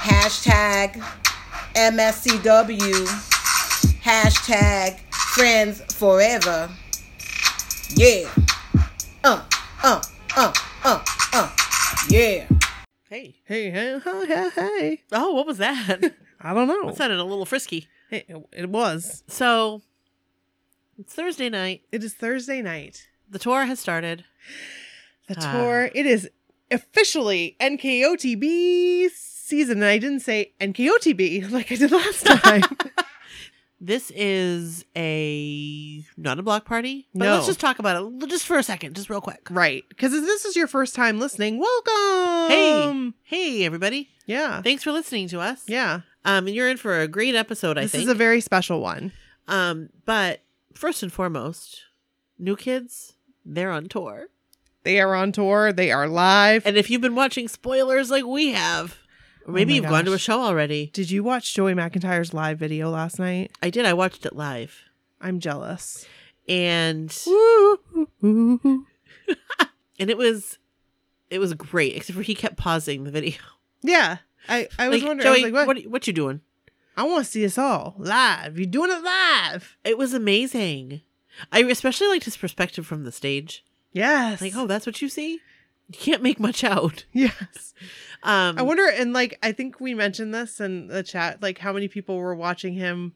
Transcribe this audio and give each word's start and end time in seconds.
Hashtag 0.00 0.94
MSCW. 1.74 3.06
Hashtag 4.02 4.98
friends 5.34 5.80
forever. 5.94 6.70
Yeah. 7.90 8.28
Uh, 9.22 9.44
uh, 9.82 10.02
uh, 10.36 10.52
uh, 10.84 11.04
uh. 11.34 11.50
Yeah. 12.08 12.46
Hey. 13.08 13.36
Hey, 13.44 13.70
hey, 13.70 14.00
hey, 14.02 14.24
hey, 14.26 14.50
hey. 14.54 15.00
Oh, 15.12 15.34
what 15.34 15.46
was 15.46 15.58
that? 15.58 15.98
I 16.40 16.54
don't 16.54 16.66
know. 16.68 16.86
that 16.86 16.96
sounded 16.96 17.18
a 17.18 17.24
little 17.24 17.44
frisky. 17.44 17.88
It, 18.10 18.26
it 18.52 18.70
was. 18.70 19.22
So, 19.28 19.82
it's 20.98 21.12
Thursday 21.14 21.50
night. 21.50 21.82
It 21.92 22.02
is 22.02 22.14
Thursday 22.14 22.62
night. 22.62 23.06
The 23.28 23.38
tour 23.38 23.66
has 23.66 23.78
started. 23.78 24.24
The 25.28 25.36
Ah. 25.38 25.52
tour. 25.52 25.90
It 25.94 26.06
is 26.06 26.30
officially 26.70 27.56
NKOTB 27.60 29.10
season. 29.50 29.78
And 29.82 29.84
I 29.86 29.98
didn't 29.98 30.20
say 30.20 30.52
NKOTB 30.60 31.50
like 31.52 31.70
I 31.70 31.74
did 31.76 31.90
last 31.92 32.24
time. 32.26 32.62
This 33.82 34.12
is 34.14 34.84
a 34.94 36.04
not 36.18 36.38
a 36.38 36.42
block 36.42 36.66
party, 36.66 37.08
but 37.14 37.24
No. 37.24 37.34
let's 37.36 37.46
just 37.46 37.60
talk 37.60 37.78
about 37.78 38.12
it 38.22 38.28
just 38.28 38.44
for 38.44 38.58
a 38.58 38.62
second, 38.62 38.94
just 38.94 39.08
real 39.08 39.22
quick. 39.22 39.48
right. 39.48 39.84
Because 39.88 40.12
if 40.12 40.22
this 40.22 40.44
is 40.44 40.54
your 40.54 40.66
first 40.66 40.94
time 40.94 41.18
listening, 41.18 41.58
welcome. 41.58 42.50
Hey, 42.50 43.12
hey, 43.22 43.64
everybody! 43.64 44.10
Yeah. 44.26 44.60
Thanks 44.60 44.82
for 44.82 44.92
listening 44.92 45.28
to 45.28 45.40
us. 45.40 45.62
Yeah. 45.66 46.00
Um, 46.26 46.46
and 46.46 46.54
you're 46.54 46.68
in 46.68 46.76
for 46.76 47.00
a 47.00 47.08
great 47.08 47.34
episode. 47.34 47.78
I 47.78 47.82
this 47.84 47.92
think. 47.92 48.00
This 48.02 48.08
is 48.08 48.12
a 48.14 48.18
very 48.18 48.42
special 48.42 48.82
one. 48.82 49.12
um, 49.48 49.88
but 50.04 50.42
first 50.74 51.02
and 51.02 51.10
foremost, 51.10 51.84
new 52.38 52.56
kids, 52.56 53.14
they're 53.46 53.70
on 53.70 53.86
tour, 53.88 54.26
They 54.84 55.00
are 55.00 55.14
on 55.14 55.32
tour. 55.32 55.72
They 55.72 55.90
are 55.90 56.06
live. 56.06 56.66
and 56.66 56.76
if 56.76 56.90
you've 56.90 57.00
been 57.00 57.14
watching 57.14 57.48
spoilers 57.48 58.10
like 58.10 58.26
we 58.26 58.48
have, 58.52 58.98
or 59.46 59.52
maybe 59.54 59.72
Oh 59.72 59.76
you've 59.76 59.86
gone 59.86 60.04
to 60.04 60.12
a 60.12 60.18
show 60.18 60.40
already. 60.40 60.90
Did 60.92 61.10
you 61.10 61.22
watch 61.22 61.54
Joey 61.54 61.74
McIntyre's 61.74 62.34
live 62.34 62.58
video 62.58 62.90
last 62.90 63.18
night? 63.18 63.52
I 63.62 63.70
did. 63.70 63.86
I 63.86 63.92
watched 63.94 64.26
it 64.26 64.34
live, 64.34 64.82
I'm 65.20 65.40
jealous. 65.40 66.06
and 66.48 67.10
and 68.22 68.86
it 69.98 70.16
was 70.16 70.58
it 71.30 71.38
was 71.38 71.54
great, 71.54 71.96
except 71.96 72.16
for 72.16 72.22
he 72.22 72.34
kept 72.34 72.56
pausing 72.56 73.04
the 73.04 73.10
video. 73.10 73.38
Yeah. 73.82 74.18
I, 74.48 74.68
I 74.78 74.88
was 74.88 75.00
like, 75.00 75.08
wondering. 75.08 75.28
I 75.28 75.30
was 75.30 75.40
Joey, 75.40 75.50
like, 75.50 75.66
what? 75.66 75.76
what 75.76 75.86
what 75.86 76.06
you 76.06 76.12
doing? 76.12 76.40
I 76.96 77.04
want 77.04 77.24
to 77.24 77.30
see 77.30 77.44
us 77.44 77.56
all 77.56 77.94
live. 77.98 78.58
You're 78.58 78.66
doing 78.66 78.90
it 78.90 79.02
live. 79.02 79.76
It 79.84 79.96
was 79.96 80.12
amazing. 80.12 81.02
I 81.52 81.62
especially 81.62 82.08
liked 82.08 82.24
his 82.24 82.36
perspective 82.36 82.86
from 82.86 83.04
the 83.04 83.12
stage. 83.12 83.64
Yes. 83.92 84.40
Like, 84.40 84.52
oh, 84.56 84.66
that's 84.66 84.86
what 84.86 85.00
you 85.00 85.08
see. 85.08 85.40
You 85.92 85.98
can't 85.98 86.22
make 86.22 86.38
much 86.40 86.62
out. 86.64 87.04
yes. 87.12 87.74
Um, 88.22 88.58
I 88.58 88.62
wonder, 88.62 88.86
and 88.88 89.12
like, 89.12 89.38
I 89.42 89.52
think 89.52 89.80
we 89.80 89.94
mentioned 89.94 90.34
this 90.34 90.60
in 90.60 90.86
the 90.88 91.02
chat, 91.02 91.42
like 91.42 91.58
how 91.58 91.72
many 91.72 91.88
people 91.88 92.16
were 92.16 92.34
watching 92.34 92.74
him 92.74 93.14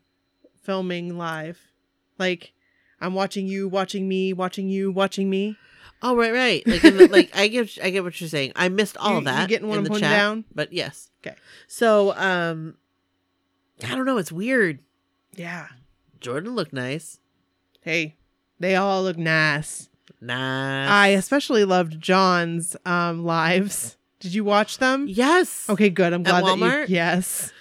filming 0.63 1.17
live. 1.19 1.61
Like, 2.19 2.53
I'm 3.01 3.15
watching 3.15 3.47
you, 3.47 3.69
watching 3.69 4.09
me, 4.09 4.33
watching 4.33 4.69
you, 4.69 4.91
watching 4.91 5.29
me. 5.31 5.57
Oh, 6.03 6.17
right, 6.17 6.33
right. 6.33 6.67
Like, 6.67 6.83
the, 6.83 7.09
like 7.09 7.31
I 7.37 7.49
get, 7.49 7.79
I 7.83 7.91
get 7.91 8.03
what 8.03 8.21
you're 8.21 8.29
saying. 8.29 8.53
I 8.57 8.69
missed 8.69 8.97
all 8.97 9.13
You- 9.13 9.17
of 9.19 9.23
you 9.25 9.27
that. 9.31 9.49
getting 9.49 9.69
one 9.69 9.79
in 9.79 9.85
the 9.85 9.91
chat, 9.91 10.01
down? 10.01 10.45
But 10.55 10.73
yes. 10.73 11.11
Okay. 11.25 11.37
So, 11.67 12.15
um, 12.17 12.77
I 13.85 13.95
don't 13.95 14.05
know. 14.07 14.19
It's 14.19 14.33
weird. 14.33 14.81
Yeah. 15.37 15.69
Jordan 16.21 16.55
looked 16.55 16.73
nice. 16.73 17.19
Hey, 17.83 18.17
they 18.59 18.75
all 18.77 19.03
look 19.03 19.19
nice. 19.19 19.89
Nice. 20.25 20.89
I 20.91 21.09
especially 21.09 21.65
loved 21.65 22.01
John's 22.01 22.77
um 22.85 23.25
lives. 23.25 23.97
Did 24.21 24.33
you 24.35 24.45
watch 24.45 24.79
them? 24.79 25.07
yes. 25.09 25.69
Okay, 25.69 25.91
good. 25.91 26.13
I'm 26.13 26.23
At 26.23 26.31
glad 26.31 26.45
that 26.45 26.57
Walmart? 26.59 26.89
you. 26.89 26.95
Yes. 26.97 27.53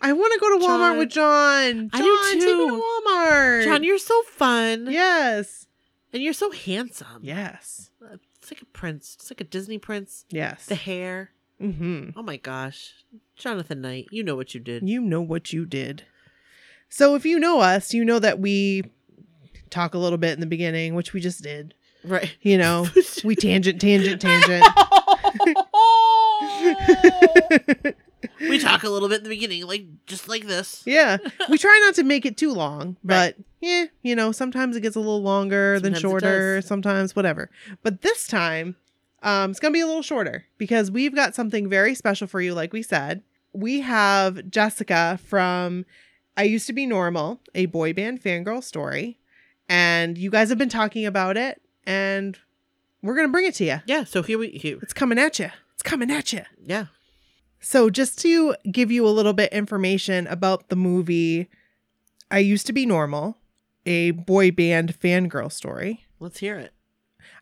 I 0.00 0.12
want 0.12 0.32
to 0.34 0.38
go 0.38 0.58
to 0.58 0.64
Walmart 0.66 0.68
John. 0.90 0.98
with 0.98 1.08
John. 1.10 1.74
John, 1.74 1.90
I 1.94 1.98
do 2.02 2.18
take 2.24 2.34
me 2.40 2.40
too. 2.46 2.68
to 2.68 2.82
Walmart. 2.82 3.64
John, 3.64 3.84
you're 3.84 3.98
so 3.98 4.22
fun. 4.24 4.88
Yes. 4.90 5.66
And 6.12 6.22
you're 6.22 6.34
so 6.34 6.50
handsome. 6.50 7.20
Yes. 7.22 7.90
It's 8.36 8.50
like 8.50 8.60
a 8.60 8.66
prince. 8.66 9.16
It's 9.18 9.30
like 9.30 9.40
a 9.40 9.44
Disney 9.44 9.78
prince. 9.78 10.26
Yes. 10.28 10.66
The 10.66 10.74
hair. 10.74 11.30
mm-hmm. 11.58 12.10
Oh 12.16 12.22
my 12.22 12.36
gosh. 12.36 12.92
Jonathan 13.36 13.80
Knight, 13.80 14.08
you 14.10 14.22
know 14.22 14.36
what 14.36 14.52
you 14.52 14.60
did. 14.60 14.86
You 14.86 15.00
know 15.00 15.22
what 15.22 15.54
you 15.54 15.64
did. 15.64 16.04
So 16.90 17.14
if 17.14 17.24
you 17.24 17.38
know 17.40 17.60
us, 17.60 17.94
you 17.94 18.04
know 18.04 18.18
that 18.18 18.38
we 18.38 18.84
talk 19.70 19.94
a 19.94 19.98
little 19.98 20.18
bit 20.18 20.34
in 20.34 20.40
the 20.40 20.46
beginning, 20.46 20.94
which 20.94 21.12
we 21.14 21.20
just 21.20 21.42
did. 21.42 21.72
Right. 22.04 22.36
You 22.42 22.58
know, 22.58 22.86
we 23.24 23.36
tangent, 23.36 23.80
tangent, 23.80 24.20
tangent. 24.20 24.64
we 28.40 28.58
talk 28.58 28.82
a 28.84 28.88
little 28.88 29.08
bit 29.08 29.18
in 29.18 29.24
the 29.24 29.28
beginning, 29.30 29.66
like 29.66 29.84
just 30.06 30.28
like 30.28 30.46
this. 30.46 30.82
yeah. 30.86 31.18
We 31.48 31.58
try 31.58 31.78
not 31.84 31.94
to 31.96 32.02
make 32.04 32.26
it 32.26 32.36
too 32.36 32.52
long, 32.52 32.96
Right. 33.02 33.34
but 33.36 33.44
yeah, 33.60 33.86
you 34.02 34.14
know, 34.16 34.32
sometimes 34.32 34.76
it 34.76 34.80
gets 34.82 34.96
a 34.96 35.00
little 35.00 35.22
longer 35.22 35.80
than 35.80 35.94
Sometimes 35.94 35.96
it 35.96 36.00
shorter, 36.26 36.62
sometimes 36.62 37.16
whatever. 37.16 37.50
But 37.82 38.02
this 38.02 38.26
time, 38.26 38.76
um, 39.22 39.50
it's 39.50 39.60
gonna 39.60 39.72
be 39.72 39.80
a 39.80 39.86
little 39.86 40.02
shorter 40.02 40.44
because 40.58 40.90
we've 40.90 41.14
got 41.14 41.34
something 41.34 41.68
very 41.68 41.94
special 41.94 42.26
for 42.26 42.40
you, 42.40 42.54
like 42.54 42.72
we 42.72 42.82
said. 42.82 43.22
We 43.52 43.80
have 43.80 44.50
Jessica 44.50 45.18
from 45.24 45.86
I 46.36 46.44
Used 46.44 46.66
to 46.66 46.72
Be 46.72 46.86
Normal, 46.86 47.40
a 47.54 47.66
boy 47.66 47.92
band 47.92 48.22
fangirl 48.22 48.62
story. 48.62 49.18
And 49.68 50.18
you 50.18 50.30
guys 50.30 50.50
have 50.50 50.58
been 50.58 50.68
talking 50.68 51.06
about 51.06 51.38
it, 51.38 51.60
and 51.86 52.38
we're 53.02 53.16
gonna 53.16 53.28
bring 53.28 53.46
it 53.46 53.54
to 53.56 53.64
you. 53.64 53.80
Yeah. 53.86 54.04
So 54.04 54.22
here 54.22 54.38
we 54.38 54.50
here. 54.50 54.78
It's 54.82 54.92
coming 54.92 55.18
at 55.18 55.38
you. 55.38 55.50
It's 55.74 55.82
coming 55.82 56.10
at 56.10 56.32
you. 56.32 56.42
Yeah. 56.64 56.86
So, 57.64 57.88
just 57.88 58.18
to 58.18 58.54
give 58.70 58.92
you 58.92 59.06
a 59.06 59.08
little 59.08 59.32
bit 59.32 59.50
information 59.50 60.26
about 60.26 60.68
the 60.68 60.76
movie, 60.76 61.48
I 62.30 62.40
used 62.40 62.66
to 62.66 62.74
be 62.74 62.84
normal, 62.84 63.38
a 63.86 64.10
boy 64.10 64.50
band 64.50 65.00
fangirl 65.00 65.50
story. 65.50 66.04
Let's 66.20 66.40
hear 66.40 66.58
it. 66.58 66.74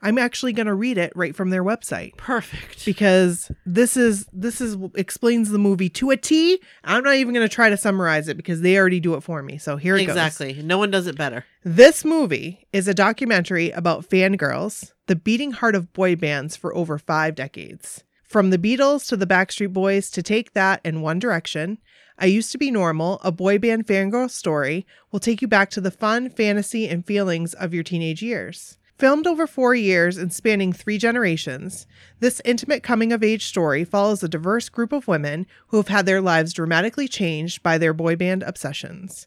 I'm 0.02 0.18
actually 0.18 0.52
going 0.52 0.66
to 0.66 0.74
read 0.74 0.98
it 0.98 1.12
right 1.14 1.34
from 1.34 1.50
their 1.50 1.62
website 1.62 2.16
Perfect. 2.16 2.84
because 2.84 3.50
this 3.64 3.96
is 3.96 4.26
this 4.32 4.60
is 4.60 4.76
explains 4.96 5.50
the 5.50 5.58
movie 5.58 5.88
to 5.90 6.10
a 6.10 6.16
T. 6.16 6.60
I'm 6.82 7.04
not 7.04 7.14
even 7.14 7.32
going 7.32 7.48
to 7.48 7.54
try 7.54 7.70
to 7.70 7.76
summarize 7.76 8.28
it 8.28 8.36
because 8.36 8.60
they 8.60 8.76
already 8.76 8.98
do 8.98 9.14
it 9.14 9.22
for 9.22 9.42
me. 9.42 9.58
So 9.58 9.76
here 9.76 9.96
it 9.96 10.06
goes. 10.06 10.16
exactly. 10.16 10.60
No 10.62 10.76
one 10.76 10.90
does 10.90 11.06
it 11.06 11.16
better. 11.16 11.44
This 11.64 12.04
movie 12.04 12.66
is 12.72 12.88
a 12.88 12.94
documentary 12.94 13.70
about 13.70 14.08
fangirls, 14.08 14.92
the 15.06 15.16
beating 15.16 15.52
heart 15.52 15.76
of 15.76 15.92
boy 15.92 16.16
bands 16.16 16.56
for 16.56 16.74
over 16.74 16.98
five 16.98 17.36
decades. 17.36 18.02
From 18.24 18.50
the 18.50 18.58
Beatles 18.58 19.06
to 19.08 19.16
the 19.16 19.26
Backstreet 19.26 19.72
Boys 19.72 20.10
to 20.10 20.22
Take 20.22 20.54
That 20.54 20.80
and 20.84 21.02
One 21.02 21.18
Direction, 21.18 21.78
I 22.18 22.26
Used 22.26 22.50
to 22.52 22.58
Be 22.58 22.70
Normal, 22.70 23.20
a 23.22 23.30
boy 23.30 23.58
band 23.58 23.86
fangirl 23.86 24.30
story, 24.30 24.86
will 25.10 25.20
take 25.20 25.42
you 25.42 25.48
back 25.48 25.70
to 25.70 25.80
the 25.80 25.90
fun, 25.90 26.30
fantasy, 26.30 26.88
and 26.88 27.06
feelings 27.06 27.52
of 27.52 27.74
your 27.74 27.82
teenage 27.82 28.22
years. 28.22 28.78
Filmed 29.02 29.26
over 29.26 29.48
four 29.48 29.74
years 29.74 30.16
and 30.16 30.32
spanning 30.32 30.72
three 30.72 30.96
generations, 30.96 31.88
this 32.20 32.40
intimate 32.44 32.84
coming 32.84 33.12
of 33.12 33.24
age 33.24 33.46
story 33.46 33.82
follows 33.82 34.22
a 34.22 34.28
diverse 34.28 34.68
group 34.68 34.92
of 34.92 35.08
women 35.08 35.44
who 35.66 35.78
have 35.78 35.88
had 35.88 36.06
their 36.06 36.20
lives 36.20 36.52
dramatically 36.52 37.08
changed 37.08 37.64
by 37.64 37.78
their 37.78 37.92
boy 37.92 38.14
band 38.14 38.44
obsessions. 38.44 39.26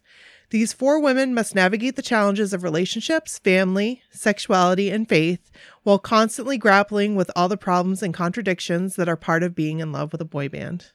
These 0.49 0.71
four 0.71 1.01
women 1.01 1.33
must 1.33 1.55
navigate 1.55 1.97
the 1.97 2.01
challenges 2.01 2.53
of 2.53 2.63
relationships, 2.63 3.37
family, 3.37 4.01
sexuality, 4.11 4.91
and 4.91 5.09
faith 5.09 5.51
while 5.83 5.99
constantly 5.99 6.57
grappling 6.57 7.17
with 7.17 7.29
all 7.35 7.49
the 7.49 7.57
problems 7.57 8.01
and 8.01 8.13
contradictions 8.13 8.95
that 8.95 9.09
are 9.09 9.17
part 9.17 9.43
of 9.43 9.55
being 9.55 9.81
in 9.81 9.91
love 9.91 10.13
with 10.13 10.21
a 10.21 10.23
boy 10.23 10.47
band. 10.47 10.93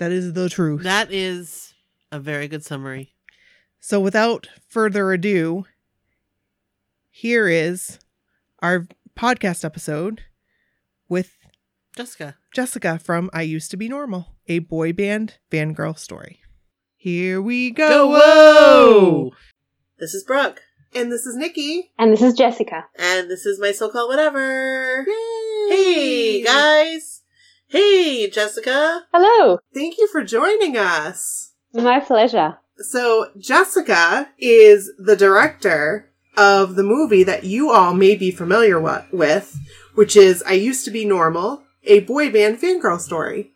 That 0.00 0.10
is 0.10 0.32
the 0.32 0.48
truth. 0.48 0.82
That 0.82 1.12
is 1.12 1.74
a 2.10 2.18
very 2.18 2.48
good 2.48 2.64
summary. 2.64 3.14
so, 3.78 4.00
without 4.00 4.48
further 4.66 5.12
ado, 5.12 5.64
here 7.16 7.48
is 7.48 7.98
our 8.60 8.86
podcast 9.18 9.64
episode 9.64 10.20
with 11.08 11.38
Jessica. 11.96 12.36
Jessica 12.52 12.98
from 12.98 13.30
I 13.32 13.40
Used 13.40 13.70
to 13.70 13.78
Be 13.78 13.88
Normal, 13.88 14.34
a 14.48 14.58
boy 14.58 14.92
band 14.92 15.38
fangirl 15.50 15.98
story. 15.98 16.40
Here 16.94 17.40
we 17.40 17.70
go. 17.70 17.88
Go, 17.88 18.08
whoa! 18.10 19.30
This 19.98 20.12
is 20.12 20.24
Brooke. 20.24 20.60
And 20.94 21.10
this 21.10 21.24
is 21.24 21.34
Nikki. 21.36 21.90
And 21.98 22.12
this 22.12 22.20
is 22.20 22.34
Jessica. 22.34 22.84
And 22.98 23.30
this 23.30 23.46
is 23.46 23.58
my 23.58 23.72
so 23.72 23.88
called 23.88 24.10
whatever. 24.10 25.06
Yay! 25.08 25.68
Hey, 25.70 26.42
guys. 26.42 27.22
Hey, 27.66 28.28
Jessica. 28.28 29.06
Hello. 29.10 29.58
Thank 29.72 29.96
you 29.96 30.06
for 30.06 30.22
joining 30.22 30.76
us. 30.76 31.54
My 31.72 31.98
pleasure. 31.98 32.58
So, 32.76 33.30
Jessica 33.38 34.28
is 34.38 34.92
the 34.98 35.16
director 35.16 36.10
of 36.36 36.74
the 36.74 36.82
movie 36.82 37.24
that 37.24 37.44
you 37.44 37.70
all 37.70 37.94
may 37.94 38.14
be 38.16 38.30
familiar 38.30 38.80
wa- 38.80 39.04
with, 39.12 39.58
which 39.94 40.16
is 40.16 40.42
I 40.46 40.52
Used 40.52 40.84
to 40.84 40.90
Be 40.90 41.04
Normal, 41.04 41.62
a 41.84 42.00
boy 42.00 42.30
band 42.30 42.60
fangirl 42.60 43.00
story. 43.00 43.52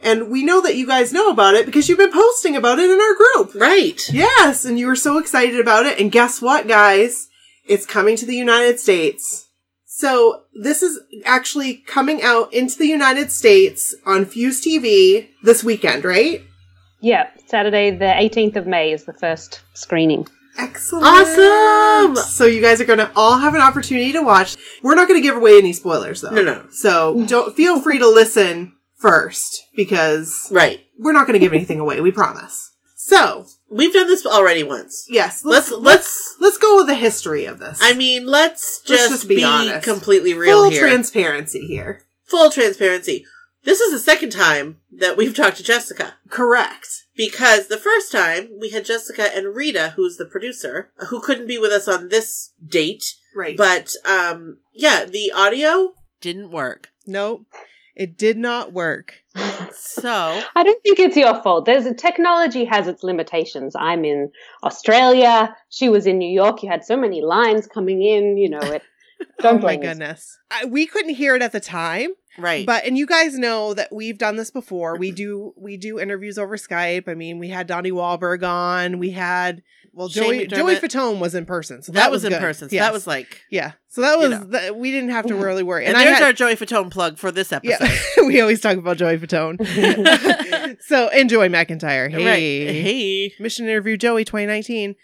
And 0.00 0.30
we 0.30 0.44
know 0.44 0.60
that 0.62 0.76
you 0.76 0.86
guys 0.86 1.12
know 1.12 1.28
about 1.28 1.54
it 1.54 1.66
because 1.66 1.88
you've 1.88 1.98
been 1.98 2.12
posting 2.12 2.54
about 2.54 2.78
it 2.78 2.88
in 2.88 3.00
our 3.00 3.14
group. 3.14 3.54
Right. 3.54 4.00
Yes, 4.12 4.64
and 4.64 4.78
you 4.78 4.86
were 4.86 4.96
so 4.96 5.18
excited 5.18 5.58
about 5.58 5.86
it. 5.86 5.98
And 5.98 6.12
guess 6.12 6.40
what, 6.40 6.68
guys? 6.68 7.28
It's 7.66 7.84
coming 7.84 8.16
to 8.16 8.26
the 8.26 8.36
United 8.36 8.78
States. 8.78 9.48
So 9.84 10.42
this 10.54 10.82
is 10.82 11.00
actually 11.24 11.74
coming 11.74 12.22
out 12.22 12.54
into 12.54 12.78
the 12.78 12.86
United 12.86 13.32
States 13.32 13.94
on 14.06 14.24
Fuse 14.24 14.64
TV 14.64 15.28
this 15.42 15.64
weekend, 15.64 16.04
right? 16.04 16.42
Yeah, 17.00 17.30
Saturday 17.46 17.90
the 17.90 18.04
18th 18.04 18.54
of 18.56 18.66
May 18.66 18.92
is 18.92 19.04
the 19.04 19.12
first 19.12 19.62
screening. 19.74 20.28
Excellent. 20.58 21.06
Awesome! 21.06 22.16
So 22.16 22.44
you 22.46 22.60
guys 22.60 22.80
are 22.80 22.84
going 22.84 22.98
to 22.98 23.10
all 23.14 23.38
have 23.38 23.54
an 23.54 23.60
opportunity 23.60 24.12
to 24.12 24.22
watch. 24.22 24.56
We're 24.82 24.94
not 24.96 25.08
going 25.08 25.20
to 25.20 25.26
give 25.26 25.36
away 25.36 25.56
any 25.58 25.72
spoilers 25.72 26.20
though. 26.20 26.30
No, 26.30 26.42
no. 26.42 26.66
So 26.70 27.24
don't 27.26 27.54
feel 27.56 27.80
free 27.80 27.98
to 28.00 28.08
listen 28.08 28.74
first 28.96 29.64
because 29.76 30.48
Right. 30.50 30.80
we're 30.98 31.12
not 31.12 31.26
going 31.26 31.34
to 31.34 31.44
give 31.44 31.52
anything 31.52 31.78
away. 31.80 32.00
We 32.00 32.10
promise. 32.10 32.72
So 32.96 33.46
We've 33.70 33.92
done 33.92 34.06
this 34.08 34.24
already 34.26 34.62
once. 34.62 35.06
yes, 35.10 35.44
Let's 35.44 35.70
let's 35.70 35.82
let's. 35.82 36.36
let's 36.40 36.58
go 36.58 36.76
with 36.76 36.86
the 36.88 36.94
history 36.94 37.44
of 37.44 37.58
this. 37.58 37.78
I 37.82 37.92
mean, 37.92 38.26
let's 38.26 38.80
Let's 38.88 39.02
just, 39.02 39.10
just 39.10 39.28
be 39.28 39.36
be, 39.36 39.44
honest. 39.44 39.84
completely 39.86 40.32
real 40.34 40.62
full 40.62 40.70
here. 40.70 40.80
transparency 40.80 41.66
here. 41.66 42.02
Full 42.24 42.50
transparency. 42.50 43.24
This 43.64 43.80
is 43.80 43.92
the 43.92 43.98
second 43.98 44.30
time 44.30 44.78
that 44.92 45.16
we've 45.16 45.34
talked 45.34 45.56
to 45.58 45.62
Jessica. 45.62 46.14
Correct. 46.30 47.04
Because 47.16 47.66
the 47.66 47.76
first 47.76 48.12
time 48.12 48.48
we 48.60 48.70
had 48.70 48.84
Jessica 48.84 49.34
and 49.36 49.54
Rita, 49.54 49.94
who's 49.96 50.16
the 50.16 50.24
producer, 50.24 50.90
who 51.08 51.20
couldn't 51.20 51.48
be 51.48 51.58
with 51.58 51.72
us 51.72 51.88
on 51.88 52.08
this 52.08 52.52
date. 52.64 53.14
Right. 53.34 53.56
But 53.56 53.92
um 54.08 54.58
yeah, 54.72 55.04
the 55.04 55.32
audio 55.34 55.94
didn't 56.20 56.50
work. 56.50 56.90
nope, 57.06 57.46
it 57.96 58.16
did 58.16 58.38
not 58.38 58.72
work. 58.72 59.14
So 59.72 60.42
I 60.54 60.62
don't 60.62 60.82
think 60.82 60.98
it's 60.98 61.16
your 61.16 61.40
fault. 61.42 61.64
There's 61.64 61.86
technology 61.96 62.64
has 62.64 62.86
its 62.88 63.02
limitations. 63.02 63.74
I'm 63.76 64.04
in 64.04 64.30
Australia. 64.62 65.54
She 65.68 65.88
was 65.88 66.06
in 66.06 66.18
New 66.18 66.30
York. 66.30 66.62
You 66.62 66.70
had 66.70 66.84
so 66.84 66.96
many 66.96 67.22
lines 67.22 67.66
coming 67.66 68.02
in. 68.02 68.36
You 68.36 68.50
know 68.50 68.60
it. 68.60 68.82
Don't 69.40 69.58
oh 69.62 69.66
my 69.66 69.76
goodness. 69.76 70.38
I, 70.50 70.64
we 70.64 70.86
couldn't 70.86 71.14
hear 71.14 71.34
it 71.34 71.42
at 71.42 71.52
the 71.52 71.60
time, 71.60 72.10
right. 72.38 72.64
but 72.66 72.84
and 72.84 72.96
you 72.96 73.06
guys 73.06 73.38
know 73.38 73.74
that 73.74 73.92
we've 73.92 74.18
done 74.18 74.36
this 74.36 74.50
before. 74.50 74.96
We 74.96 75.10
do 75.10 75.52
we 75.56 75.76
do 75.76 75.98
interviews 75.98 76.38
over 76.38 76.56
Skype. 76.56 77.08
I 77.08 77.14
mean, 77.14 77.38
we 77.38 77.48
had 77.48 77.66
Donnie 77.66 77.92
Wahlberg 77.92 78.46
on. 78.46 78.98
We 78.98 79.10
had 79.10 79.62
well, 79.92 80.08
Shane 80.08 80.48
Joey 80.48 80.76
Joey. 80.76 80.76
Fatone 80.76 81.18
was 81.18 81.34
in 81.34 81.44
person, 81.44 81.82
so 81.82 81.90
that, 81.92 82.10
was, 82.10 82.24
in 82.24 82.30
good. 82.30 82.40
person. 82.40 82.68
So 82.68 82.74
Yes. 82.74 82.86
that 82.86 82.92
was 82.92 83.06
like 83.06 83.42
yeah. 83.50 83.72
So 83.88 84.02
that 84.02 84.12
you 84.14 84.28
was 84.28 84.30
know. 84.30 84.44
that 84.46 84.76
we 84.76 84.90
didn't 84.92 85.10
have 85.10 85.26
to 85.26 85.34
mm-hmm. 85.34 85.42
really 85.42 85.62
worry. 85.64 85.86
and, 85.86 85.96
I 85.96 86.04
there's 86.04 86.18
had- 86.18 86.24
our 86.24 86.32
Joey 86.32 86.54
Fatone 86.54 86.90
plug 86.90 87.18
for 87.18 87.32
this 87.32 87.52
episode. 87.52 87.84
yeah. 87.84 88.22
we 88.26 88.40
always 88.40 88.60
talk 88.60 88.76
about 88.76 88.96
Joey 88.96 89.18
Fatone. 89.18 89.56
so 90.82 91.08
enjoy 91.08 91.48
McIntyre. 91.48 92.10
Hey, 92.10 92.24
Right. 92.24 92.74
Hey. 92.74 93.32
Mission 93.40 93.66
Interview 93.66 93.96
Joey 93.96 94.24
2019. 94.24 94.94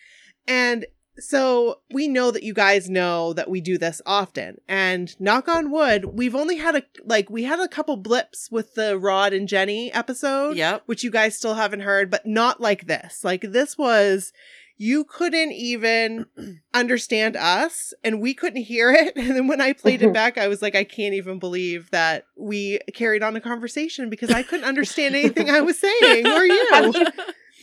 And 0.47 0.87
so 1.19 1.81
we 1.93 2.09
know 2.09 2.31
that 2.31 2.43
you 2.43 2.53
guys 2.55 2.89
know 2.91 3.33
that 3.35 3.49
we 3.51 3.61
do 3.61 3.79
this 3.79 4.03
often. 4.05 4.59
And 4.69 5.15
knock 5.21 5.49
on 5.49 5.71
wood, 5.71 6.05
we've 6.07 6.35
only 6.35 6.57
had 6.57 6.75
a 6.77 6.83
like 7.05 7.31
we 7.31 7.45
had 7.45 7.61
a 7.61 7.69
couple 7.69 7.97
blips 7.97 8.51
with 8.51 8.75
the 8.75 8.99
Rod 8.99 9.33
and 9.33 9.49
Jenny 9.49 9.93
episode, 9.93 10.57
Yep. 10.57 10.83
which 10.87 11.05
you 11.05 11.11
guys 11.11 11.37
still 11.37 11.55
haven't 11.55 11.81
heard, 11.81 12.11
but 12.11 12.27
not 12.27 12.61
like 12.61 12.87
this. 12.87 13.23
Like 13.25 13.43
this 13.43 13.79
was 13.79 14.33
you 14.77 15.05
couldn't 15.05 15.53
even 15.53 16.27
understand 16.75 17.37
us 17.37 17.95
and 18.03 18.21
we 18.21 18.35
couldn't 18.35 18.63
hear 18.63 18.91
it. 18.91 19.13
And 19.25 19.37
then 19.37 19.47
when 19.47 19.61
I 19.61 19.73
played 19.73 20.03
it 20.03 20.13
back, 20.13 20.37
I 20.37 20.49
was 20.49 20.61
like, 20.63 20.75
I 20.75 20.83
can't 20.83 21.15
even 21.15 21.39
believe 21.39 21.91
that 21.93 22.25
we 22.37 22.81
carried 22.93 23.23
on 23.23 23.37
a 23.37 23.41
conversation 23.41 24.11
because 24.11 24.31
I 24.31 24.43
couldn't 24.43 24.67
understand 24.67 25.15
anything 25.15 25.49
I 25.49 25.61
was 25.61 25.79
saying 25.79 26.27
or 26.27 26.45
you. 26.45 27.07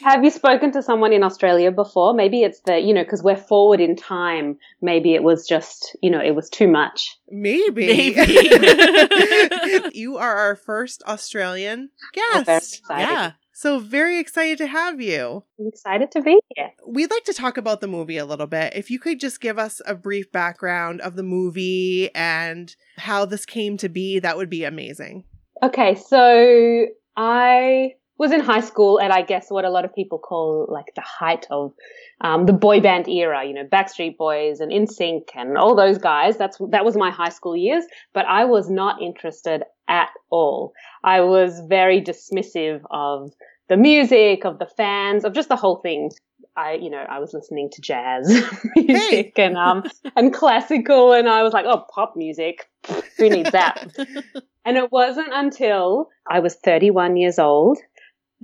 You, 0.01 0.09
have 0.09 0.23
you 0.23 0.31
spoken 0.31 0.71
to 0.73 0.81
someone 0.81 1.13
in 1.13 1.23
Australia 1.23 1.71
before? 1.71 2.13
Maybe 2.13 2.43
it's 2.43 2.61
the, 2.61 2.79
you 2.79 2.93
know, 2.93 3.03
because 3.03 3.23
we're 3.23 3.35
forward 3.35 3.79
in 3.79 3.95
time. 3.95 4.57
Maybe 4.81 5.13
it 5.13 5.23
was 5.23 5.47
just, 5.47 5.95
you 6.01 6.09
know, 6.09 6.21
it 6.21 6.35
was 6.35 6.49
too 6.49 6.67
much. 6.67 7.17
Maybe. 7.29 7.87
Maybe. 7.87 9.91
you 9.97 10.17
are 10.17 10.37
our 10.37 10.55
first 10.55 11.03
Australian 11.07 11.89
I'm 12.33 12.43
very 12.43 12.59
guest. 12.59 12.81
Yeah. 12.89 13.31
So 13.53 13.77
very 13.77 14.19
excited 14.19 14.57
to 14.57 14.67
have 14.67 14.99
you. 14.99 15.43
I'm 15.59 15.67
excited 15.67 16.09
to 16.13 16.21
be 16.21 16.39
here. 16.55 16.71
We'd 16.87 17.11
like 17.11 17.25
to 17.25 17.33
talk 17.33 17.57
about 17.57 17.79
the 17.79 17.87
movie 17.87 18.17
a 18.17 18.25
little 18.25 18.47
bit. 18.47 18.73
If 18.75 18.89
you 18.89 18.97
could 18.97 19.19
just 19.19 19.39
give 19.39 19.59
us 19.59 19.81
a 19.85 19.93
brief 19.93 20.31
background 20.31 20.99
of 21.01 21.15
the 21.15 21.21
movie 21.21 22.09
and 22.15 22.75
how 22.97 23.25
this 23.25 23.45
came 23.45 23.77
to 23.77 23.87
be, 23.87 24.17
that 24.17 24.35
would 24.35 24.49
be 24.49 24.63
amazing. 24.63 25.25
Okay, 25.61 25.93
so 25.93 26.87
I 27.15 27.93
was 28.21 28.31
in 28.31 28.39
high 28.39 28.61
school 28.61 29.01
at 29.01 29.09
I 29.09 29.23
guess 29.23 29.49
what 29.49 29.65
a 29.65 29.71
lot 29.71 29.83
of 29.83 29.95
people 29.95 30.19
call 30.19 30.67
like 30.69 30.93
the 30.95 31.01
height 31.01 31.47
of 31.49 31.73
um, 32.21 32.45
the 32.45 32.53
boy 32.53 32.79
band 32.79 33.07
era. 33.07 33.43
You 33.43 33.55
know, 33.55 33.63
Backstreet 33.65 34.15
Boys 34.15 34.59
and 34.59 34.71
NSYNC 34.71 35.23
and 35.33 35.57
all 35.57 35.75
those 35.75 35.97
guys. 35.97 36.37
That's 36.37 36.59
that 36.69 36.85
was 36.85 36.95
my 36.95 37.09
high 37.09 37.29
school 37.29 37.57
years. 37.57 37.83
But 38.13 38.27
I 38.27 38.45
was 38.45 38.69
not 38.69 39.01
interested 39.01 39.63
at 39.87 40.09
all. 40.29 40.73
I 41.03 41.21
was 41.21 41.61
very 41.67 41.99
dismissive 41.99 42.81
of 42.91 43.33
the 43.69 43.77
music, 43.77 44.45
of 44.45 44.59
the 44.59 44.69
fans, 44.77 45.25
of 45.25 45.33
just 45.33 45.49
the 45.49 45.55
whole 45.55 45.77
thing. 45.77 46.11
I, 46.55 46.73
you 46.73 46.91
know, 46.91 47.03
I 47.09 47.17
was 47.17 47.33
listening 47.33 47.69
to 47.71 47.81
jazz 47.81 48.27
music 48.75 49.39
and 49.39 49.57
um 49.57 49.83
and 50.15 50.31
classical, 50.31 51.13
and 51.13 51.27
I 51.27 51.41
was 51.41 51.53
like, 51.53 51.65
oh, 51.65 51.85
pop 51.91 52.13
music. 52.15 52.69
Who 53.17 53.29
needs 53.29 53.49
that? 53.49 53.87
And 54.63 54.77
it 54.77 54.91
wasn't 54.91 55.29
until 55.33 56.09
I 56.29 56.39
was 56.39 56.55
31 56.55 57.17
years 57.17 57.39
old 57.39 57.79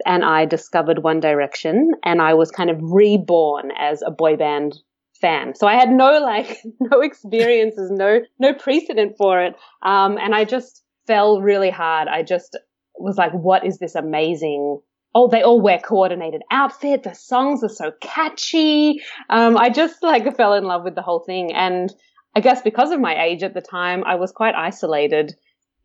and 0.05 0.23
I 0.23 0.45
discovered 0.45 1.03
One 1.03 1.19
Direction 1.19 1.91
and 2.03 2.21
I 2.21 2.33
was 2.33 2.51
kind 2.51 2.69
of 2.69 2.77
reborn 2.81 3.71
as 3.77 4.01
a 4.01 4.11
boy 4.11 4.35
band 4.35 4.77
fan. 5.19 5.55
So 5.55 5.67
I 5.67 5.73
had 5.75 5.89
no 5.89 6.19
like 6.19 6.57
no 6.79 7.01
experiences, 7.01 7.89
no 7.91 8.21
no 8.39 8.53
precedent 8.53 9.15
for 9.17 9.41
it. 9.41 9.55
Um 9.81 10.17
and 10.17 10.35
I 10.35 10.45
just 10.45 10.83
fell 11.07 11.41
really 11.41 11.69
hard. 11.69 12.07
I 12.07 12.23
just 12.23 12.57
was 12.95 13.17
like 13.17 13.31
what 13.31 13.65
is 13.65 13.79
this 13.79 13.95
amazing 13.95 14.79
Oh, 15.15 15.27
they 15.27 15.41
all 15.41 15.59
wear 15.59 15.79
coordinated 15.79 16.43
outfit. 16.51 17.01
The 17.01 17.15
songs 17.15 17.63
are 17.63 17.69
so 17.69 17.91
catchy. 18.01 19.01
Um, 19.31 19.57
I 19.57 19.69
just 19.69 20.03
like 20.03 20.35
fell 20.37 20.53
in 20.53 20.65
love 20.65 20.83
with 20.83 20.93
the 20.93 21.01
whole 21.01 21.21
thing. 21.21 21.51
And 21.55 21.91
I 22.35 22.39
guess 22.39 22.61
because 22.61 22.91
of 22.91 22.99
my 22.99 23.23
age 23.23 23.41
at 23.41 23.55
the 23.55 23.61
time, 23.61 24.03
I 24.03 24.13
was 24.13 24.31
quite 24.31 24.53
isolated 24.53 25.35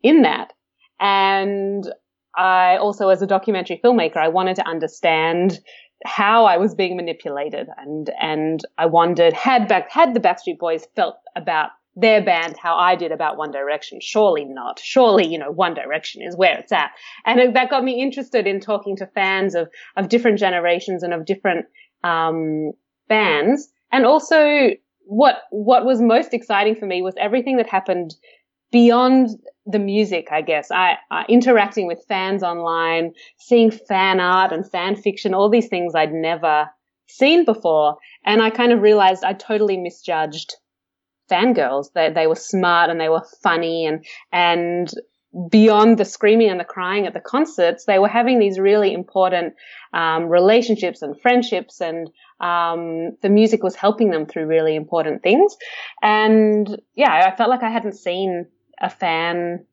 in 0.03 0.21
that. 0.21 0.53
And 0.99 1.91
I 2.35 2.77
also, 2.77 3.09
as 3.09 3.21
a 3.21 3.27
documentary 3.27 3.79
filmmaker, 3.83 4.17
I 4.17 4.29
wanted 4.29 4.55
to 4.57 4.67
understand 4.67 5.59
how 6.05 6.45
I 6.45 6.57
was 6.57 6.75
being 6.75 6.95
manipulated, 6.95 7.67
and 7.77 8.09
and 8.19 8.61
I 8.77 8.87
wondered 8.87 9.33
had 9.33 9.67
back 9.67 9.89
had 9.89 10.13
the 10.13 10.19
Backstreet 10.19 10.59
Boys 10.59 10.87
felt 10.95 11.15
about 11.35 11.69
their 11.95 12.23
band 12.23 12.57
how 12.57 12.75
I 12.75 12.95
did 12.95 13.11
about 13.11 13.37
One 13.37 13.51
Direction. 13.51 13.99
Surely 14.01 14.45
not. 14.45 14.79
Surely, 14.79 15.27
you 15.27 15.37
know, 15.37 15.51
One 15.51 15.73
Direction 15.73 16.21
is 16.23 16.35
where 16.35 16.57
it's 16.57 16.71
at, 16.71 16.91
and 17.25 17.39
it, 17.39 17.53
that 17.53 17.69
got 17.69 17.83
me 17.83 18.01
interested 18.01 18.47
in 18.47 18.59
talking 18.59 18.97
to 18.97 19.07
fans 19.07 19.55
of 19.55 19.69
of 19.95 20.09
different 20.09 20.39
generations 20.39 21.03
and 21.03 21.13
of 21.13 21.25
different 21.25 21.67
um, 22.03 22.71
bands, 23.07 23.69
and 23.91 24.05
also 24.05 24.71
what 25.05 25.43
what 25.51 25.85
was 25.85 26.01
most 26.01 26.33
exciting 26.33 26.75
for 26.75 26.85
me 26.85 27.01
was 27.01 27.15
everything 27.19 27.57
that 27.57 27.69
happened 27.69 28.15
beyond 28.73 29.29
the 29.65 29.79
music, 29.79 30.27
I 30.31 30.41
guess. 30.41 30.71
I, 30.71 30.97
uh, 31.09 31.23
interacting 31.29 31.87
with 31.87 32.03
fans 32.09 32.43
online, 32.43 33.13
seeing 33.37 33.71
fan 33.71 34.19
art 34.19 34.51
and 34.51 34.69
fan 34.69 34.97
fiction, 34.97 35.33
all 35.33 35.49
these 35.49 35.69
things 35.69 35.95
I'd 35.95 36.11
never 36.11 36.69
seen 37.07 37.45
before. 37.45 37.97
And 38.25 38.41
I 38.41 38.49
kind 38.49 38.73
of 38.73 38.81
realized 38.81 39.23
I 39.23 39.33
totally 39.33 39.77
misjudged 39.77 40.55
fangirls. 41.31 41.93
They, 41.93 42.11
they 42.11 42.27
were 42.27 42.35
smart 42.35 42.89
and 42.89 42.99
they 42.99 43.07
were 43.07 43.25
funny 43.41 43.85
and, 43.85 44.03
and 44.33 44.91
beyond 45.49 45.97
the 45.97 46.05
screaming 46.05 46.49
and 46.49 46.59
the 46.59 46.65
crying 46.65 47.07
at 47.07 47.13
the 47.13 47.19
concerts, 47.21 47.85
they 47.85 47.99
were 47.99 48.09
having 48.09 48.39
these 48.39 48.59
really 48.59 48.93
important, 48.93 49.53
um, 49.93 50.25
relationships 50.25 51.01
and 51.01 51.19
friendships 51.21 51.79
and, 51.79 52.09
um, 52.39 53.15
the 53.21 53.29
music 53.29 53.63
was 53.63 53.75
helping 53.75 54.09
them 54.11 54.25
through 54.25 54.45
really 54.45 54.75
important 54.75 55.23
things. 55.23 55.55
And 56.01 56.81
yeah, 56.95 57.31
I 57.31 57.35
felt 57.35 57.49
like 57.49 57.63
I 57.63 57.69
hadn't 57.69 57.95
seen 57.95 58.47
a 58.81 58.89
fan 58.89 59.65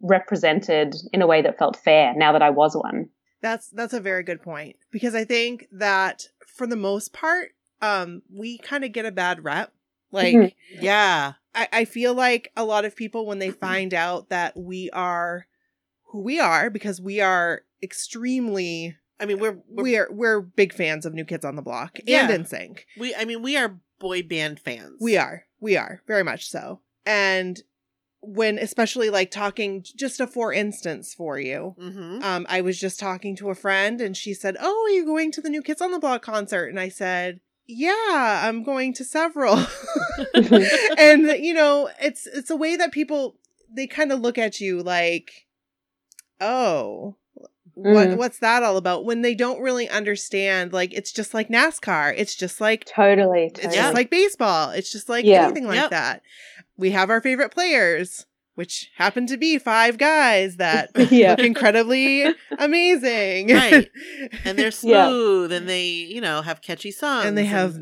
represented 0.00 0.94
in 1.12 1.22
a 1.22 1.26
way 1.26 1.42
that 1.42 1.58
felt 1.58 1.76
fair 1.76 2.14
now 2.16 2.32
that 2.32 2.42
I 2.42 2.50
was 2.50 2.74
one. 2.76 3.08
That's 3.40 3.68
that's 3.70 3.92
a 3.94 4.00
very 4.00 4.22
good 4.22 4.42
point 4.42 4.76
because 4.90 5.14
I 5.14 5.24
think 5.24 5.66
that 5.72 6.26
for 6.46 6.66
the 6.66 6.76
most 6.76 7.12
part, 7.12 7.50
um, 7.80 8.22
we 8.32 8.58
kind 8.58 8.84
of 8.84 8.92
get 8.92 9.06
a 9.06 9.12
bad 9.12 9.44
rep. 9.44 9.72
Like 10.10 10.34
Mhm. 10.34 10.54
Yeah. 10.80 11.32
I, 11.54 11.68
I 11.72 11.84
feel 11.84 12.14
like 12.14 12.50
a 12.56 12.64
lot 12.64 12.84
of 12.84 12.96
people 12.96 13.26
when 13.26 13.38
they 13.38 13.50
find 13.50 13.92
out 13.92 14.28
that 14.30 14.56
we 14.56 14.90
are 14.90 15.46
who 16.06 16.20
we 16.22 16.40
are 16.40 16.70
because 16.70 17.00
we 17.00 17.20
are 17.20 17.62
extremely 17.82 18.96
I 19.20 19.26
mean, 19.26 19.38
we're, 19.38 19.58
we're 19.68 19.82
we 19.84 19.96
are 19.98 20.08
we're 20.10 20.40
big 20.40 20.72
fans 20.72 21.06
of 21.06 21.14
New 21.14 21.24
Kids 21.24 21.44
on 21.44 21.54
the 21.56 21.62
Block 21.62 21.98
Yeah. 22.04 22.28
and 22.28 22.44
NSYNC. 22.44 22.80
we. 22.98 23.14
I 23.14 23.24
mean, 23.24 23.40
we 23.42 23.56
are 23.56 23.78
boy 24.00 24.22
band 24.24 24.58
fans. 24.58 24.96
We 25.00 25.16
are. 25.16 25.44
We 25.60 25.76
are 25.76 26.02
very 26.08 26.24
much 26.24 26.48
so. 26.50 26.80
And 27.06 27.60
when 28.22 28.56
especially 28.58 29.10
like 29.10 29.30
talking 29.30 29.84
just 29.96 30.20
a 30.20 30.26
for 30.26 30.52
instance 30.52 31.12
for 31.12 31.38
you. 31.38 31.74
Mm-hmm. 31.78 32.22
Um 32.22 32.46
I 32.48 32.60
was 32.60 32.78
just 32.78 33.00
talking 33.00 33.36
to 33.36 33.50
a 33.50 33.54
friend 33.54 34.00
and 34.00 34.16
she 34.16 34.32
said, 34.32 34.56
"Oh, 34.60 34.86
are 34.86 34.94
you 34.94 35.04
going 35.04 35.32
to 35.32 35.40
the 35.40 35.50
New 35.50 35.62
Kids 35.62 35.82
on 35.82 35.90
the 35.90 35.98
Block 35.98 36.22
concert?" 36.22 36.66
And 36.66 36.78
I 36.78 36.88
said, 36.88 37.40
"Yeah, 37.66 38.42
I'm 38.44 38.62
going 38.62 38.94
to 38.94 39.04
several." 39.04 39.66
and 40.98 41.22
you 41.44 41.52
know, 41.52 41.90
it's 42.00 42.26
it's 42.26 42.50
a 42.50 42.56
way 42.56 42.76
that 42.76 42.92
people 42.92 43.36
they 43.74 43.86
kind 43.86 44.12
of 44.12 44.20
look 44.20 44.38
at 44.38 44.60
you 44.60 44.82
like, 44.82 45.46
"Oh, 46.40 47.16
what 47.74 48.08
Mm. 48.08 48.16
what's 48.16 48.38
that 48.40 48.62
all 48.62 48.76
about?" 48.76 49.04
When 49.04 49.22
they 49.22 49.34
don't 49.34 49.60
really 49.60 49.88
understand 49.88 50.72
like 50.72 50.92
it's 50.94 51.12
just 51.12 51.34
like 51.34 51.48
NASCAR. 51.48 52.14
It's 52.16 52.34
just 52.34 52.60
like 52.60 52.84
Totally. 52.84 53.46
it's 53.46 53.60
totally. 53.60 53.74
just 53.76 53.94
like 53.94 54.10
baseball. 54.10 54.70
It's 54.70 54.90
just 54.92 55.08
like 55.08 55.24
Yeah. 55.24 55.44
anything 55.44 55.66
like 55.66 55.76
Yep. 55.76 55.90
that. 55.90 56.22
We 56.76 56.90
have 56.90 57.10
our 57.10 57.20
favorite 57.20 57.50
players, 57.52 58.26
which 58.54 58.90
happen 58.96 59.26
to 59.26 59.36
be 59.36 59.58
five 59.58 59.96
guys 59.98 60.56
that 60.56 60.90
Yeah. 61.10 61.30
look 61.30 61.40
incredibly 61.40 62.34
amazing. 62.58 63.48
Right. 63.54 63.88
and 64.44 64.58
they're 64.58 64.72
Yeah. 64.82 65.06
smooth, 65.08 65.52
and 65.52 65.68
they, 65.68 65.84
you 65.86 66.20
know, 66.20 66.42
have 66.42 66.60
catchy 66.62 66.90
songs, 66.90 67.26
and 67.26 67.36
they 67.38 67.44
have 67.44 67.76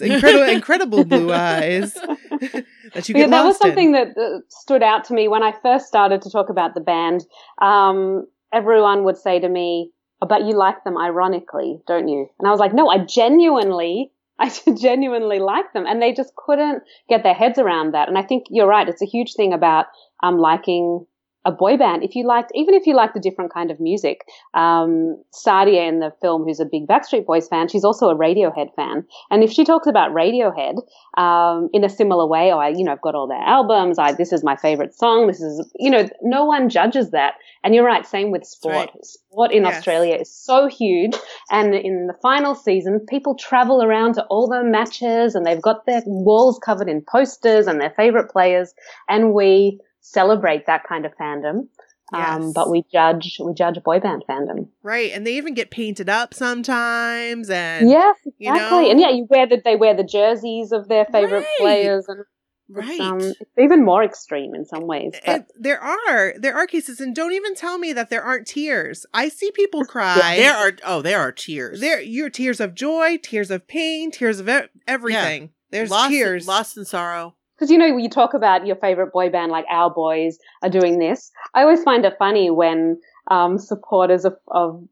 incredible 0.00 0.42
incredible 0.48 1.04
blue 1.04 1.32
eyes 1.32 1.94
that 2.94 3.08
you 3.08 3.14
get 3.14 3.16
yeah, 3.16 3.24
get 3.24 3.30
that 3.30 3.44
was 3.44 3.54
lost 3.54 3.64
in. 3.64 3.68
something 3.68 3.92
that 3.92 4.08
uh, 4.18 4.40
stood 4.48 4.82
out 4.82 5.04
to 5.04 5.14
me 5.14 5.28
when 5.28 5.42
I 5.42 5.52
first 5.62 5.86
started 5.86 6.22
to 6.22 6.30
talk 6.30 6.48
about 6.48 6.74
the 6.74 6.80
band. 6.80 7.24
Um, 7.60 8.26
everyone 8.54 9.04
would 9.04 9.18
say 9.18 9.40
to 9.40 9.48
me, 9.48 9.90
"Oh, 10.22 10.26
"But 10.26 10.44
you 10.44 10.54
like 10.54 10.84
them 10.84 10.96
ironically, 10.96 11.82
don't 11.86 12.08
you?" 12.08 12.28
And 12.38 12.48
I 12.48 12.50
was 12.50 12.60
like, 12.60 12.72
"No, 12.72 12.88
I 12.88 12.98
genuinely, 12.98 14.12
I 14.38 14.48
genuinely 14.88 15.40
like 15.40 15.72
them," 15.72 15.86
and 15.86 16.00
they 16.00 16.12
just 16.12 16.34
couldn't 16.36 16.82
get 17.08 17.22
their 17.22 17.34
heads 17.34 17.58
around 17.58 17.92
that. 17.92 18.08
And 18.08 18.16
I 18.16 18.22
think 18.22 18.46
you're 18.50 18.68
right; 18.68 18.88
it's 18.88 19.02
a 19.02 19.06
huge 19.16 19.34
thing 19.34 19.52
about 19.52 19.86
um, 20.22 20.38
liking 20.38 21.06
a 21.44 21.52
boy 21.52 21.76
band. 21.76 22.02
If 22.02 22.14
you 22.16 22.26
liked, 22.26 22.50
even 22.54 22.74
if 22.74 22.86
you 22.86 22.94
liked 22.94 23.16
a 23.16 23.20
different 23.20 23.52
kind 23.52 23.70
of 23.70 23.78
music, 23.80 24.24
um, 24.54 25.22
Sadia 25.32 25.88
in 25.88 26.00
the 26.00 26.10
film, 26.20 26.44
who's 26.44 26.60
a 26.60 26.64
big 26.64 26.86
Backstreet 26.86 27.26
Boys 27.26 27.48
fan, 27.48 27.68
she's 27.68 27.84
also 27.84 28.08
a 28.08 28.16
Radiohead 28.16 28.74
fan. 28.74 29.04
And 29.30 29.42
if 29.44 29.50
she 29.52 29.64
talks 29.64 29.86
about 29.86 30.12
Radiohead 30.12 30.76
um, 31.18 31.68
in 31.72 31.84
a 31.84 31.88
similar 31.88 32.26
way, 32.26 32.50
oh, 32.52 32.58
I, 32.58 32.68
you 32.68 32.84
know, 32.84 32.92
I've 32.92 33.00
got 33.02 33.14
all 33.14 33.28
their 33.28 33.42
albums. 33.42 33.98
I, 33.98 34.12
this 34.12 34.32
is 34.32 34.42
my 34.42 34.56
favorite 34.56 34.94
song. 34.94 35.26
This 35.26 35.40
is, 35.40 35.70
you 35.78 35.90
know, 35.90 36.08
no 36.22 36.44
one 36.44 36.68
judges 36.68 37.10
that. 37.10 37.34
And 37.62 37.74
you're 37.74 37.84
right. 37.84 38.06
Same 38.06 38.30
with 38.30 38.44
sport. 38.44 38.74
right. 38.74 38.90
Sport 39.04 39.52
in 39.52 39.64
Yes. 39.64 39.76
Australia 39.78 40.16
is 40.16 40.34
so 40.34 40.68
huge. 40.68 41.14
And 41.50 41.74
in 41.74 42.06
the 42.06 42.14
final 42.22 42.54
season, 42.54 43.00
people 43.08 43.34
travel 43.36 43.82
around 43.82 44.14
to 44.14 44.24
all 44.26 44.48
the 44.48 44.62
matches 44.62 45.34
and 45.34 45.44
they've 45.46 45.62
got 45.62 45.86
their 45.86 46.02
walls 46.06 46.58
covered 46.64 46.88
in 46.88 47.02
posters 47.02 47.66
and 47.66 47.80
their 47.80 47.90
favorite 47.96 48.30
players. 48.30 48.72
And 49.08 49.32
we 49.32 49.80
celebrate 50.04 50.66
that 50.66 50.84
kind 50.88 51.06
of 51.06 51.12
fandom. 51.16 51.68
Um, 52.12 52.52
but 52.52 52.70
we 52.70 52.84
judge, 52.92 53.38
we 53.40 53.54
judge 53.54 53.82
boy 53.82 53.98
band 53.98 54.24
fandom. 54.28 54.68
right, 54.84 55.10
and 55.12 55.26
they 55.26 55.36
even 55.36 55.54
get 55.54 55.70
painted 55.70 56.08
up 56.08 56.32
sometimes, 56.34 57.50
and 57.50 57.88
Yes, 57.90 58.16
you 58.24 58.32
exactly. 58.52 58.82
know- 58.84 58.90
and 58.90 59.00
yeah, 59.00 59.10
you 59.10 59.26
wear 59.28 59.46
the, 59.48 59.60
they 59.64 59.74
wear 59.74 59.94
the 59.94 60.04
jerseys 60.04 60.70
of 60.70 60.86
their 60.86 61.06
favorite 61.06 61.38
Right. 61.40 61.58
players 61.58 62.04
and 62.08 62.24
right. 62.68 62.90
It's, 62.90 63.00
um, 63.00 63.18
it's 63.18 63.50
even 63.58 63.84
more 63.84 64.04
extreme 64.04 64.54
in 64.54 64.64
some 64.64 64.86
ways. 64.86 65.14
But 65.26 65.46
there 65.58 65.80
are 65.80 66.34
there 66.38 66.54
are 66.54 66.66
cases, 66.68 67.00
and 67.00 67.16
don't 67.16 67.32
even 67.32 67.54
tell 67.56 67.78
me 67.78 67.92
that 67.94 68.10
there 68.10 68.22
aren't 68.22 68.46
tears. 68.46 69.06
I 69.12 69.28
see 69.28 69.50
people 69.50 69.84
cry. 69.94 70.36
there 70.36 70.54
are 70.54 70.72
oh, 70.84 71.02
there 71.02 71.18
are 71.20 71.32
tears. 71.32 71.80
there 71.80 72.00
your 72.00 72.30
tears 72.30 72.60
of 72.60 72.74
joy, 72.74 73.16
tears 73.22 73.50
of 73.50 73.66
pain, 73.66 74.10
tears 74.12 74.38
of 74.40 74.48
e- 74.48 74.68
everything. 74.86 75.50
There's 75.70 75.90
lost, 75.90 76.10
tears. 76.10 76.46
lost 76.46 76.76
in 76.76 76.84
sorrow. 76.84 77.34
Because 77.56 77.70
you 77.70 77.78
know 77.78 77.96
you 77.96 78.08
talk 78.08 78.34
about 78.34 78.66
your 78.66 78.76
favorite 78.76 79.12
boy 79.12 79.30
band, 79.30 79.52
like 79.52 79.64
our 79.70 79.90
boys 79.90 80.38
are 80.62 80.70
doing 80.70 80.98
this. 80.98 81.30
I 81.54 81.62
always 81.62 81.82
find 81.82 82.04
it 82.04 82.14
funny 82.18 82.50
when 82.50 83.00
um, 83.30 83.58
supporters 83.58 84.24
of, 84.24 84.36
of 84.48 84.82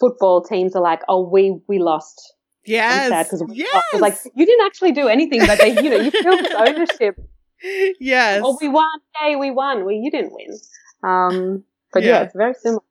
football 0.00 0.42
teams 0.42 0.74
are 0.74 0.82
like, 0.82 1.02
"Oh, 1.08 1.28
we 1.28 1.60
we 1.68 1.78
lost." 1.78 2.34
Yes. 2.64 3.30
because 3.30 3.44
Yes. 3.54 4.00
Like 4.00 4.16
you 4.34 4.44
didn't 4.44 4.66
actually 4.66 4.92
do 4.92 5.08
anything, 5.08 5.46
but 5.46 5.58
they, 5.58 5.80
you 5.80 5.88
know, 5.88 5.96
you 6.00 6.10
feel 6.10 6.36
this 6.36 6.52
ownership. 6.56 7.16
yes. 8.00 8.42
Oh, 8.44 8.58
we 8.60 8.68
won! 8.68 8.98
Yay, 9.22 9.36
we 9.36 9.50
won! 9.50 9.84
Well, 9.84 9.94
you 9.94 10.10
didn't 10.10 10.32
win. 10.32 10.58
Um, 11.02 11.64
but 11.92 12.02
yeah. 12.02 12.08
Yeah. 12.08 12.22
it's 12.22 12.34
very 12.34 12.54
similar. 12.54 12.82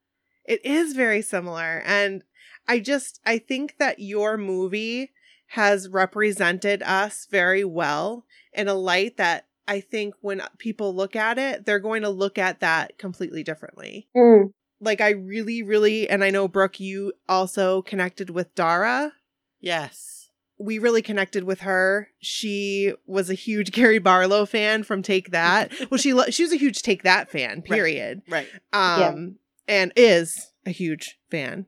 It 0.45 0.65
is 0.65 0.93
very 0.93 1.21
similar. 1.21 1.81
And 1.85 2.23
I 2.67 2.79
just, 2.79 3.19
I 3.25 3.37
think 3.39 3.75
that 3.79 3.99
your 3.99 4.37
movie 4.37 5.11
has 5.49 5.87
represented 5.89 6.81
us 6.83 7.27
very 7.29 7.63
well 7.63 8.25
in 8.53 8.67
a 8.67 8.73
light 8.73 9.17
that 9.17 9.47
I 9.67 9.79
think 9.79 10.13
when 10.21 10.41
people 10.57 10.93
look 10.95 11.15
at 11.15 11.37
it, 11.37 11.65
they're 11.65 11.79
going 11.79 12.03
to 12.03 12.09
look 12.09 12.37
at 12.37 12.59
that 12.59 12.97
completely 12.97 13.43
differently. 13.43 14.07
Mm. 14.15 14.51
Like, 14.79 15.01
I 15.01 15.11
really, 15.11 15.63
really, 15.63 16.09
and 16.09 16.23
I 16.23 16.29
know, 16.29 16.47
Brooke, 16.47 16.79
you 16.79 17.13
also 17.27 17.81
connected 17.81 18.29
with 18.29 18.53
Dara. 18.55 19.13
Yes. 19.59 20.29
We 20.57 20.79
really 20.79 21.01
connected 21.01 21.43
with 21.43 21.61
her. 21.61 22.09
She 22.19 22.93
was 23.05 23.29
a 23.29 23.33
huge 23.33 23.71
Gary 23.73 23.99
Barlow 23.99 24.45
fan 24.45 24.83
from 24.83 25.01
Take 25.01 25.31
That. 25.31 25.71
well, 25.89 25.97
she 25.97 26.13
lo- 26.13 26.29
she 26.29 26.43
was 26.43 26.53
a 26.53 26.57
huge 26.57 26.81
Take 26.81 27.03
That 27.03 27.29
fan. 27.31 27.61
Period 27.61 28.21
Right. 28.29 28.47
um 28.73 29.37
and 29.67 29.91
is 29.95 30.51
a 30.65 30.69
huge 30.69 31.17
fan 31.31 31.65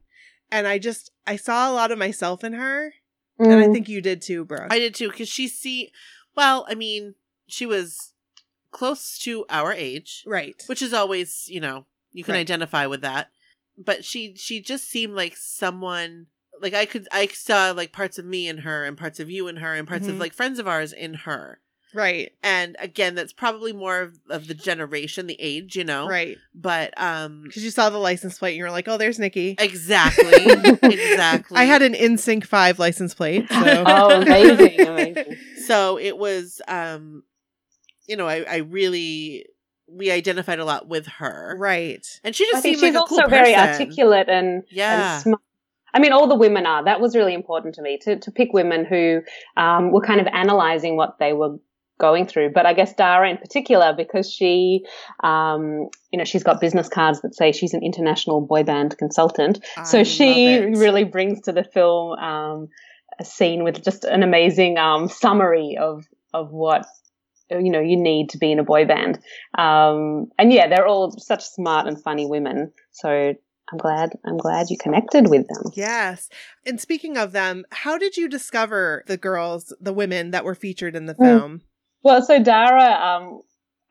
and 0.51 0.67
i 0.67 0.77
just 0.77 1.09
i 1.25 1.35
saw 1.35 1.71
a 1.71 1.73
lot 1.73 1.91
of 1.91 1.97
myself 1.97 2.43
in 2.43 2.53
her 2.53 2.93
and 3.39 3.53
i 3.53 3.67
Mm. 3.67 3.73
think 3.73 3.87
you 3.89 4.01
did 4.01 4.21
too 4.21 4.43
bro 4.45 4.67
I 4.69 4.79
did 4.79 4.95
too, 4.95 5.09
because 5.09 5.29
she 5.29 5.47
see. 5.47 5.91
Well, 6.35 6.65
I 6.69 6.75
mean, 6.75 7.15
she 7.47 7.65
was 7.65 8.13
close 8.71 9.17
to 9.19 9.45
our 9.49 9.73
age, 9.73 10.23
right 10.25 10.61
which 10.67 10.81
is 10.81 10.93
always, 10.93 11.45
you 11.47 11.59
know, 11.59 11.85
you 12.11 12.23
can 12.23 12.33
Right. 12.33 12.41
identify 12.41 12.85
with 12.85 13.01
that. 13.01 13.31
But 13.77 14.03
she 14.05 14.35
she 14.35 14.61
just 14.61 14.87
seemed 14.89 15.13
like 15.13 15.35
someone 15.37 16.27
like 16.61 16.73
I 16.73 16.85
could 16.85 17.07
I 17.11 17.27
saw 17.27 17.71
like 17.71 17.91
parts 17.91 18.17
of 18.19 18.25
me 18.25 18.47
in 18.47 18.59
her 18.59 18.85
and 18.85 18.97
parts 18.97 19.19
of 19.19 19.29
you 19.29 19.47
in 19.47 19.57
her 19.57 19.73
and 19.75 19.87
parts 19.87 20.07
of 20.07 20.15
Mhm. 20.15 20.19
like 20.19 20.33
friends 20.33 20.57
of 20.59 20.67
ours 20.67 20.91
in 20.93 21.13
her. 21.13 21.59
Right 21.93 22.31
And 22.43 22.75
again, 22.79 23.15
that's 23.15 23.33
probably 23.33 23.73
more 23.73 24.01
of, 24.01 24.19
of 24.29 24.47
the 24.47 24.53
generation, 24.53 25.25
the 25.27 25.37
age, 25.39 25.75
you 25.75 25.83
know. 25.83 26.07
right 26.07 26.37
But 26.53 26.93
um 27.01 27.43
because 27.43 27.63
you 27.63 27.71
saw 27.71 27.89
the 27.89 27.97
license 27.97 28.37
plate 28.39 28.51
and 28.51 28.57
you 28.57 28.63
were 28.63 28.71
like 28.71 28.87
oh 28.87 28.97
there's 28.97 29.19
nikki 29.19 29.55
exactly. 29.59 30.33
exactly. 30.83 31.57
i 31.57 31.63
had 31.63 31.81
an 31.81 31.93
NSYNC 31.93 32.45
5 32.45 32.79
license 32.79 33.13
plate 33.13 33.45
so 33.49 33.55
Oh, 33.87 34.21
amazing, 34.21 34.81
amazing. 34.81 35.37
so 35.65 35.97
it 35.97 36.17
was 36.17 36.61
um 36.67 37.23
you 38.07 38.15
know, 38.15 38.27
I, 38.27 38.45
I 38.49 38.55
really 38.57 39.45
we 39.89 40.11
identified 40.11 40.59
a 40.59 40.65
lot 40.65 40.87
with 40.87 41.07
her. 41.07 41.55
right 41.59 42.05
And 42.23 42.35
she 42.35 42.43
I 42.45 42.47
just 42.51 42.63
think 42.63 42.77
seemed 42.77 42.87
she's 42.87 42.93
like 42.95 42.99
a 42.99 42.99
also 43.01 43.21
cool 43.21 43.29
very 43.29 43.53
person. 43.53 43.69
articulate 43.69 44.29
and, 44.29 44.63
Yeah. 44.69 45.13
and 45.15 45.21
smart. 45.23 45.41
I 45.93 45.99
mean, 45.99 46.11
all 46.11 46.27
the 46.27 46.35
women 46.35 46.65
are. 46.65 46.83
That 46.83 46.99
was 47.01 47.15
really 47.15 47.33
important 47.33 47.75
to 47.75 47.81
me 47.81 47.97
to, 48.03 48.17
to 48.19 48.31
pick 48.31 48.53
women 48.53 48.85
who 48.85 49.21
um, 49.55 49.91
were 49.91 50.01
kind 50.01 50.19
of 50.21 50.27
analyzing 50.27 50.95
what 50.97 51.17
they 51.19 51.33
were 51.33 51.55
going 51.99 52.27
through. 52.27 52.51
But 52.53 52.65
I 52.65 52.73
guess 52.73 52.93
Dara 52.93 53.29
in 53.29 53.37
particular, 53.37 53.93
because 53.95 54.31
she, 54.31 54.85
um, 55.23 55.89
you 56.11 56.17
know, 56.17 56.23
she's 56.23 56.43
got 56.43 56.61
business 56.61 56.89
cards 56.89 57.21
that 57.21 57.35
say 57.35 57.51
she's 57.51 57.73
an 57.73 57.83
international 57.83 58.41
boy 58.41 58.63
band 58.63 58.97
consultant. 58.97 59.63
I 59.77 59.83
so 59.83 60.03
she 60.03 60.59
really 60.75 61.03
brings 61.03 61.41
to 61.41 61.51
the 61.51 61.63
film 61.63 62.17
um, 62.19 62.67
a 63.19 63.25
scene 63.25 63.63
with 63.63 63.83
just 63.83 64.03
an 64.03 64.23
amazing 64.23 64.77
um, 64.77 65.09
summary 65.09 65.77
of 65.79 66.05
of 66.33 66.51
what 66.51 66.85
you 67.49 67.71
know 67.71 67.79
you 67.79 67.95
need 67.97 68.29
to 68.31 68.37
be 68.37 68.51
in 68.51 68.59
a 68.59 68.63
boy 68.63 68.85
band. 68.85 69.19
Um, 69.57 70.27
and 70.37 70.51
yeah, 70.51 70.67
they're 70.67 70.87
all 70.87 71.11
such 71.17 71.43
smart 71.45 71.87
and 71.87 72.01
funny 72.01 72.25
women. 72.25 72.71
So 72.91 73.09
I'm 73.09 73.77
glad 73.77 74.11
I'm 74.25 74.37
glad 74.37 74.69
you 74.69 74.77
connected 74.77 75.29
with 75.29 75.47
them. 75.47 75.71
yes 75.73 76.29
and 76.65 76.79
speaking 76.79 77.17
of 77.17 77.31
them 77.33 77.65
how 77.71 77.97
did 77.97 78.15
you 78.15 78.29
discover 78.29 79.03
the 79.07 79.17
girls 79.17 79.73
the 79.81 79.91
women 79.91 80.31
that 80.31 80.45
were 80.45 80.55
featured 80.55 80.95
in 80.95 81.05
the 81.05 81.15
Mm. 81.15 81.25
film 81.25 81.61
Well, 82.03 82.21
so 82.21 82.41
Dara 82.41 82.83
um, 82.83 83.41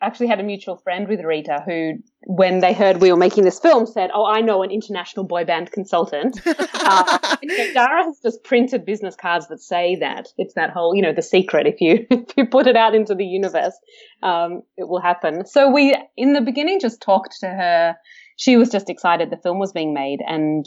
actually 0.00 0.28
had 0.28 0.40
a 0.40 0.42
mutual 0.42 0.76
friend 0.76 1.08
with 1.08 1.20
Rita 1.20 1.62
who, 1.64 1.94
when 2.26 2.60
they 2.60 2.72
heard 2.72 3.00
we 3.00 3.10
were 3.10 3.18
making 3.18 3.44
this 3.44 3.58
film, 3.58 3.86
said, 3.86 4.10
"Oh, 4.14 4.24
I 4.26 4.40
know 4.40 4.62
an 4.62 4.70
international 4.70 5.26
boy 5.26 5.44
band 5.44 5.72
consultant." 5.72 6.40
Uh, 6.88 7.18
and, 7.42 7.50
you 7.50 7.58
know, 7.58 7.72
Dara 7.72 8.04
has 8.04 8.20
just 8.22 8.44
printed 8.44 8.86
business 8.86 9.16
cards 9.16 9.48
that 9.48 9.60
say 9.60 9.96
that. 9.96 10.28
It's 10.38 10.54
that 10.54 10.70
whole, 10.70 10.94
you 10.94 11.02
know, 11.02 11.12
the 11.12 11.20
secret. 11.20 11.66
If 11.66 11.80
you 11.80 12.06
if 12.10 12.36
you 12.36 12.46
put 12.46 12.68
it 12.68 12.76
out 12.76 12.94
into 12.94 13.16
the 13.16 13.24
universe, 13.24 13.76
um, 14.22 14.62
it 14.76 14.86
will 14.86 15.00
happen. 15.00 15.46
So 15.46 15.68
we, 15.68 15.96
in 16.16 16.32
the 16.32 16.40
beginning, 16.40 16.78
just 16.78 17.00
talked 17.00 17.38
to 17.40 17.48
her. 17.48 17.96
She 18.36 18.56
was 18.56 18.70
just 18.70 18.88
excited 18.88 19.30
the 19.30 19.36
film 19.36 19.58
was 19.58 19.72
being 19.72 19.94
made, 19.94 20.20
and 20.24 20.64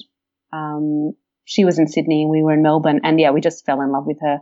um, 0.51 1.13
she 1.45 1.63
was 1.63 1.79
in 1.79 1.87
Sydney, 1.87 2.27
we 2.29 2.43
were 2.43 2.53
in 2.53 2.61
Melbourne, 2.61 2.99
and 3.03 3.17
yeah, 3.17 3.31
we 3.31 3.39
just 3.39 3.65
fell 3.65 3.79
in 3.81 3.93
love 3.93 4.05
with 4.05 4.19
her 4.21 4.39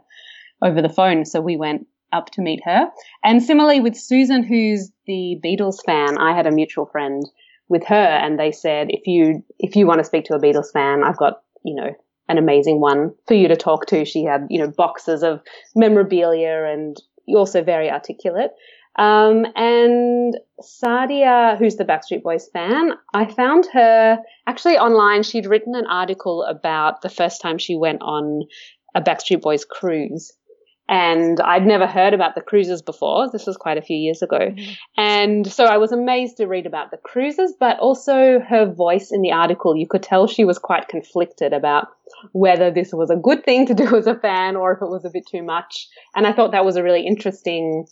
over 0.64 0.82
the 0.82 0.90
phone. 0.90 1.26
So 1.26 1.42
we 1.42 1.58
went 1.58 1.86
up 2.12 2.32
to 2.32 2.42
meet 2.42 2.62
her. 2.64 2.90
And 3.24 3.42
similarly 3.44 3.80
with 3.80 3.96
Susan, 3.96 4.44
who's 4.44 4.92
the 5.06 5.40
Beatles 5.44 5.84
fan, 5.86 6.18
I 6.18 6.36
had 6.36 6.48
a 6.48 6.52
mutual 6.52 6.86
friend 6.86 7.28
with 7.70 7.86
her, 7.86 7.96
and 7.96 8.40
they 8.40 8.52
said, 8.52 8.88
if 8.90 9.08
you 9.08 9.44
if 9.60 9.76
you 9.76 9.88
want 9.88 10.00
to 10.00 10.06
speak 10.06 10.26
to 10.26 10.36
a 10.36 10.40
Beatles 10.40 10.72
fan, 10.72 11.04
I've 11.04 11.18
got 11.18 11.42
you 11.64 11.76
know 11.76 11.94
an 12.30 12.38
amazing 12.38 12.80
one 12.80 13.14
for 13.28 13.34
you 13.34 13.48
to 13.48 13.56
talk 13.56 13.88
to. 13.88 14.06
She 14.06 14.24
had 14.24 14.48
you 14.50 14.60
know 14.60 14.70
boxes 14.70 15.24
of 15.24 15.42
memorabilia 15.76 16.64
and 16.72 16.98
also 17.28 17.64
very 17.64 17.90
articulate. 17.90 18.52
Um, 18.98 19.46
and 19.56 20.36
Sadia, 20.60 21.58
who's 21.58 21.76
the 21.76 21.86
Backstreet 21.86 22.24
Boys 22.24 22.50
fan, 22.52 22.94
I 23.14 23.26
found 23.26 23.68
her 23.74 24.18
actually 24.48 24.78
online. 24.78 25.22
She'd 25.22 25.46
written 25.46 25.76
an 25.76 25.86
article 25.86 26.44
about 26.44 27.02
the 27.02 27.10
first 27.10 27.42
time 27.42 27.60
she 27.60 27.76
went 27.76 28.02
on 28.02 28.44
a 28.96 29.02
Backstreet 29.02 29.42
Boys 29.42 29.66
cruise. 29.66 30.32
And 30.90 31.40
I'd 31.42 31.66
never 31.66 31.86
heard 31.86 32.14
about 32.14 32.36
the 32.36 32.42
cruises 32.42 32.82
before. 32.82 33.30
This 33.30 33.46
was 33.46 33.58
quite 33.58 33.78
a 33.78 33.82
few 33.82 33.98
years 33.98 34.22
ago. 34.22 34.40
Mm-hmm. 34.40 34.72
And 34.98 35.52
so 35.52 35.66
I 35.66 35.78
was 35.78 35.92
amazed 35.92 36.38
to 36.38 36.48
read 36.48 36.66
about 36.66 36.92
the 36.92 36.98
cruises, 36.98 37.54
but 37.60 37.78
also 37.80 38.40
her 38.40 38.72
voice 38.72 39.12
in 39.12 39.22
the 39.22 39.32
article. 39.32 39.76
You 39.76 39.88
could 39.88 40.04
tell 40.04 40.28
she 40.28 40.46
was 40.46 40.58
quite 40.58 40.88
conflicted 40.88 41.52
about 41.52 41.88
whether 42.32 42.72
this 42.72 42.94
was 42.94 43.10
a 43.10 43.16
good 43.16 43.44
thing 43.44 43.66
to 43.66 43.74
do 43.74 43.96
as 43.98 44.08
a 44.08 44.16
fan 44.16 44.56
or 44.56 44.72
if 44.72 44.82
it 44.82 44.90
was 44.90 45.04
a 45.04 45.10
bit 45.10 45.28
too 45.30 45.44
much. 45.44 45.88
And 46.16 46.26
I 46.26 46.34
thought 46.34 46.52
that 46.52 46.66
was 46.66 46.78
a 46.78 46.84
really 46.84 47.06
interesting 47.06 47.86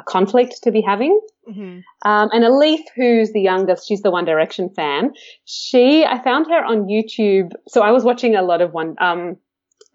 a 0.00 0.02
conflict 0.02 0.62
to 0.62 0.70
be 0.70 0.80
having. 0.80 1.20
Mm-hmm. 1.48 2.08
Um, 2.08 2.28
and 2.32 2.44
Elif, 2.44 2.80
who's 2.96 3.32
the 3.32 3.40
youngest, 3.40 3.86
she's 3.86 4.02
the 4.02 4.10
One 4.10 4.24
Direction 4.24 4.70
fan. 4.70 5.12
She, 5.44 6.04
I 6.04 6.22
found 6.22 6.46
her 6.46 6.64
on 6.64 6.86
YouTube. 6.86 7.52
So 7.68 7.82
I 7.82 7.90
was 7.90 8.04
watching 8.04 8.34
a 8.34 8.42
lot 8.42 8.60
of 8.60 8.72
one, 8.72 8.96
um, 9.00 9.36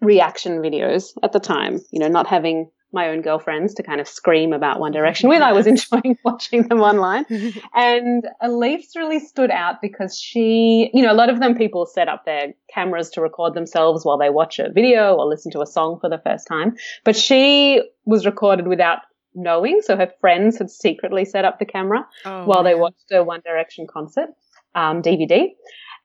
reaction 0.00 0.60
videos 0.60 1.12
at 1.22 1.32
the 1.32 1.40
time, 1.40 1.80
you 1.90 2.00
know, 2.00 2.08
not 2.08 2.26
having 2.26 2.70
my 2.92 3.08
own 3.08 3.20
girlfriends 3.20 3.74
to 3.74 3.82
kind 3.82 4.00
of 4.00 4.08
scream 4.08 4.52
about 4.52 4.80
One 4.80 4.92
Direction 4.92 5.28
with. 5.28 5.42
I 5.42 5.52
was 5.52 5.66
enjoying 5.66 6.16
watching 6.24 6.66
them 6.68 6.80
online. 6.80 7.26
and 7.74 8.26
Elif's 8.42 8.96
really 8.96 9.20
stood 9.20 9.50
out 9.50 9.76
because 9.82 10.18
she, 10.18 10.90
you 10.94 11.02
know, 11.02 11.12
a 11.12 11.14
lot 11.14 11.28
of 11.28 11.40
them 11.40 11.56
people 11.56 11.86
set 11.86 12.08
up 12.08 12.24
their 12.24 12.54
cameras 12.72 13.10
to 13.10 13.20
record 13.20 13.54
themselves 13.54 14.04
while 14.04 14.18
they 14.18 14.30
watch 14.30 14.58
a 14.58 14.70
video 14.72 15.14
or 15.14 15.26
listen 15.26 15.52
to 15.52 15.60
a 15.60 15.66
song 15.66 15.98
for 16.00 16.08
the 16.08 16.18
first 16.18 16.46
time. 16.46 16.76
But 17.04 17.16
she 17.16 17.82
was 18.04 18.24
recorded 18.24 18.68
without 18.68 19.00
knowing. 19.34 19.80
So 19.82 19.96
her 19.96 20.10
friends 20.20 20.58
had 20.58 20.70
secretly 20.70 21.24
set 21.24 21.44
up 21.44 21.58
the 21.58 21.66
camera 21.66 22.06
oh, 22.24 22.46
while 22.46 22.62
man. 22.62 22.72
they 22.72 22.80
watched 22.80 23.12
a 23.12 23.22
One 23.22 23.42
Direction 23.44 23.86
concert 23.92 24.30
um, 24.74 25.02
DVD. 25.02 25.48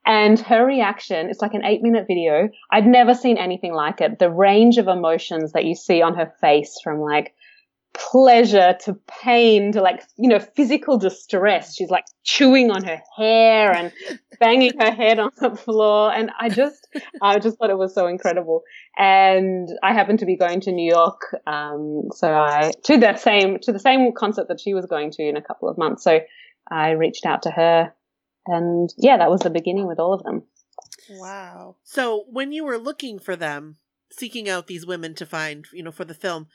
And 0.04 0.38
her 0.40 0.66
reaction, 0.66 1.28
it's 1.30 1.40
like 1.40 1.54
an 1.54 1.64
eight 1.64 1.82
minute 1.82 2.06
video. 2.08 2.48
I'd 2.70 2.86
never 2.86 3.14
seen 3.14 3.38
anything 3.38 3.72
like 3.72 4.00
it. 4.00 4.18
The 4.18 4.30
range 4.30 4.78
of 4.78 4.88
emotions 4.88 5.52
that 5.52 5.64
you 5.64 5.74
see 5.74 6.02
on 6.02 6.16
her 6.16 6.32
face 6.40 6.78
from 6.82 7.00
like 7.00 7.34
pleasure 7.94 8.74
to 8.80 8.94
pain 9.22 9.72
to 9.72 9.80
like, 9.80 10.02
you 10.16 10.28
know, 10.28 10.38
physical 10.38 10.98
distress. 10.98 11.76
She's 11.76 11.90
like 11.90 12.04
chewing 12.24 12.70
on 12.70 12.84
her 12.84 13.00
hair 13.16 13.72
and 13.72 13.92
banging 14.40 14.72
her 14.78 14.90
head 14.90 15.18
on 15.18 15.30
the 15.38 15.54
floor. 15.54 16.12
And 16.12 16.30
I 16.38 16.48
just, 16.48 16.88
I 17.20 17.38
just 17.38 17.58
thought 17.58 17.70
it 17.70 17.78
was 17.78 17.94
so 17.94 18.06
incredible. 18.06 18.62
And 18.98 19.68
I 19.82 19.92
happened 19.92 20.20
to 20.20 20.26
be 20.26 20.36
going 20.36 20.60
to 20.62 20.72
New 20.72 20.90
York. 20.90 21.36
Um, 21.46 22.08
so 22.14 22.32
I, 22.32 22.72
to 22.84 22.98
that 22.98 23.20
same, 23.20 23.58
to 23.62 23.72
the 23.72 23.78
same 23.78 24.12
concert 24.16 24.48
that 24.48 24.60
she 24.60 24.74
was 24.74 24.86
going 24.86 25.10
to 25.12 25.22
in 25.22 25.36
a 25.36 25.42
couple 25.42 25.68
of 25.68 25.78
months. 25.78 26.02
So 26.02 26.20
I 26.70 26.90
reached 26.90 27.26
out 27.26 27.42
to 27.42 27.50
her 27.50 27.92
and 28.46 28.92
yeah, 28.96 29.16
that 29.16 29.30
was 29.30 29.40
the 29.40 29.50
beginning 29.50 29.86
with 29.86 29.98
all 29.98 30.12
of 30.12 30.22
them. 30.22 30.44
Wow. 31.10 31.76
So 31.84 32.24
when 32.28 32.52
you 32.52 32.64
were 32.64 32.78
looking 32.78 33.18
for 33.18 33.36
them, 33.36 33.76
seeking 34.10 34.48
out 34.48 34.66
these 34.66 34.86
women 34.86 35.14
to 35.14 35.26
find, 35.26 35.66
you 35.72 35.82
know, 35.82 35.92
for 35.92 36.04
the 36.04 36.14
film, 36.14 36.48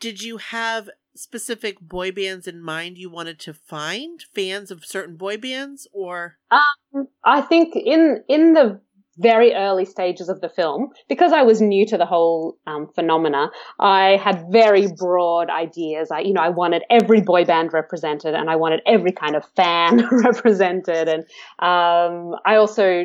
did 0.00 0.22
you 0.22 0.38
have 0.38 0.90
specific 1.14 1.80
boy 1.80 2.10
bands 2.10 2.46
in 2.46 2.60
mind 2.60 2.98
you 2.98 3.08
wanted 3.08 3.38
to 3.40 3.54
find? 3.54 4.24
Fans 4.34 4.70
of 4.70 4.84
certain 4.84 5.16
boy 5.16 5.36
bands 5.36 5.86
or 5.92 6.38
um, 6.50 7.08
I 7.24 7.40
think 7.40 7.76
in 7.76 8.24
in 8.28 8.54
the 8.54 8.80
very 9.18 9.54
early 9.54 9.84
stages 9.84 10.28
of 10.28 10.40
the 10.40 10.48
film, 10.48 10.90
because 11.08 11.32
I 11.32 11.42
was 11.42 11.60
new 11.60 11.86
to 11.86 11.96
the 11.96 12.06
whole 12.06 12.56
um, 12.66 12.88
phenomena, 12.94 13.50
I 13.78 14.20
had 14.22 14.46
very 14.50 14.88
broad 14.88 15.50
ideas. 15.50 16.10
I, 16.10 16.20
you 16.20 16.32
know, 16.32 16.42
I 16.42 16.50
wanted 16.50 16.82
every 16.90 17.20
boy 17.20 17.44
band 17.44 17.72
represented, 17.72 18.34
and 18.34 18.50
I 18.50 18.56
wanted 18.56 18.80
every 18.86 19.12
kind 19.12 19.36
of 19.36 19.44
fan 19.56 20.06
represented, 20.10 21.08
and 21.08 21.24
um, 21.58 22.36
I 22.44 22.56
also 22.56 23.04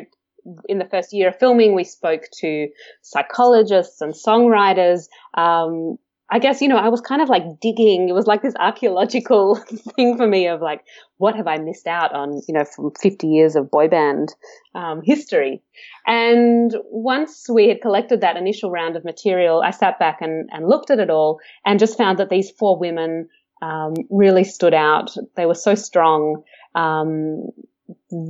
in 0.68 0.78
the 0.78 0.86
first 0.86 1.12
year 1.12 1.28
of 1.28 1.38
filming, 1.38 1.74
we 1.74 1.84
spoke 1.84 2.22
to 2.40 2.68
psychologists 3.02 4.00
and 4.00 4.14
songwriters. 4.14 5.08
Um, 5.34 5.98
I 6.32 6.38
guess, 6.38 6.60
you 6.60 6.68
know, 6.68 6.76
I 6.76 6.88
was 6.88 7.00
kind 7.00 7.20
of 7.20 7.28
like 7.28 7.42
digging. 7.60 8.08
It 8.08 8.12
was 8.12 8.26
like 8.26 8.42
this 8.42 8.54
archaeological 8.58 9.56
thing 9.96 10.16
for 10.16 10.26
me 10.26 10.46
of 10.46 10.60
like, 10.60 10.82
what 11.16 11.34
have 11.34 11.48
I 11.48 11.58
missed 11.58 11.88
out 11.88 12.14
on, 12.14 12.40
you 12.46 12.54
know, 12.54 12.64
from 12.64 12.92
50 13.00 13.26
years 13.26 13.56
of 13.56 13.70
boy 13.70 13.88
band 13.88 14.32
um, 14.74 15.00
history? 15.04 15.60
And 16.06 16.72
once 16.84 17.46
we 17.52 17.68
had 17.68 17.80
collected 17.80 18.20
that 18.20 18.36
initial 18.36 18.70
round 18.70 18.96
of 18.96 19.04
material, 19.04 19.60
I 19.60 19.72
sat 19.72 19.98
back 19.98 20.18
and, 20.20 20.48
and 20.52 20.68
looked 20.68 20.90
at 20.90 21.00
it 21.00 21.10
all 21.10 21.40
and 21.64 21.80
just 21.80 21.98
found 21.98 22.18
that 22.18 22.30
these 22.30 22.50
four 22.52 22.78
women 22.78 23.28
um, 23.60 23.94
really 24.08 24.44
stood 24.44 24.74
out. 24.74 25.10
They 25.36 25.46
were 25.46 25.54
so 25.54 25.74
strong. 25.74 26.44
Um, 26.76 27.48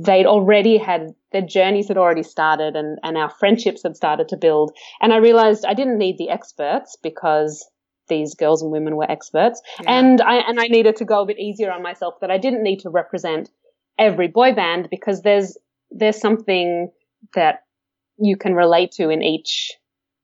they'd 0.03 0.25
already 0.25 0.77
had 0.77 1.13
their 1.31 1.41
journeys 1.41 1.87
had 1.87 1.97
already 1.97 2.23
started 2.23 2.75
and, 2.75 2.97
and 3.03 3.17
our 3.17 3.29
friendships 3.29 3.83
had 3.83 3.95
started 3.95 4.27
to 4.29 4.37
build. 4.37 4.71
And 5.01 5.13
I 5.13 5.17
realized 5.17 5.65
I 5.65 5.75
didn't 5.75 5.97
need 5.97 6.17
the 6.17 6.29
experts 6.29 6.97
because 7.01 7.69
these 8.11 8.35
girls 8.35 8.61
and 8.61 8.71
women 8.71 8.95
were 8.95 9.09
experts. 9.09 9.61
Yeah. 9.81 9.97
And 9.97 10.21
I 10.21 10.35
and 10.35 10.59
I 10.59 10.67
needed 10.67 10.97
to 10.97 11.05
go 11.05 11.21
a 11.21 11.25
bit 11.25 11.39
easier 11.39 11.71
on 11.71 11.81
myself 11.81 12.19
that 12.21 12.29
I 12.29 12.37
didn't 12.37 12.61
need 12.61 12.81
to 12.81 12.89
represent 12.89 13.49
every 13.97 14.27
boy 14.27 14.53
band 14.53 14.89
because 14.91 15.21
there's 15.21 15.57
there's 15.89 16.19
something 16.19 16.91
that 17.33 17.63
you 18.17 18.37
can 18.37 18.53
relate 18.53 18.91
to 18.93 19.09
in 19.09 19.23
each 19.23 19.71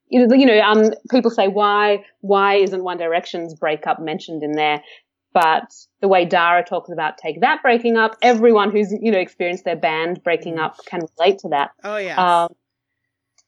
you 0.09 0.45
know, 0.45 0.59
um, 0.61 0.91
people 1.11 1.31
say 1.31 1.47
why 1.47 2.05
why 2.21 2.55
isn't 2.55 2.83
One 2.83 2.97
Direction's 2.97 3.53
breakup 3.53 3.99
mentioned 3.99 4.43
in 4.43 4.53
there? 4.53 4.81
But 5.33 5.71
the 6.01 6.07
way 6.07 6.25
Dara 6.25 6.63
talks 6.63 6.89
about 6.89 7.17
take 7.17 7.41
that 7.41 7.61
breaking 7.61 7.97
up, 7.97 8.15
everyone 8.21 8.71
who's 8.71 8.93
you 9.01 9.11
know 9.11 9.19
experienced 9.19 9.65
their 9.65 9.75
band 9.75 10.23
breaking 10.23 10.55
mm. 10.55 10.63
up 10.63 10.77
can 10.85 11.01
relate 11.17 11.39
to 11.39 11.49
that. 11.49 11.71
Oh 11.83 11.97
yeah. 11.97 12.43
Um, 12.43 12.49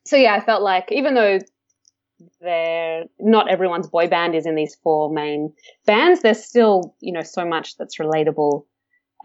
so 0.06 0.18
yeah, 0.18 0.34
I 0.34 0.42
felt 0.42 0.62
like 0.62 0.92
even 0.92 1.14
though 1.14 1.40
there 2.42 3.04
not 3.20 3.50
everyone's 3.50 3.88
boy 3.88 4.08
band 4.08 4.36
is 4.36 4.46
in 4.46 4.56
these 4.56 4.76
four 4.84 5.12
main 5.12 5.54
bands. 5.86 6.22
There's 6.22 6.44
still 6.44 6.96
you 7.00 7.14
know 7.14 7.24
so 7.24 7.46
much 7.46 7.78
that's 7.78 7.98
relatable. 7.98 8.66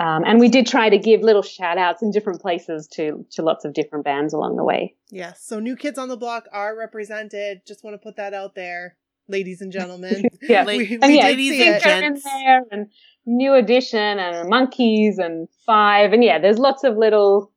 Um, 0.00 0.24
and 0.26 0.40
we 0.40 0.48
did 0.48 0.66
try 0.66 0.88
to 0.88 0.98
give 0.98 1.20
little 1.20 1.42
shout 1.42 1.78
outs 1.78 2.02
in 2.02 2.11
different 2.11 2.40
places 2.40 2.88
to 2.94 3.24
to 3.33 3.42
lots 3.42 3.64
of 3.64 3.74
different 3.74 4.04
bands 4.04 4.33
along 4.35 4.57
the 4.57 4.64
way. 4.64 4.94
Yes 5.11 5.44
so 5.44 5.61
new 5.61 5.76
kids 5.76 5.98
on 5.98 6.09
the 6.09 6.16
block 6.16 6.44
are 6.52 6.76
represented. 6.76 7.62
Just 7.66 7.85
want 7.85 7.94
to 7.94 7.98
put 7.98 8.16
that 8.16 8.35
out 8.35 8.54
there 8.54 8.96
ladies 9.28 9.61
and 9.61 9.72
gentlemen. 9.72 10.24
Yeah, 10.42 10.64
we, 10.64 10.78
we 10.78 10.98
and 11.00 11.14
yeah 11.14 11.22
ladies 11.24 11.66
and 11.66 11.83
gents. 11.83 12.24
there 12.24 12.62
and 12.70 12.90
new 13.24 13.54
edition 13.54 14.18
and 14.18 14.50
Monkees 14.50 15.18
and 15.18 15.48
five. 15.64 16.12
And 16.12 16.24
yeah 16.24 16.38
there's 16.40 16.59
lots 16.59 16.83
of 16.83 16.96
little 16.96 17.52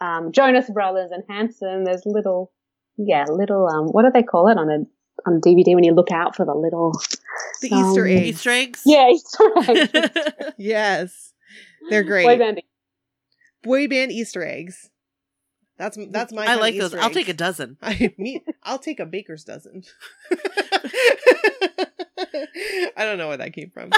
um, 0.00 0.32
jonas 0.32 0.70
brothers 0.70 1.10
and 1.12 1.22
hanson. 1.28 1.84
There's 1.84 2.02
little 2.06 2.52
yeah, 3.06 3.24
little 3.28 3.68
um, 3.68 3.86
what 3.88 4.02
do 4.02 4.10
they 4.12 4.22
call 4.22 4.48
it 4.48 4.58
on 4.58 4.70
a 4.70 4.78
on 5.26 5.40
DVD 5.40 5.74
when 5.74 5.84
you 5.84 5.92
look 5.94 6.10
out 6.10 6.34
for 6.34 6.44
the 6.44 6.54
little 6.54 6.92
the 7.60 7.70
um, 7.72 7.90
Easter 7.90 8.06
eggs. 8.06 8.28
Easter 8.28 8.50
eggs. 8.50 8.82
Yeah, 8.84 9.08
Easter 9.10 9.52
eggs. 9.56 10.54
yes, 10.58 11.32
they're 11.90 12.02
great. 12.02 12.24
Boy 12.24 12.38
band. 12.38 12.62
Boy 13.62 13.88
band 13.88 14.12
Easter 14.12 14.44
eggs. 14.44 14.90
That's 15.78 15.98
that's 16.10 16.32
my. 16.32 16.46
I 16.46 16.56
like 16.56 16.76
those. 16.78 16.94
I'll 16.94 17.10
take 17.10 17.28
a 17.28 17.34
dozen. 17.34 17.76
I 17.82 18.14
mean, 18.18 18.42
I'll 18.62 18.78
take 18.78 19.00
a 19.00 19.06
baker's 19.06 19.44
dozen. 19.44 19.82
I 22.96 23.04
don't 23.04 23.18
know 23.18 23.28
where 23.28 23.38
that 23.38 23.52
came 23.52 23.70
from. 23.70 23.90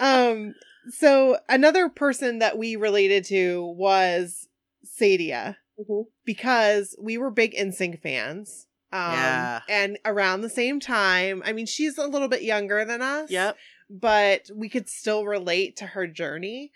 um. 0.00 0.54
So 0.88 1.38
another 1.48 1.88
person 1.88 2.38
that 2.38 2.56
we 2.56 2.76
related 2.76 3.24
to 3.26 3.64
was 3.76 4.48
Sadia 4.84 5.56
mm-hmm. 5.78 6.08
because 6.24 6.96
we 7.00 7.18
were 7.18 7.30
big 7.30 7.54
NSYNC 7.54 8.00
fans. 8.00 8.66
Um, 8.92 9.12
yeah. 9.12 9.60
And 9.68 9.98
around 10.04 10.40
the 10.40 10.48
same 10.50 10.80
time, 10.80 11.42
I 11.44 11.52
mean, 11.52 11.66
she's 11.66 11.98
a 11.98 12.06
little 12.06 12.28
bit 12.28 12.42
younger 12.42 12.84
than 12.84 13.02
us. 13.02 13.30
Yep. 13.30 13.56
But 13.88 14.50
we 14.54 14.68
could 14.68 14.88
still 14.88 15.24
relate 15.24 15.76
to 15.76 15.86
her 15.86 16.06
journey. 16.06 16.72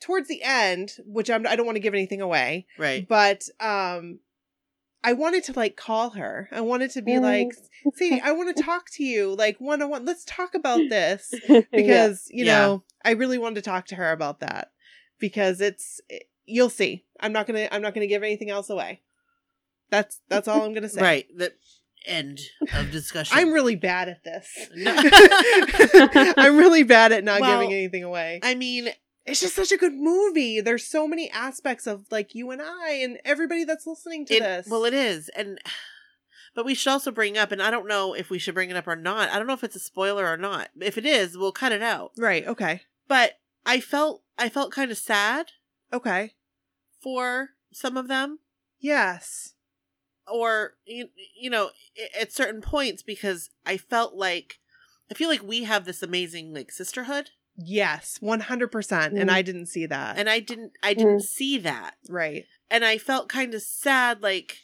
Towards 0.00 0.28
the 0.28 0.42
end, 0.42 0.92
which 1.04 1.30
I'm, 1.30 1.46
I 1.46 1.56
don't 1.56 1.66
want 1.66 1.76
to 1.76 1.80
give 1.80 1.94
anything 1.94 2.20
away. 2.20 2.66
Right. 2.78 3.08
But 3.08 3.44
um, 3.60 4.18
I 5.04 5.12
wanted 5.12 5.44
to 5.44 5.52
like 5.52 5.76
call 5.76 6.10
her. 6.10 6.48
I 6.50 6.62
wanted 6.62 6.90
to 6.92 7.02
be 7.02 7.12
mm. 7.12 7.20
like, 7.20 7.54
see, 7.94 8.20
I 8.20 8.32
want 8.32 8.56
to 8.56 8.62
talk 8.62 8.86
to 8.94 9.04
you, 9.04 9.36
like 9.36 9.60
one 9.60 9.82
on 9.82 9.90
one. 9.90 10.04
Let's 10.06 10.24
talk 10.24 10.54
about 10.54 10.80
this 10.88 11.32
because 11.70 12.28
yeah. 12.30 12.38
you 12.38 12.44
know 12.46 12.82
yeah. 13.04 13.10
I 13.10 13.12
really 13.12 13.38
wanted 13.38 13.56
to 13.56 13.70
talk 13.70 13.86
to 13.86 13.96
her 13.96 14.10
about 14.10 14.40
that 14.40 14.72
because 15.20 15.60
it's 15.60 16.00
you'll 16.46 16.70
see. 16.70 17.04
I'm 17.20 17.32
not 17.32 17.46
gonna 17.46 17.68
I'm 17.70 17.82
not 17.82 17.94
gonna 17.94 18.06
give 18.06 18.22
anything 18.22 18.50
else 18.50 18.70
away. 18.70 19.00
That's 19.90 20.20
that's 20.28 20.48
all 20.48 20.62
I'm 20.62 20.74
gonna 20.74 20.88
say. 20.88 21.00
Right. 21.02 21.26
The 21.36 21.52
end 22.06 22.40
of 22.74 22.90
discussion. 22.90 23.36
I'm 23.38 23.52
really 23.52 23.76
bad 23.76 24.08
at 24.08 24.24
this. 24.24 24.46
No. 24.74 24.94
I'm 26.36 26.56
really 26.56 26.82
bad 26.82 27.12
at 27.12 27.24
not 27.24 27.40
well, 27.40 27.60
giving 27.60 27.72
anything 27.74 28.04
away. 28.04 28.40
I 28.42 28.54
mean, 28.54 28.88
it's 29.24 29.40
just 29.40 29.54
such 29.54 29.72
a 29.72 29.76
good 29.76 29.94
movie. 29.94 30.60
There's 30.60 30.86
so 30.86 31.06
many 31.08 31.30
aspects 31.30 31.86
of 31.86 32.04
like 32.10 32.34
you 32.34 32.50
and 32.50 32.60
I 32.60 33.00
and 33.02 33.18
everybody 33.24 33.64
that's 33.64 33.86
listening 33.86 34.26
to 34.26 34.34
It- 34.34 34.40
this. 34.40 34.66
Well, 34.68 34.84
it 34.84 34.94
is, 34.94 35.30
and 35.30 35.58
but 36.54 36.64
we 36.64 36.74
should 36.74 36.90
also 36.90 37.10
bring 37.10 37.38
up, 37.38 37.50
and 37.52 37.62
I 37.62 37.70
don't 37.70 37.88
know 37.88 38.14
if 38.14 38.30
we 38.30 38.38
should 38.38 38.54
bring 38.54 38.70
it 38.70 38.76
up 38.76 38.86
or 38.86 38.96
not. 38.96 39.30
I 39.30 39.38
don't 39.38 39.46
know 39.46 39.54
if 39.54 39.64
it's 39.64 39.76
a 39.76 39.80
spoiler 39.80 40.26
or 40.26 40.36
not. 40.36 40.68
If 40.80 40.98
it 40.98 41.06
is, 41.06 41.36
we'll 41.38 41.52
cut 41.52 41.72
it 41.72 41.82
out. 41.82 42.12
right. 42.18 42.46
Okay. 42.46 42.82
But 43.08 43.38
I 43.66 43.80
felt 43.80 44.22
I 44.38 44.48
felt 44.48 44.72
kind 44.72 44.90
of 44.90 44.98
sad 44.98 45.52
Okay. 45.92 46.32
for 47.02 47.50
some 47.72 47.96
of 47.96 48.08
them, 48.08 48.38
Yes. 48.78 49.54
or 50.26 50.74
you, 50.86 51.08
you 51.38 51.50
know, 51.50 51.70
at 52.20 52.32
certain 52.32 52.60
points 52.60 53.02
because 53.02 53.50
I 53.66 53.76
felt 53.76 54.14
like 54.14 54.58
I 55.10 55.14
feel 55.14 55.28
like 55.28 55.42
we 55.42 55.64
have 55.64 55.84
this 55.84 56.02
amazing 56.02 56.54
like 56.54 56.70
sisterhood, 56.72 57.30
Yes. 57.56 58.16
One 58.20 58.40
hundred 58.40 58.72
percent. 58.72 59.16
And 59.16 59.30
Mm. 59.30 59.32
I 59.32 59.42
didn't 59.42 59.66
see 59.66 59.86
that. 59.86 60.18
and 60.18 60.28
I 60.28 60.40
didn't 60.40 60.72
I 60.82 60.94
didn't 60.94 61.22
see 61.22 61.58
that, 61.58 61.94
right. 62.08 62.46
and 62.70 62.84
I 62.84 62.98
felt 62.98 63.28
kind 63.28 63.54
of 63.54 63.62
sad 63.62 64.22
like 64.22 64.58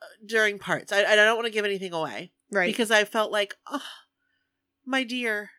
uh, 0.00 0.06
during 0.24 0.58
parts. 0.58 0.92
I 0.92 1.04
I 1.04 1.14
don't 1.16 1.36
want 1.36 1.46
to 1.46 1.52
give 1.52 1.64
anything 1.66 1.92
away. 1.92 2.32
Right. 2.50 2.66
because 2.68 2.90
I 2.92 3.04
felt 3.04 3.32
like, 3.32 3.56
oh, 3.70 3.82
my 4.86 5.02
dear, 5.02 5.50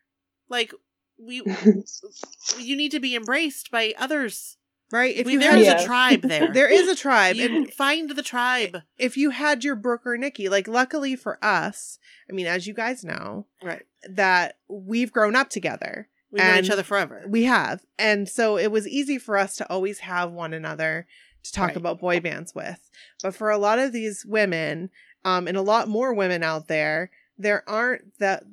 like 0.50 0.74
we, 1.18 1.42
you 2.60 2.76
need 2.76 2.92
to 2.92 3.00
be 3.00 3.16
embraced 3.16 3.72
by 3.72 3.94
others. 3.98 4.58
right. 4.92 5.16
If 5.16 5.26
We, 5.26 5.34
you 5.34 5.40
there 5.40 5.52
had 5.52 5.60
is 5.60 5.66
Yeah. 5.68 5.82
a 5.82 5.86
tribe 5.86 6.22
there. 6.24 6.52
there 6.54 6.70
is 6.70 6.88
a 6.88 6.96
tribe, 6.96 7.36
You 7.38 7.46
and 7.46 7.74
find 7.74 8.10
the 8.10 8.24
tribe. 8.24 8.82
if 8.98 9.18
you 9.18 9.32
had 9.32 9.64
your 9.64 9.76
Brooke 9.76 10.06
or 10.06 10.18
Nikki, 10.18 10.50
like 10.50 10.68
luckily 10.68 11.16
for 11.16 11.38
us, 11.44 12.00
I 12.30 12.34
mean, 12.34 12.46
as 12.48 12.68
you 12.68 12.74
guys 12.74 13.04
know, 13.04 13.48
Right. 13.64 13.84
that 14.10 14.58
we've 14.68 15.12
grown 15.12 15.36
up 15.36 15.50
together. 15.50 16.10
We 16.32 16.40
know 16.40 16.46
And 16.46 16.66
each 16.66 16.72
other 16.72 16.84
forever. 16.84 17.24
We 17.28 17.44
have. 17.46 17.86
And 17.98 18.28
so 18.28 18.58
it 18.58 18.72
was 18.72 18.88
easy 18.88 19.18
for 19.18 19.38
us 19.38 19.56
to 19.58 19.70
always 19.72 20.00
have 20.00 20.32
one 20.32 20.54
another 20.54 21.08
to 21.44 21.52
talk 21.54 21.68
Right. 21.70 21.78
about 21.78 22.00
boy 22.00 22.20
bands 22.20 22.54
with. 22.54 22.90
But 23.24 23.36
for 23.36 23.50
a 23.52 23.58
lot 23.58 23.80
of 23.80 23.94
these 23.94 24.26
women, 24.26 24.90
um, 25.24 25.48
and 25.48 25.56
a 25.56 25.62
lot 25.62 25.88
more 25.88 26.14
women 26.14 26.44
out 26.44 26.68
there, 26.68 27.10
there 27.38 27.68
aren't 27.70 28.18
that 28.20 28.44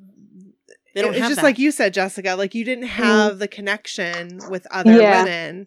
They 0.95 1.03
don't 1.03 1.15
it's 1.15 1.21
just 1.21 1.37
that. 1.37 1.45
like 1.45 1.59
you 1.59 1.71
said, 1.71 1.95
Jessica, 1.95 2.35
like 2.37 2.55
you 2.55 2.65
didn't 2.65 2.89
have 2.89 3.39
the 3.39 3.49
connection 3.49 4.41
with 4.51 4.67
other 4.71 5.01
Yeah. 5.01 5.25
women. 5.25 5.67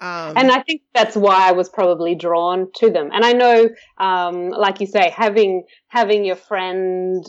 Um 0.00 0.36
and 0.36 0.50
I 0.50 0.60
think 0.62 0.82
that's 0.94 1.16
why 1.16 1.48
I 1.48 1.52
was 1.52 1.68
probably 1.68 2.14
drawn 2.14 2.68
to 2.76 2.90
them. 2.90 3.10
And 3.12 3.24
I 3.24 3.32
know, 3.32 3.68
um, 3.98 4.50
like 4.50 4.80
you 4.80 4.86
say, 4.86 5.10
having 5.10 5.64
having 5.88 6.24
your 6.24 6.36
friend 6.36 7.24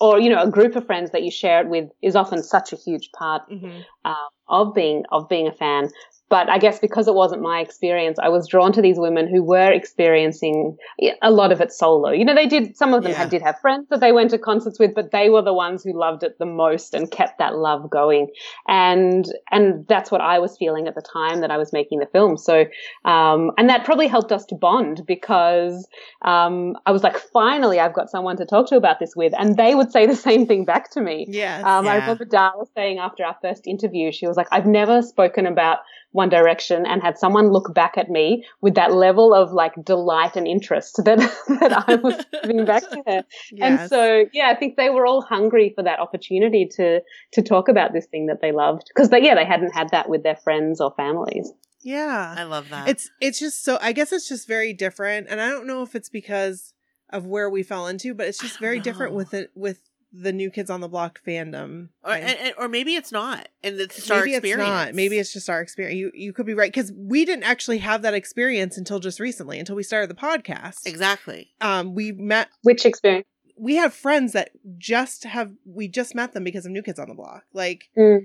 or 0.00 0.18
you 0.20 0.30
know 0.30 0.42
a 0.42 0.50
group 0.50 0.76
of 0.76 0.86
friends 0.86 1.10
that 1.10 1.22
you 1.22 1.30
share 1.30 1.60
it 1.60 1.68
with 1.68 1.88
is 2.02 2.16
often 2.16 2.42
such 2.42 2.72
a 2.72 2.76
huge 2.76 3.10
part 3.16 3.42
mhm. 3.50 3.84
uh, 4.04 4.14
of 4.48 4.74
being 4.74 5.04
of 5.10 5.28
being 5.28 5.46
a 5.48 5.52
fan. 5.52 5.90
But 6.28 6.48
I 6.50 6.58
guess 6.58 6.78
because 6.78 7.08
it 7.08 7.14
wasn't 7.14 7.42
my 7.42 7.60
experience, 7.60 8.18
I 8.18 8.28
was 8.28 8.46
drawn 8.48 8.72
to 8.72 8.82
these 8.82 8.98
women 8.98 9.28
who 9.28 9.42
were 9.42 9.70
experiencing 9.72 10.76
a 11.22 11.30
lot 11.30 11.52
of 11.52 11.60
it 11.60 11.72
solo. 11.72 12.10
You 12.10 12.24
know, 12.24 12.34
they 12.34 12.46
did 12.46 12.76
some 12.76 12.94
of 12.94 13.02
them 13.02 13.12
Yeah. 13.12 13.18
had, 13.18 13.30
did 13.30 13.42
have 13.42 13.58
friends 13.60 13.88
that 13.90 14.00
they 14.00 14.12
went 14.12 14.30
to 14.30 14.38
concerts 14.38 14.78
with, 14.78 14.94
but 14.94 15.10
they 15.10 15.30
were 15.30 15.42
the 15.42 15.54
ones 15.54 15.82
who 15.84 15.98
loved 15.98 16.22
it 16.22 16.38
the 16.38 16.46
most 16.46 16.94
and 16.94 17.10
kept 17.10 17.38
that 17.38 17.56
love 17.56 17.88
going. 17.90 18.28
And 18.66 19.24
and 19.50 19.86
that's 19.88 20.10
what 20.10 20.20
I 20.20 20.38
was 20.38 20.56
feeling 20.58 20.86
at 20.88 20.94
the 20.94 21.02
time 21.02 21.40
that 21.40 21.50
I 21.50 21.56
was 21.56 21.72
making 21.72 22.00
the 22.00 22.06
film. 22.06 22.36
So 22.36 22.64
um, 23.04 23.52
and 23.56 23.68
that 23.70 23.84
probably 23.84 24.06
helped 24.06 24.32
us 24.32 24.44
to 24.46 24.54
bond 24.54 25.02
because 25.06 25.88
um, 26.22 26.76
I 26.86 26.92
was 26.92 27.02
like, 27.02 27.16
finally, 27.32 27.80
I've 27.80 27.94
got 27.94 28.10
someone 28.10 28.36
to 28.36 28.44
talk 28.46 28.68
to 28.68 28.76
about 28.76 28.98
this 29.00 29.14
with, 29.16 29.32
and 29.38 29.56
they 29.56 29.74
would 29.74 29.92
say 29.92 30.06
the 30.06 30.16
same 30.16 30.46
thing 30.46 30.64
back 30.64 30.90
to 30.92 31.00
me. 31.00 31.26
Yes. 31.28 31.64
Um, 31.64 31.86
I 31.88 31.94
Yeah. 31.94 32.00
remember 32.00 32.24
Dara 32.24 32.64
saying 32.74 32.98
after 32.98 33.24
our 33.24 33.36
first 33.40 33.66
interview, 33.66 34.12
she 34.12 34.26
was 34.26 34.36
like, 34.36 34.48
I've 34.52 34.66
never 34.66 35.02
spoken 35.02 35.46
about 35.46 35.78
One 36.12 36.28
Direction 36.28 36.86
and 36.86 37.02
had 37.02 37.18
someone 37.18 37.50
look 37.50 37.74
back 37.74 37.98
at 37.98 38.08
me 38.08 38.44
with 38.60 38.74
that 38.74 38.92
level 38.92 39.34
of 39.34 39.52
like 39.52 39.72
delight 39.84 40.36
and 40.36 40.46
interest 40.46 40.96
that, 41.04 41.18
that 41.60 41.84
I 41.88 41.94
was 41.96 42.24
giving 42.42 42.64
back 42.64 42.82
to 42.90 43.02
her. 43.06 43.24
And 43.60 43.88
so, 43.88 44.24
yeah, 44.32 44.48
I 44.48 44.54
think 44.54 44.76
they 44.76 44.90
were 44.90 45.06
all 45.06 45.22
hungry 45.22 45.72
for 45.74 45.84
that 45.84 46.00
opportunity 46.00 46.66
to, 46.76 47.00
to 47.32 47.42
talk 47.42 47.68
about 47.68 47.92
this 47.92 48.06
thing 48.06 48.26
that 48.26 48.40
they 48.40 48.52
loved. 48.52 48.90
Cause 48.96 49.10
they, 49.10 49.22
yeah, 49.22 49.34
they 49.34 49.44
hadn't 49.44 49.74
had 49.74 49.90
that 49.90 50.08
with 50.08 50.22
their 50.22 50.36
friends 50.36 50.80
or 50.80 50.92
families. 50.96 51.52
yeah. 51.82 52.34
I 52.36 52.44
love 52.44 52.68
that. 52.70 52.88
it's 52.88 53.10
it's 53.20 53.38
just 53.38 53.64
so 53.64 53.78
i 53.80 53.92
guess 53.92 54.12
it's 54.12 54.28
just 54.28 54.48
very 54.48 54.72
different 54.72 55.28
and 55.30 55.40
i 55.40 55.48
don't 55.48 55.66
know 55.66 55.82
if 55.82 55.94
it's 55.94 56.08
because 56.08 56.74
of 57.10 57.24
where 57.26 57.48
we 57.48 57.62
fell 57.62 57.86
into 57.86 58.14
but 58.14 58.26
it's 58.26 58.38
just 58.38 58.54
don't 58.54 58.62
very 58.62 58.80
different 58.80 59.14
with 59.14 59.32
it 59.32 59.50
with 59.54 59.80
the 60.12 60.32
new 60.32 60.50
kids 60.50 60.70
on 60.70 60.80
the 60.80 60.88
block 60.88 61.20
fandom 61.26 61.88
or, 62.02 62.12
and, 62.12 62.38
and- 62.38 62.54
or 62.58 62.68
maybe 62.68 62.94
it's 62.94 63.12
not, 63.12 63.48
and 63.62 63.78
it's 63.78 63.96
just 63.96 64.10
our 64.10 64.26
experience. 64.26 64.44
it's 64.44 64.56
not 64.58 64.94
maybe 64.94 65.18
it's 65.18 65.32
just 65.32 65.50
our 65.50 65.60
experience 65.60 65.98
you 65.98 66.10
you 66.14 66.32
could 66.32 66.46
be 66.46 66.54
right 66.54 66.72
because 66.72 66.92
we 66.96 67.24
didn't 67.24 67.44
actually 67.44 67.78
have 67.78 68.02
that 68.02 68.14
experience 68.14 68.78
until 68.78 69.00
just 69.00 69.20
recently 69.20 69.58
until 69.58 69.76
we 69.76 69.82
started 69.82 70.08
the 70.08 70.14
podcast 70.14 70.86
exactly. 70.86 71.50
um 71.60 71.94
we 71.94 72.12
met 72.12 72.48
Which 72.62 72.86
experience? 72.86 73.26
we 73.58 73.74
have 73.76 73.92
friends 73.92 74.32
that 74.32 74.50
just 74.78 75.24
have 75.24 75.52
we 75.66 75.88
just 75.88 76.14
met 76.14 76.32
them 76.32 76.44
because 76.44 76.64
of 76.64 76.72
new 76.72 76.82
kids 76.82 76.98
on 76.98 77.08
the 77.08 77.14
block 77.14 77.44
like 77.52 77.84
Mm. 77.96 78.20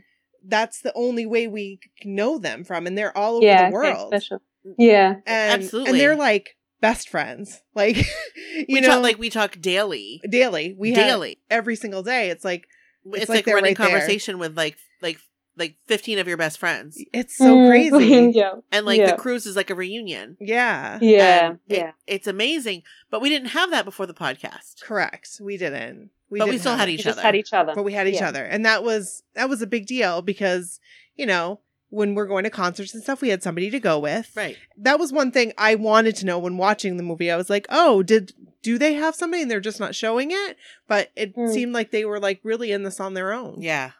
that's 0.47 0.81
the 0.81 0.93
only 0.95 1.25
way 1.25 1.47
we 1.47 1.79
know 2.05 2.37
them 2.37 2.63
from 2.63 2.87
and 2.87 2.97
they're 2.97 3.15
all 3.17 3.37
over 3.37 3.45
Yeah. 3.45 3.69
the 3.69 3.73
world 3.73 4.07
special. 4.07 4.41
Yeah. 4.77 5.15
and 5.25 5.63
Absolutely. 5.63 5.91
and 5.91 5.99
they're 5.99 6.15
like 6.15 6.55
best 6.83 7.07
friends 7.09 7.61
like 7.75 7.95
you 8.55 8.65
we 8.75 8.81
know 8.81 8.89
talk 8.89 9.01
like 9.03 9.17
we 9.17 9.29
talk 9.29 9.51
daily. 9.61 10.21
daily 10.29 10.75
we 10.77 10.89
have 10.91 10.97
daily. 11.07 11.39
every 11.49 11.75
single 11.77 12.03
day 12.03 12.29
it's 12.29 12.43
like 12.45 12.67
It's, 13.05 13.29
like 13.29 13.29
like, 13.29 13.45
they're 13.45 13.55
running 13.55 13.69
right 13.69 13.77
there. 13.77 13.87
conversation 13.89 14.37
with 14.37 14.55
like 14.57 14.75
like 15.01 15.17
like 15.55 15.75
fifteen 15.85 16.17
of 16.19 16.27
your 16.27 16.35
best 16.37 16.57
friends, 16.57 16.97
it's 17.13 17.37
so 17.37 17.55
Mm, 17.55 17.69
crazy 17.69 18.31
yeah. 18.37 18.53
and 18.71 18.85
like 18.85 18.99
Yeah. 18.99 19.11
the 19.11 19.17
cruise 19.17 19.45
is 19.45 19.55
like 19.55 19.69
a 19.69 19.75
reunion. 19.75 20.35
yeah 20.39 20.97
Yeah. 21.01 21.51
It- 21.69 21.77
Yeah. 21.77 21.91
it's 22.07 22.27
amazing. 22.27 22.81
But 23.11 23.21
we 23.21 23.29
didn't 23.29 23.49
have 23.49 23.69
that 23.71 23.85
before 23.85 24.07
the 24.07 24.15
podcast. 24.15 24.81
correct 24.81 25.29
we 25.39 25.55
didn't 25.57 26.09
we 26.31 26.39
But 26.39 26.45
we 26.45 26.51
didn't 26.53 26.61
still 26.61 26.75
had 26.75 26.89
it. 26.89 26.93
We 26.93 26.95
each 26.95 27.03
just 27.03 27.19
other. 27.19 27.25
had 27.27 27.35
each 27.35 27.53
other. 27.53 27.73
but 27.75 27.83
we 27.83 27.93
had 27.93 28.07
each 28.07 28.15
Yeah. 28.21 28.29
other 28.29 28.43
and 28.43 28.65
that 28.65 28.83
was 28.83 29.23
that 29.35 29.47
was 29.47 29.61
a 29.61 29.67
big 29.67 29.85
deal 29.85 30.21
because 30.23 30.79
you 31.15 31.25
know 31.27 31.59
when 31.93 32.15
we're 32.15 32.25
going 32.25 32.43
to 32.43 32.49
concerts 32.49 32.93
and 32.93 33.03
stuff 33.03 33.21
we 33.21 33.29
had 33.29 33.43
somebody 33.43 33.69
to 33.69 33.79
go 33.79 33.99
with 33.99 34.31
Right. 34.35 34.57
that 34.77 34.99
was 34.99 35.11
one 35.13 35.31
thing 35.31 35.53
i 35.57 35.75
wanted 35.75 36.15
to 36.17 36.25
know 36.25 36.39
when 36.39 36.57
watching 36.57 36.97
the 36.97 37.03
movie 37.03 37.29
i 37.31 37.37
was 37.37 37.49
like 37.49 37.65
oh 37.69 38.01
did 38.03 38.33
do 38.63 38.77
they 38.77 38.93
have 38.93 39.13
somebody 39.15 39.41
and 39.43 39.51
they're 39.51 39.59
just 39.59 39.79
not 39.79 39.93
showing 39.95 40.29
it 40.31 40.57
but 40.87 41.11
it 41.15 41.33
Hmm. 41.35 41.47
seemed 41.47 41.73
like 41.73 41.91
they 41.91 42.05
were 42.05 42.19
like 42.19 42.39
really 42.43 42.71
in 42.71 42.83
this 42.83 42.99
on 42.99 43.13
their 43.13 43.31
own 43.33 43.61
Yeah. 43.61 43.91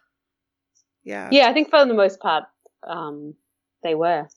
yeah 1.03 1.29
Yeah, 1.32 1.47
I 1.49 1.53
think 1.53 1.69
for 1.69 1.86
the 1.86 1.93
most 1.93 2.19
part, 2.19 2.45
um, 2.88 3.36
they 3.84 3.95
were. 3.95 4.27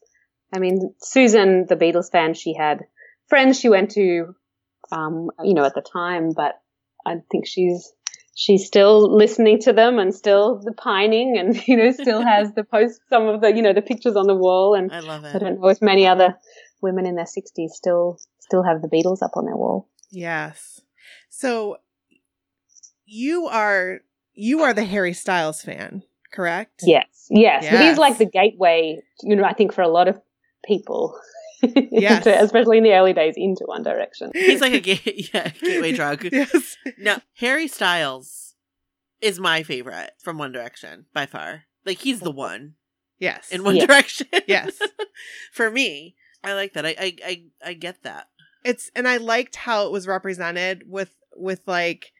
I 0.54 0.58
mean, 0.58 0.94
Susan, 1.00 1.66
the 1.66 1.76
Beatles 1.76 2.10
fan, 2.10 2.34
she 2.34 2.54
had 2.54 2.84
friends 3.28 3.58
she 3.58 3.68
went 3.68 3.90
to, 3.92 4.34
um, 4.92 5.30
you 5.42 5.54
know, 5.54 5.64
at 5.64 5.74
the 5.74 5.80
time, 5.82 6.32
but 6.34 6.54
I 7.04 7.16
think 7.30 7.46
she's 7.46 7.92
she's 8.36 8.66
still 8.66 9.16
listening 9.16 9.58
to 9.58 9.72
them 9.72 9.98
and 9.98 10.14
still 10.14 10.60
the 10.62 10.72
pining, 10.72 11.36
and 11.36 11.56
you 11.66 11.76
know, 11.76 11.90
still 11.90 12.22
has 12.22 12.52
the 12.52 12.62
post 12.62 13.00
some 13.10 13.26
of 13.26 13.40
the 13.40 13.52
you 13.52 13.62
know 13.62 13.72
the 13.72 13.82
pictures 13.82 14.14
on 14.14 14.28
the 14.28 14.34
wall, 14.36 14.74
and 14.74 14.92
I 14.92 15.00
love 15.00 15.24
it. 15.24 15.34
I 15.34 15.38
don't 15.38 15.60
know 15.60 15.68
if 15.68 15.82
many 15.82 16.06
other 16.06 16.36
women 16.80 17.06
in 17.06 17.16
their 17.16 17.26
sixties 17.26 17.72
still 17.74 18.20
still 18.38 18.62
have 18.62 18.80
the 18.80 18.88
Beatles 18.88 19.22
up 19.22 19.32
on 19.34 19.46
their 19.46 19.56
wall. 19.56 19.88
Yes. 20.12 20.80
So 21.28 21.78
you 23.04 23.46
are 23.46 24.00
you 24.34 24.62
are 24.62 24.74
the 24.74 24.84
Harry 24.84 25.14
Styles 25.14 25.62
fan, 25.62 26.02
correct? 26.32 26.82
Yes, 26.84 27.26
yes, 27.30 27.64
Yes. 27.64 27.82
he's 27.82 27.98
like 27.98 28.18
the 28.18 28.26
gateway. 28.26 29.00
You 29.22 29.34
know, 29.34 29.44
I 29.44 29.54
think 29.54 29.72
for 29.72 29.82
a 29.82 29.88
lot 29.88 30.08
of 30.08 30.20
people. 30.64 31.18
Yes. 31.90 32.26
into- 32.26 32.42
especially 32.42 32.78
in 32.78 32.84
the 32.84 32.92
early 32.92 33.12
days 33.12 33.34
into 33.36 33.64
One 33.66 33.82
Direction. 33.82 34.30
He's 34.34 34.60
like 34.60 34.72
a 34.74 34.80
ga- 34.94 35.28
yeah, 35.34 35.48
gateway 35.60 35.92
drug. 35.92 36.24
yes. 36.30 36.76
No, 36.98 37.18
Harry 37.38 37.68
Styles 37.68 38.54
is 39.20 39.38
my 39.40 39.62
favorite 39.62 40.10
from 40.22 40.38
One 40.38 40.52
Direction 40.52 41.06
by 41.14 41.26
far. 41.26 41.64
Like 41.84 41.98
he's 41.98 42.20
the 42.20 42.30
one 42.32 42.74
Yes. 43.18 43.50
in 43.50 43.64
One 43.64 43.76
Yeah. 43.76 43.86
Direction. 43.86 44.26
Yes. 44.46 44.78
For 45.52 45.70
me, 45.70 46.16
I 46.44 46.52
like 46.54 46.74
that. 46.74 46.84
I, 46.86 46.94
I 46.98 47.16
I 47.24 47.42
I 47.64 47.72
get 47.74 48.02
that. 48.02 48.28
It's 48.64 48.90
and 48.94 49.06
I 49.08 49.16
liked 49.16 49.56
how 49.56 49.86
it 49.86 49.92
was 49.92 50.06
represented 50.06 50.82
with 50.86 51.14
with 51.34 51.60
like 51.66 52.12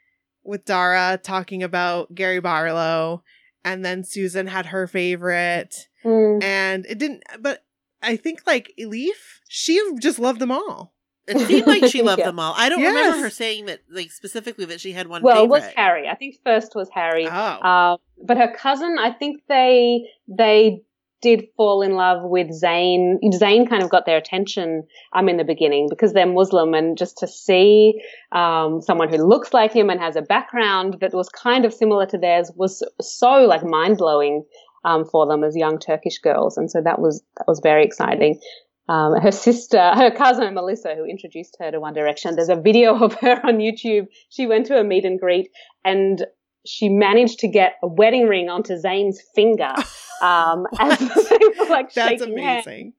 with 0.45 0.65
Dara 0.65 1.19
talking 1.23 1.63
about 1.63 2.15
Gary 2.15 2.41
Barlow 2.41 3.23
and 3.65 3.85
then 3.85 4.05
Susan 4.05 4.47
had 4.47 4.67
her 4.67 4.87
favorite 4.87 5.89
Mm. 6.05 6.41
and 6.43 6.87
it 6.87 6.99
didn't 6.99 7.25
but 7.41 7.65
I 8.07 8.17
think 8.17 8.41
like 8.47 8.73
Elif, 8.79 9.41
she 9.49 9.81
just 10.01 10.19
loved 10.19 10.41
them 10.41 10.51
all. 10.53 10.93
It 11.29 11.39
seemed 11.49 11.67
like 11.67 11.87
she 11.87 12.03
loved 12.11 12.21
Yeah. 12.21 12.27
them 12.27 12.39
all. 12.39 12.55
I 12.57 12.69
don't 12.69 12.79
Yes. 12.81 12.95
remember 12.95 13.19
her 13.25 13.31
saying 13.31 13.67
that 13.67 13.81
like 13.91 14.13
specifically 14.13 14.65
that 14.67 14.81
she 14.81 14.93
had 14.93 15.09
one 15.09 15.23
Well, 15.23 15.43
it 15.45 15.49
was. 15.49 15.65
Harry. 15.75 16.09
I 16.09 16.15
think 16.15 16.37
first 16.45 16.75
was 16.77 16.89
Harry. 16.95 17.27
Oh. 17.27 17.31
Uh, 17.31 17.97
but 18.25 18.37
her 18.37 18.53
cousin, 18.57 18.97
I 18.99 19.11
think 19.11 19.43
they 19.49 20.07
they 20.29 20.83
did 21.23 21.47
fall 21.57 21.81
in 21.83 21.93
love 21.95 22.23
with 22.23 22.49
Zayn. 22.63 23.17
Zayn 23.35 23.69
kind 23.69 23.83
of 23.83 23.89
got 23.91 24.05
their 24.07 24.19
attention 24.19 24.85
um, 25.15 25.29
in 25.31 25.39
the 25.39 25.45
beginning 25.45 25.89
because 25.89 26.13
they're 26.13 26.27
Muslim, 26.27 26.75
and 26.75 26.97
just 26.97 27.17
to 27.19 27.27
see 27.27 28.01
um, 28.33 28.81
someone 28.83 29.09
who 29.09 29.17
looks 29.27 29.53
like 29.55 29.73
him 29.73 29.89
and 29.91 29.99
has 29.99 30.15
a 30.15 30.23
background 30.23 30.99
that 31.01 31.13
was 31.15 31.29
kind 31.31 31.65
of 31.65 31.73
similar 31.75 32.07
to 32.07 32.19
theirs 32.19 32.53
was 32.55 32.83
so 33.01 33.31
like 33.47 33.65
mind 33.65 33.97
blowing. 33.97 34.45
Um, 34.85 35.05
for 35.05 35.27
them 35.27 35.45
as 35.45 35.57
young 35.57 35.79
Turkish 35.79 36.19
girls, 36.19 36.57
and 36.57 36.71
so 36.71 36.81
that 36.83 37.01
was 37.01 37.23
that 37.37 37.47
was 37.47 37.61
very 37.63 37.85
exciting. 37.85 38.41
Um, 38.89 39.21
her 39.21 39.33
sister, 39.33 39.79
her 39.95 40.11
cousin 40.11 40.55
Melissa, 40.55 40.95
who 40.95 41.05
introduced 41.05 41.57
her 41.61 41.71
to 41.71 41.81
One 41.81 41.95
Direction, 41.95 42.37
there's 42.37 42.49
a 42.49 42.57
video 42.57 42.97
of 42.97 43.15
her 43.15 43.41
on 43.45 43.59
YouTube. 43.59 44.07
She 44.29 44.47
went 44.47 44.67
to 44.67 44.79
a 44.79 44.85
meet 44.85 45.05
and 45.05 45.19
greet 45.19 45.51
and 45.85 46.25
she 46.65 46.89
managed 46.89 47.41
to 47.41 47.49
get 47.49 47.75
a 47.83 47.87
wedding 47.87 48.27
ring 48.27 48.49
onto 48.49 48.75
Zayn's 48.75 49.23
finger. 49.35 49.73
Um, 50.23 50.67
as 50.79 50.99
they 50.99 51.39
were 51.59 51.67
like 51.69 51.93
That's 51.93 52.23
amazing. 52.23 52.95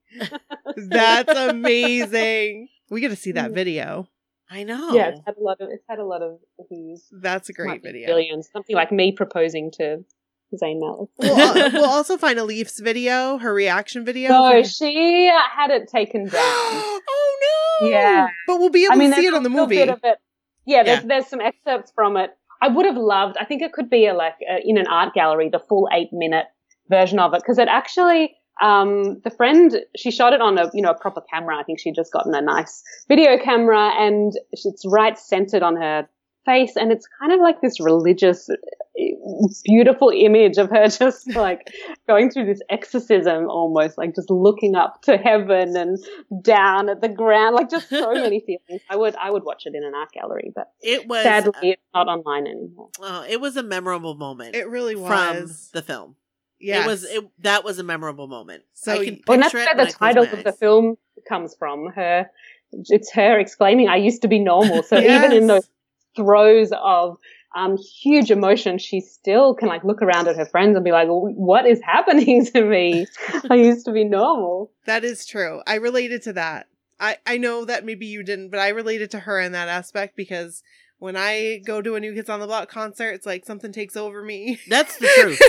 That's 0.76 1.36
amazing. 1.36 2.68
We 2.92 3.02
got 3.02 3.08
to 3.08 3.16
see 3.16 3.32
that 3.32 3.54
video. 3.54 4.08
I 4.52 4.64
know. 4.64 4.94
Yeah, 4.94 5.08
it's 5.08 5.22
had 5.26 5.36
a 5.36 5.44
lot 5.44 5.60
of 5.60 5.70
it's 5.72 5.84
had 5.90 5.98
a 5.98 6.06
lot 6.06 6.22
of 6.22 6.38
views. 6.70 7.08
That's 7.12 7.50
a 7.50 7.54
great 7.54 7.82
video. 7.82 8.06
Billions. 8.06 8.50
Something 8.54 8.76
like 8.76 8.92
me 8.92 9.14
proposing 9.14 9.72
to 9.78 10.06
Zayn 10.56 10.80
Malik. 10.80 11.10
We'll, 11.18 11.38
al- 11.40 11.72
we'll 11.74 11.86
also 11.86 12.18
find 12.18 12.40
Elif's 12.40 12.80
video, 12.80 13.38
her 13.38 13.54
reaction 13.54 14.06
video. 14.06 14.30
No, 14.30 14.52
for- 14.52 14.64
she 14.68 15.26
had 15.56 15.70
it 15.72 15.90
taken 15.90 16.26
down. 16.26 16.32
oh 16.42 17.80
no! 17.82 17.90
Yeah. 17.90 18.28
but 18.48 18.58
we'll 18.60 18.70
be 18.70 18.86
able 18.86 18.94
I 18.94 18.96
mean, 18.98 19.10
to 19.12 19.16
see 19.18 19.26
it 19.26 19.34
on 19.34 19.44
the 19.44 19.50
a 19.50 19.54
movie. 19.54 19.76
bit 19.76 19.90
of 19.90 20.00
it. 20.04 20.18
Yeah, 20.66 20.84
there's 20.84 21.00
Yeah. 21.02 21.08
there's 21.08 21.28
some 21.28 21.42
excerpts 21.42 21.92
from 21.94 22.18
it. 22.18 22.32
I 22.62 22.70
would 22.70 22.86
have 22.86 22.98
loved. 22.98 23.38
I 23.40 23.46
think 23.46 23.62
it 23.62 23.72
could 23.74 23.90
be 23.90 24.08
a 24.08 24.14
like 24.14 24.36
a, 24.50 24.60
in 24.64 24.78
an 24.78 24.88
art 24.88 25.14
gallery, 25.14 25.50
the 25.50 25.60
full 25.60 25.88
eight 25.94 26.10
minute 26.12 26.46
version 26.90 27.20
of 27.20 27.34
it, 27.34 27.42
because 27.42 27.58
it 27.58 27.68
actually. 27.70 28.34
Um, 28.60 29.22
the 29.24 29.30
friend, 29.30 29.72
she 29.96 30.10
shot 30.10 30.34
it 30.34 30.42
on 30.42 30.58
a, 30.58 30.72
you 30.74 30.82
know, 30.82 30.90
a 30.90 30.98
proper 30.98 31.22
camera. 31.32 31.56
I 31.60 31.62
think 31.62 31.80
she'd 31.80 31.94
just 31.94 32.12
gotten 32.12 32.34
a 32.34 32.42
nice 32.42 32.82
video 33.08 33.38
camera 33.38 33.92
and 33.96 34.34
it's 34.52 34.84
right 34.88 35.16
centered 35.16 35.62
on 35.62 35.76
her 35.76 36.10
face. 36.48 36.76
And 36.76 36.92
it's 36.92 37.08
kind 37.20 37.32
of 37.32 37.40
like 37.42 37.62
this 37.62 37.80
religious, 37.80 38.50
beautiful 39.64 40.10
image 40.16 40.58
of 40.58 40.70
her 40.70 40.88
just 41.04 41.28
like 41.36 41.68
going 42.08 42.32
through 42.32 42.46
this 42.46 42.62
exorcism 42.70 43.50
almost, 43.50 43.98
like 43.98 44.16
just 44.16 44.30
looking 44.30 44.76
up 44.76 45.02
to 45.04 45.18
heaven 45.18 45.76
and 45.78 45.98
down 46.44 46.90
at 46.90 47.02
the 47.02 47.10
ground, 47.10 47.56
like 47.56 47.70
just 47.70 47.90
so 47.90 48.14
many 48.26 48.40
feelings. 48.40 48.82
I 48.90 48.96
would, 48.96 49.16
I 49.16 49.30
would 49.30 49.44
watch 49.44 49.64
it 49.66 49.76
in 49.76 49.84
an 49.84 49.94
art 49.94 50.12
gallery, 50.12 50.52
but 50.56 50.72
It 50.82 51.08
was 51.08 51.24
sadly 51.24 51.72
it's 51.72 51.82
not 51.94 52.08
online 52.08 52.48
anymore. 52.48 52.90
uh, 53.02 53.26
it 53.30 53.40
was 53.40 53.58
a 53.58 53.64
memorable 53.64 54.16
moment 54.16 54.56
it 54.56 54.68
really 54.70 54.96
was 54.96 55.08
from 55.08 55.52
the 55.74 55.82
film. 55.82 56.16
yeah 56.60 56.84
It 56.84 56.88
was 56.88 57.04
it 57.04 57.24
that 57.40 57.64
was 57.64 57.78
a 57.80 57.84
memorable 57.84 58.28
moment. 58.28 58.64
So 58.74 58.94
I 58.94 58.98
y- 58.98 59.04
can 59.06 59.20
Well, 59.28 59.36
and 59.36 59.44
that's 59.44 59.54
picture 59.54 59.70
it 59.72 59.78
where 59.78 59.86
the 59.86 59.92
I 59.92 60.14
title 60.14 60.24
of 60.24 60.44
the 60.44 60.54
film 60.54 60.98
comes 61.28 61.56
from. 61.60 61.88
Her, 61.94 62.30
it's 62.72 63.12
her 63.14 63.40
exclaiming, 63.40 63.90
"I 63.90 63.98
used 63.98 64.22
to 64.24 64.28
be 64.28 64.40
normal." 64.40 64.84
So 64.84 64.98
even 65.16 65.32
in 65.34 65.48
Yes. 65.48 65.48
those 65.48 65.70
throes 66.18 66.72
of 66.74 67.18
um, 67.56 67.78
huge 67.78 68.30
emotion, 68.30 68.78
she 68.78 69.00
still 69.00 69.56
can 69.56 69.70
like 69.70 69.84
look 69.84 70.02
around 70.02 70.28
at 70.28 70.36
her 70.36 70.46
friends 70.46 70.76
and 70.76 70.84
be 70.84 70.92
like, 70.92 71.08
"What 71.08 71.66
is 71.66 71.82
happening 71.82 72.46
to 72.54 72.64
me? 72.64 73.08
I 73.50 73.56
used 73.56 73.86
to 73.86 73.94
be 73.94 74.04
normal." 74.04 74.72
That 74.86 75.04
is 75.06 75.26
true. 75.26 75.62
I 75.66 75.76
related 75.76 76.22
to 76.24 76.34
that. 76.34 76.68
I, 77.00 77.18
I 77.26 77.38
know 77.38 77.64
that 77.66 77.86
maybe 77.86 78.08
you 78.08 78.24
didn't, 78.24 78.50
but 78.50 78.60
I 78.60 78.70
related 78.70 79.12
to 79.12 79.20
her 79.20 79.40
in 79.40 79.52
that 79.54 79.70
aspect 79.70 80.16
because 80.18 80.64
when 81.00 81.16
I 81.16 81.62
go 81.66 81.82
to 81.82 81.96
a 81.96 82.00
New 82.00 82.14
Kids 82.14 82.30
on 82.30 82.40
the 82.40 82.48
Block 82.48 82.70
concert, 82.70 83.12
it's 83.12 83.26
like 83.26 83.46
something 83.46 83.72
takes 83.72 83.96
over 83.96 84.24
me. 84.24 84.60
That's 84.68 84.98
the 84.98 85.08
truth. 85.22 85.42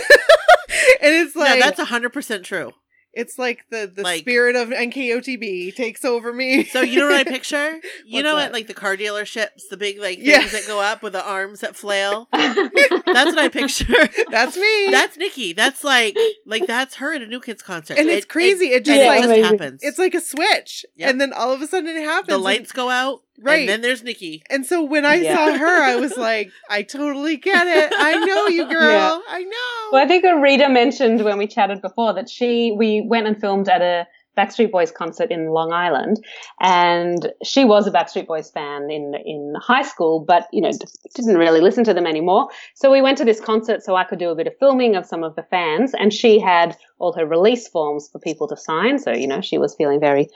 and 1.03 1.15
it's 1.15 1.35
no, 1.35 1.43
like 1.43 1.61
that's 1.61 1.81
hundred 1.81 2.13
percent 2.13 2.45
true. 2.45 2.73
It's 3.19 3.39
like 3.39 3.65
the, 3.71 3.91
the 3.95 4.03
Like- 4.03 4.21
spirit 4.21 4.57
of 4.57 4.69
NKOTB 4.69 5.75
takes 5.75 6.05
over 6.05 6.33
me. 6.33 6.65
So 6.65 6.81
you 6.81 7.01
know 7.01 7.09
what 7.09 7.17
I 7.17 7.25
picture? 7.31 7.73
You 8.07 8.15
What's 8.19 8.25
know 8.25 8.35
what, 8.35 8.53
like 8.53 8.67
the 8.69 8.75
car 8.75 8.97
dealerships, 8.97 9.69
the 9.71 9.77
big 9.77 9.99
like 9.99 10.19
things 10.19 10.29
Yeah. 10.29 10.47
that 10.47 10.67
go 10.67 10.81
up 10.81 11.03
with 11.03 11.13
the 11.13 11.25
arms 11.25 11.61
that 11.61 11.77
flail. 11.77 12.29
That's 12.33 13.35
what 13.35 13.39
I 13.39 13.49
picture. 13.49 13.87
that's 14.31 14.57
me. 14.57 14.89
That's 14.91 15.17
Nikki. 15.17 15.53
That's 15.53 15.83
like 15.85 16.17
like 16.47 16.67
that's 16.67 16.97
her 16.97 17.15
at 17.15 17.23
a 17.23 17.27
New 17.27 17.41
Kids 17.41 17.63
concert. 17.63 17.99
and 17.99 18.09
it's 18.09 18.27
crazy. 18.27 18.67
It, 18.67 18.85
just 18.85 18.99
and 19.01 19.09
like 19.09 19.25
it 19.25 19.41
just 19.41 19.51
happens. 19.53 19.81
it's 19.83 19.99
like 19.99 20.15
a 20.15 20.21
switch, 20.21 20.85
Yep. 20.97 21.11
and 21.11 21.21
then 21.21 21.33
all 21.33 21.53
of 21.53 21.63
a 21.63 21.67
sudden 21.67 21.89
it 21.89 22.03
happens. 22.03 22.29
the 22.29 22.35
and- 22.35 22.45
lights 22.45 22.73
go 22.73 22.91
out, 22.91 23.23
Right. 23.41 23.61
And 23.61 23.69
then 23.69 23.81
there's 23.83 24.03
Nikki. 24.03 24.43
And 24.51 24.67
so 24.67 24.83
when 24.83 25.05
I 25.05 25.17
Yeah. 25.17 25.35
saw 25.35 25.57
her, 25.57 25.83
I 25.83 25.97
was 25.97 26.17
like, 26.17 26.51
I 26.69 26.83
totally 26.83 27.37
get 27.37 27.67
it. 27.67 27.93
I 27.97 28.25
know 28.25 28.47
you, 28.49 28.67
girl. 28.69 28.91
Yeah. 28.91 29.19
I 29.29 29.43
know. 29.45 29.91
Well, 29.93 30.05
I 30.05 30.09
think 30.09 30.25
Rita 30.25 30.69
mentioned 30.69 31.25
when 31.25 31.39
we 31.39 31.47
chatted 31.47 31.81
before 31.81 32.15
that 32.15 32.29
she 32.29 32.73
we 32.73 33.01
went 33.01 33.27
and 33.27 33.41
filmed 33.41 33.69
at 33.69 33.81
a 33.81 34.07
Backstreet 34.39 34.71
Boys 34.71 34.93
concert 34.93 35.31
in 35.31 35.49
Long 35.49 35.73
Island, 35.73 36.25
and 36.61 37.33
she 37.43 37.65
was 37.65 37.87
a 37.87 37.91
Backstreet 37.91 38.27
Boys 38.27 38.51
fan 38.51 38.91
in 38.91 39.15
in 39.27 39.55
high 39.61 39.83
school, 39.83 40.25
but 40.27 40.47
you 40.53 40.63
know 40.63 40.71
didn't 41.15 41.37
really 41.37 41.61
listen 41.61 41.85
to 41.85 41.95
them 41.95 42.07
anymore. 42.07 42.49
So 42.75 42.91
we 42.91 43.03
went 43.03 43.19
to 43.19 43.25
this 43.25 43.41
concert 43.41 43.83
so 43.83 43.97
I 43.97 44.05
could 44.05 44.19
do 44.19 44.31
a 44.31 44.37
bit 44.37 44.47
of 44.47 44.57
filming 44.59 44.97
of 44.97 45.05
some 45.05 45.25
of 45.25 45.35
the 45.35 45.43
fans, 45.43 45.93
and 45.99 46.13
she 46.13 46.39
had 46.39 46.77
all 47.01 47.13
her 47.13 47.27
release 47.27 47.69
forms 47.69 48.09
for 48.11 48.19
people 48.19 48.47
to 48.49 48.57
sign. 48.57 48.99
So 48.99 49.13
you 49.13 49.27
know 49.27 49.41
she 49.41 49.59
was 49.59 49.75
feeling 49.75 50.01
very 50.01 50.29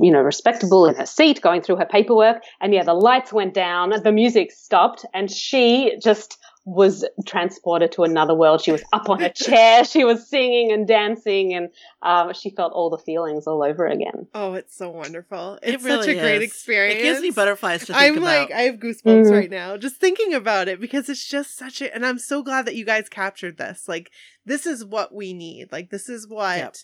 you 0.00 0.12
know 0.12 0.20
respectable 0.20 0.86
in 0.86 0.94
her 0.94 1.06
seat, 1.06 1.40
going 1.40 1.62
through 1.62 1.76
her 1.76 1.86
paperwork, 1.86 2.42
and 2.60 2.72
yeah, 2.72 2.84
the 2.84 2.94
lights 2.94 3.32
went 3.32 3.54
down, 3.54 3.90
the 4.02 4.12
music 4.12 4.52
stopped, 4.52 5.04
and 5.12 5.30
she 5.30 5.96
just 6.02 6.38
was 6.68 7.02
transported 7.24 7.92
to 7.92 8.02
another 8.04 8.34
world. 8.34 8.60
She 8.60 8.72
was 8.72 8.82
up 8.92 9.08
on 9.08 9.22
a 9.22 9.32
chair. 9.32 9.84
She 9.88 10.04
was 10.04 10.28
singing 10.28 10.70
and 10.70 10.86
dancing, 10.86 11.54
and 11.54 11.70
um, 12.02 12.34
she 12.34 12.50
felt 12.50 12.72
all 12.74 12.90
the 12.90 12.98
feelings 12.98 13.46
all 13.46 13.62
over 13.62 13.86
again. 13.86 14.26
oh, 14.34 14.52
it's 14.54 14.76
so 14.76 14.90
wonderful. 14.90 15.58
It 15.62 15.74
It's 15.76 15.84
really 15.84 16.06
such 16.06 16.16
a 16.16 16.20
great 16.20 16.42
experience. 16.42 17.00
It 17.00 17.02
gives 17.02 17.20
me 17.22 17.30
butterflies 17.30 17.80
to 17.80 17.86
think 17.86 17.98
I'm 17.98 18.18
about. 18.18 18.24
like, 18.24 18.50
I 18.52 18.62
have 18.62 18.76
goosebumps 18.76 19.28
Mm. 19.28 19.30
right 19.32 19.50
now 19.50 19.76
just 19.78 19.96
thinking 19.96 20.34
about 20.34 20.68
it 20.68 20.78
because 20.80 21.08
it's 21.08 21.26
just 21.26 21.56
such 21.56 21.80
a, 21.80 21.94
and 21.94 22.04
I'm 22.04 22.18
so 22.18 22.42
glad 22.42 22.66
that 22.66 22.76
you 22.76 22.84
guys 22.84 23.08
captured 23.08 23.56
this. 23.56 23.88
Like, 23.88 24.10
this 24.44 24.66
is 24.66 24.84
what 24.84 25.14
we 25.14 25.32
need. 25.32 25.72
Like, 25.72 25.88
this 25.90 26.08
is 26.10 26.28
what 26.28 26.58
Yep. 26.58 26.76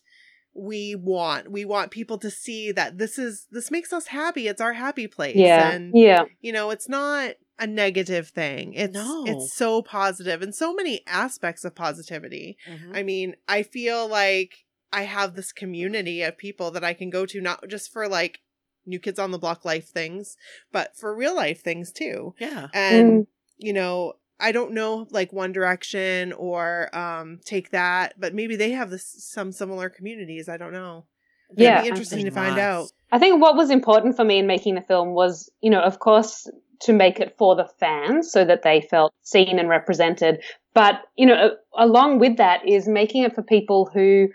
we 0.55 0.94
want. 0.94 1.51
We 1.51 1.64
want 1.64 1.90
people 1.90 2.16
to 2.18 2.31
see 2.31 2.73
that 2.73 2.97
this 2.97 3.18
is, 3.18 3.47
this 3.51 3.70
makes 3.70 3.92
us 3.92 4.07
happy. 4.07 4.49
It's 4.49 4.61
our 4.61 4.73
happy 4.73 5.09
place. 5.09 5.37
Yeah, 5.37 5.70
And, 5.73 5.92
yeah, 5.94 6.25
you 6.40 6.53
know, 6.53 6.70
it's 6.70 6.88
not 6.88 7.33
a 7.59 7.67
negative 7.67 8.29
thing. 8.29 8.75
It's, 8.75 8.95
No. 8.95 9.25
it's 9.27 9.55
so 9.55 9.81
positive 9.83 10.43
and 10.43 10.55
so 10.55 10.75
many 10.75 11.03
aspects 11.07 11.64
of 11.64 11.75
positivity. 11.75 12.57
Mhm. 12.69 12.97
I 12.97 13.03
mean, 13.03 13.37
I 13.47 13.62
feel 13.62 14.09
like 14.09 14.64
I 14.93 15.03
have 15.03 15.35
this 15.35 15.53
community 15.53 16.23
of 16.23 16.37
people 16.37 16.71
that 16.73 16.85
I 16.85 16.95
can 16.95 17.11
go 17.11 17.27
to, 17.27 17.40
not 17.40 17.69
just 17.69 17.93
for 17.93 18.09
like 18.09 18.40
new 18.87 18.99
kids 18.99 19.19
on 19.19 19.31
the 19.31 19.38
block 19.38 19.64
life 19.64 19.88
things, 19.88 20.37
but 20.73 20.97
for 20.97 21.14
real 21.14 21.35
life 21.35 21.62
things 21.62 21.90
too. 21.93 22.35
yeah. 22.38 22.69
And, 22.75 23.23
Mm. 23.23 23.27
you 23.59 23.73
know, 23.73 24.14
I 24.40 24.51
don't 24.53 24.73
know 24.73 25.07
like 25.11 25.33
One 25.33 25.53
Direction 25.53 26.33
or 26.33 26.95
um 26.95 27.38
Take 27.45 27.71
That, 27.71 28.14
but 28.19 28.35
maybe 28.35 28.57
they 28.57 28.73
have 28.73 28.90
this 28.90 29.07
some 29.07 29.53
similar 29.53 29.88
communities. 29.88 30.49
I 30.49 30.57
don't 30.57 30.73
know. 30.73 31.07
It'd 31.51 31.62
Yeah, 31.62 31.83
be 31.83 31.88
interesting 31.88 32.19
to 32.19 32.25
There's 32.25 32.35
find 32.35 32.59
out. 32.59 32.88
I 33.12 33.19
think 33.21 33.40
what 33.40 33.55
was 33.55 33.71
important 33.71 34.17
for 34.17 34.25
me 34.25 34.38
in 34.38 34.47
making 34.49 34.75
the 34.75 34.81
film 34.81 35.14
was, 35.14 35.51
you 35.61 35.71
know, 35.71 35.81
of 35.81 36.01
course, 36.01 36.49
to 36.85 36.92
make 36.92 37.20
it 37.20 37.35
for 37.37 37.57
the 37.57 37.68
fans 37.81 38.31
so 38.31 38.44
that 38.44 38.62
they 38.62 38.81
felt 38.81 39.12
seen 39.23 39.59
and 39.59 39.68
represented. 39.68 40.42
But, 40.75 41.03
you 41.16 41.27
know, 41.27 41.51
along 41.77 42.18
with 42.18 42.37
that 42.38 42.68
is 42.68 42.88
making 42.88 43.23
it 43.23 43.35
for 43.35 43.42
people 43.42 43.90
who 43.92 44.29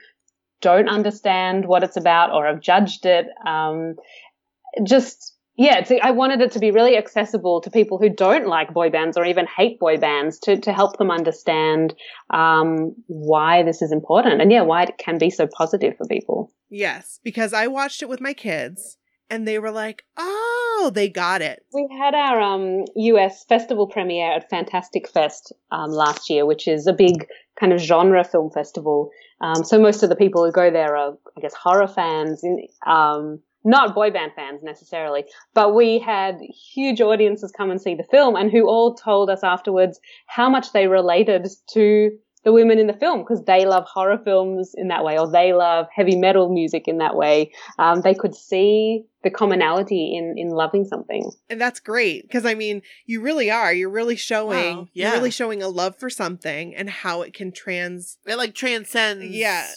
don't 0.62 0.90
understand 0.90 1.66
what 1.66 1.84
it's 1.84 1.98
about 1.98 2.32
or 2.32 2.46
have 2.46 2.62
judged 2.62 3.06
it. 3.06 3.28
Um, 3.46 3.96
just, 4.84 5.36
yeah, 5.56 5.80
it's, 5.80 5.92
I 6.02 6.12
wanted 6.12 6.42
it 6.42 6.52
to 6.54 6.60
be 6.60 6.72
really 6.72 6.98
accessible 6.98 7.62
to 7.62 7.70
people 7.70 7.98
who 7.98 8.10
don't 8.10 8.48
like 8.48 8.74
boy 8.74 8.90
bands 8.90 9.18
or 9.18 9.26
even 9.26 9.46
hate 9.46 9.80
boy 9.80 9.98
bands 9.98 10.40
to, 10.40 10.60
to 10.60 10.72
help 10.74 10.98
them 10.98 11.12
understand 11.12 11.94
um, 12.30 12.96
why 13.08 13.64
this 13.64 13.82
is 13.82 13.92
important 13.92 14.42
and, 14.42 14.52
yeah, 14.52 14.62
why 14.62 14.84
it 14.84 14.98
can 14.98 15.18
be 15.18 15.30
so 15.30 15.48
positive 15.48 15.96
for 15.98 16.08
people. 16.08 16.52
Yes, 16.70 17.20
because 17.24 17.54
I 17.54 17.68
watched 17.68 18.02
it 18.02 18.10
with 18.10 18.22
my 18.22 18.34
kids 18.34 18.98
and 19.30 19.48
they 19.48 19.60
were 19.60 19.72
like, 19.72 20.04
"Oh, 20.18 20.92
they 20.94 21.10
got 21.10 21.42
it." 21.42 21.64
We 21.74 21.88
had 21.98 22.16
our 22.16 22.40
um, 22.42 22.86
US 22.96 23.46
festival 23.46 23.88
premiere 23.88 24.34
at 24.34 24.50
Fantastic 24.50 25.08
Fest 25.10 25.54
um, 25.72 25.92
last 25.92 26.30
year, 26.30 26.46
which 26.46 26.68
is 26.68 26.88
a 26.88 26.94
big 26.94 27.26
kind 27.60 27.74
of 27.74 27.80
genre 27.80 28.24
film 28.24 28.50
festival. 28.52 29.10
Um, 29.42 29.64
so 29.64 29.80
most 29.80 30.04
of 30.04 30.10
the 30.10 30.16
people 30.16 30.46
who 30.46 30.52
go 30.52 30.72
there 30.72 30.96
are, 30.96 31.18
I 31.38 31.42
guess, 31.42 31.54
horror 31.54 31.88
fans, 31.88 32.44
in, 32.44 32.68
um, 32.86 33.40
not 33.64 33.94
boy 33.94 34.12
band 34.12 34.32
fans 34.36 34.64
necessarily. 34.64 35.26
But 35.54 35.76
we 35.76 36.00
had 36.00 36.40
huge 36.74 37.02
audiences 37.02 37.52
come 37.52 37.72
and 37.72 37.82
see 37.82 37.96
the 37.96 38.04
film, 38.04 38.36
and 38.36 38.52
who 38.52 38.68
all 38.68 38.96
told 38.96 39.30
us 39.30 39.44
afterwards 39.44 40.00
how 40.28 40.50
much 40.50 40.72
they 40.72 40.88
related 40.88 41.48
to 41.72 42.12
the 42.44 42.54
women 42.54 42.80
in 42.80 42.88
the 42.88 42.94
film 42.94 43.20
because 43.20 43.44
they 43.44 43.66
love 43.66 43.84
horror 43.86 44.18
films 44.24 44.72
in 44.76 44.88
that 44.88 45.04
way, 45.04 45.18
or 45.20 45.30
they 45.30 45.54
love 45.54 45.88
heavy 45.94 46.16
metal 46.16 46.50
music 46.54 46.88
in 46.88 47.00
that 47.00 47.16
way. 47.16 47.52
Um, 47.78 48.02
they 48.02 48.14
could 48.14 48.34
see 48.34 49.04
the 49.24 49.30
commonality 49.30 50.16
in 50.16 50.36
in 50.38 50.50
loving 50.50 50.86
something. 50.86 51.30
And 51.50 51.60
that's 51.60 51.80
great 51.82 52.22
because 52.24 52.46
I 52.46 52.54
mean, 52.54 52.82
you 53.06 53.22
really 53.22 53.52
are. 53.52 53.74
You're 53.74 53.90
really 53.90 54.16
showing. 54.16 54.78
Wow, 54.78 54.88
You're 54.94 55.08
yeah. 55.10 55.14
really 55.14 55.32
showing 55.32 55.62
a 55.62 55.68
love 55.68 55.98
for 55.98 56.10
something 56.10 56.74
and 56.76 56.90
how 56.90 57.22
it 57.24 57.34
can 57.34 57.52
trans. 57.52 58.18
It 58.26 58.38
like 58.38 58.56
transcends. 58.56 59.26
Yeah. 59.26 59.68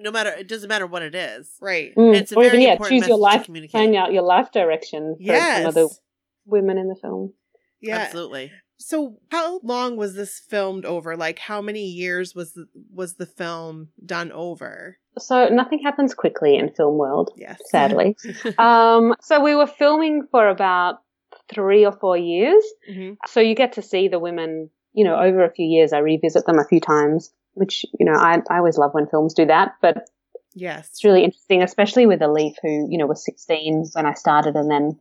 No 0.00 0.10
matter 0.12 0.30
it 0.30 0.48
doesn't 0.48 0.68
matter 0.68 0.86
what 0.86 1.02
it 1.02 1.14
is. 1.16 1.50
Right. 1.60 1.92
Mm. 1.96 2.14
It's 2.14 2.30
a 2.32 2.36
or 2.36 2.44
even 2.44 2.52
very 2.52 2.64
yeah, 2.64 2.72
important 2.72 3.00
choose 3.02 3.08
your 3.08 3.18
message 3.18 3.32
to 3.32 3.36
life, 3.38 3.44
communicate. 3.46 3.70
plan 3.72 3.94
out 3.96 4.12
your 4.12 4.22
life 4.22 4.52
direction 4.52 5.16
for 5.18 5.36
some 5.36 5.66
of 5.66 5.74
the 5.74 5.80
Yes. 5.82 6.00
women 6.46 6.78
in 6.78 6.88
the 6.88 6.96
film. 6.96 7.34
Yeah. 7.80 7.96
Absolutely. 7.98 8.52
So, 8.82 9.18
how 9.30 9.60
long 9.62 9.96
was 9.96 10.14
this 10.14 10.38
filmed 10.38 10.84
over? 10.84 11.16
Like, 11.16 11.38
how 11.38 11.62
many 11.62 11.84
years 11.86 12.34
was 12.34 12.52
the, 12.52 12.66
was 12.92 13.14
the 13.14 13.26
film 13.26 13.88
done 14.04 14.32
over? 14.32 14.98
So 15.18 15.48
nothing 15.48 15.80
happens 15.84 16.14
quickly 16.14 16.56
in 16.56 16.70
film 16.70 16.96
world, 16.98 17.30
Yes. 17.36 17.60
sadly. 17.70 18.16
um, 18.58 19.14
so 19.20 19.40
we 19.42 19.54
were 19.54 19.66
filming 19.66 20.26
for 20.30 20.48
about 20.48 21.02
three 21.52 21.84
or 21.84 21.92
four 21.92 22.16
years. 22.16 22.64
Mhm. 22.90 23.16
So 23.26 23.40
you 23.40 23.54
get 23.54 23.72
to 23.74 23.82
see 23.82 24.08
the 24.08 24.18
women, 24.18 24.70
you 24.92 25.04
know, 25.04 25.16
over 25.16 25.44
a 25.44 25.52
few 25.52 25.66
years. 25.66 25.92
I 25.92 25.98
revisit 25.98 26.46
them 26.46 26.58
a 26.58 26.64
few 26.66 26.80
times, 26.80 27.32
which, 27.54 27.84
you 27.98 28.06
know, 28.06 28.14
I, 28.18 28.42
I 28.50 28.58
always 28.58 28.78
love 28.78 28.94
when 28.94 29.06
films 29.06 29.34
do 29.34 29.46
that. 29.46 29.74
But 29.80 30.08
Yes. 30.54 30.88
it's 30.90 31.04
really 31.04 31.24
interesting, 31.24 31.62
especially 31.62 32.06
with 32.06 32.20
Elif, 32.20 32.54
who, 32.62 32.88
you 32.90 32.98
know, 32.98 33.06
was 33.06 33.24
16 33.24 33.90
when 33.92 34.06
I 34.06 34.14
started 34.14 34.54
and 34.56 34.70
then 34.70 34.98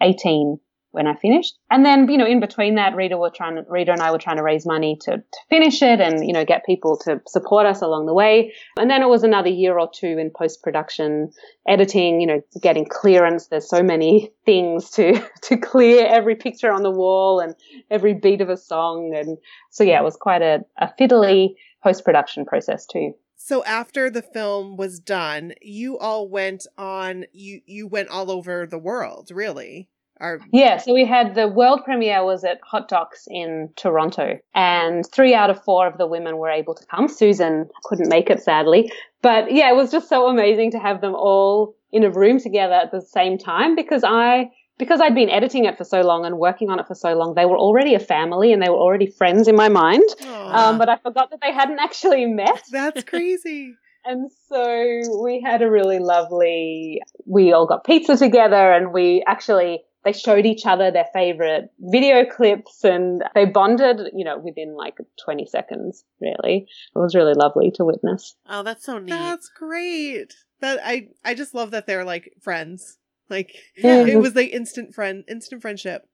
18 0.00 0.58
when 0.94 1.06
I 1.06 1.14
finished. 1.16 1.58
And 1.70 1.84
then, 1.84 2.08
you 2.08 2.16
know, 2.16 2.26
in 2.26 2.40
between 2.40 2.76
that, 2.76 2.94
Rita 2.94 3.18
were 3.18 3.30
trying 3.30 3.56
to, 3.56 3.64
Rita 3.68 3.92
and 3.92 4.00
I 4.00 4.12
were 4.12 4.18
trying 4.18 4.36
to 4.36 4.42
raise 4.42 4.64
money 4.64 4.96
to, 5.02 5.16
to 5.16 5.40
finish 5.50 5.82
it 5.82 6.00
and, 6.00 6.26
you 6.26 6.32
know, 6.32 6.44
get 6.44 6.64
people 6.64 6.96
to 7.04 7.20
support 7.26 7.66
us 7.66 7.82
along 7.82 8.06
the 8.06 8.14
way. 8.14 8.54
And 8.78 8.88
then 8.88 9.02
it 9.02 9.08
was 9.08 9.24
another 9.24 9.48
year 9.48 9.78
or 9.78 9.90
two 9.92 10.18
in 10.18 10.30
post 10.30 10.62
production 10.62 11.32
editing, 11.66 12.20
you 12.20 12.26
know, 12.26 12.40
getting 12.62 12.86
clearance. 12.86 13.48
There's 13.48 13.68
so 13.68 13.82
many 13.82 14.30
things 14.46 14.90
to, 14.92 15.20
to 15.42 15.56
clear 15.56 16.06
every 16.06 16.36
picture 16.36 16.72
on 16.72 16.82
the 16.82 16.90
wall 16.90 17.40
and 17.40 17.54
every 17.90 18.14
beat 18.14 18.40
of 18.40 18.48
a 18.48 18.56
song. 18.56 19.14
And 19.14 19.38
so, 19.70 19.82
yeah, 19.84 20.00
it 20.00 20.04
was 20.04 20.16
quite 20.16 20.42
a, 20.42 20.60
a 20.78 20.88
fiddly 20.98 21.56
post 21.82 22.04
production 22.04 22.44
process 22.46 22.86
too. 22.86 23.14
So 23.46 23.62
after 23.64 24.08
the 24.08 24.22
film 24.22 24.78
was 24.78 24.98
done, 24.98 25.52
you 25.60 25.98
all 25.98 26.30
went 26.30 26.66
on 26.78 27.26
you 27.32 27.60
you 27.66 27.86
went 27.86 28.08
all 28.08 28.30
over 28.30 28.66
the 28.66 28.78
world, 28.78 29.30
really. 29.30 29.90
Or 30.20 30.40
Yeah, 30.52 30.76
so 30.76 30.94
we 30.94 31.04
had 31.04 31.34
the 31.34 31.48
world 31.48 31.80
premiere 31.84 32.24
was 32.24 32.44
at 32.44 32.60
Hot 32.62 32.88
Docs 32.88 33.26
in 33.28 33.70
Toronto, 33.76 34.38
and 34.54 35.04
three 35.12 35.34
out 35.34 35.50
of 35.50 35.62
four 35.64 35.86
of 35.86 35.98
the 35.98 36.06
women 36.06 36.36
were 36.36 36.50
able 36.50 36.74
to 36.74 36.86
come. 36.86 37.08
Susan 37.08 37.68
couldn't 37.84 38.08
make 38.08 38.30
it, 38.30 38.42
sadly, 38.42 38.92
but 39.22 39.52
yeah, 39.52 39.70
it 39.70 39.76
was 39.76 39.90
just 39.90 40.08
so 40.08 40.28
amazing 40.28 40.70
to 40.72 40.78
have 40.78 41.00
them 41.00 41.14
all 41.14 41.74
in 41.92 42.04
a 42.04 42.10
room 42.10 42.38
together 42.38 42.74
at 42.74 42.92
the 42.92 43.00
same 43.00 43.38
time 43.38 43.74
because 43.74 44.02
I 44.04 44.50
because 44.78 45.00
I'd 45.00 45.14
been 45.14 45.30
editing 45.30 45.64
it 45.64 45.78
for 45.78 45.84
so 45.84 46.00
long 46.00 46.24
and 46.24 46.38
working 46.38 46.68
on 46.70 46.80
it 46.80 46.86
for 46.86 46.94
so 46.94 47.14
long, 47.14 47.34
they 47.34 47.46
were 47.46 47.56
already 47.56 47.94
a 47.94 48.00
family 48.00 48.52
and 48.52 48.60
they 48.60 48.68
were 48.68 48.76
already 48.76 49.06
friends 49.06 49.46
in 49.46 49.54
my 49.54 49.68
mind. 49.68 50.02
Um, 50.26 50.78
but 50.78 50.88
I 50.88 50.96
forgot 50.96 51.30
that 51.30 51.40
they 51.40 51.52
hadn't 51.52 51.78
actually 51.78 52.26
met. 52.26 52.62
that's 52.70 53.04
crazy. 53.04 53.74
And 54.06 54.30
so 54.50 55.22
we 55.22 55.40
had 55.42 55.62
a 55.62 55.70
really 55.70 55.98
lovely, 55.98 57.00
we 57.24 57.54
all 57.54 57.66
got 57.66 57.84
pizza 57.84 58.18
together 58.18 58.70
and 58.70 58.92
we 58.92 59.24
actually, 59.26 59.82
they 60.04 60.12
showed 60.12 60.46
each 60.46 60.66
other 60.66 60.90
their 60.90 61.08
favorite 61.12 61.70
video 61.78 62.24
clips 62.24 62.84
and 62.84 63.22
they 63.34 63.44
bonded, 63.46 64.10
you 64.14 64.24
know, 64.24 64.38
within 64.38 64.74
like 64.76 64.96
20 65.24 65.46
seconds, 65.46 66.04
really. 66.20 66.66
It 66.94 66.98
was 66.98 67.14
really 67.14 67.34
lovely 67.34 67.70
to 67.72 67.84
witness. 67.84 68.36
Oh, 68.48 68.62
that's 68.62 68.84
so 68.84 68.98
neat. 68.98 69.10
That's 69.10 69.48
great. 69.48 70.34
That 70.60 70.80
I 70.84 71.08
I 71.24 71.34
just 71.34 71.54
love 71.54 71.70
that 71.72 71.86
they're 71.86 72.04
like 72.04 72.32
friends. 72.40 72.98
Like 73.30 73.56
Yeah. 73.76 74.06
it 74.06 74.20
was 74.20 74.34
like 74.34 74.50
instant 74.50 74.94
friend 74.94 75.24
instant 75.28 75.62
friendship. 75.62 76.08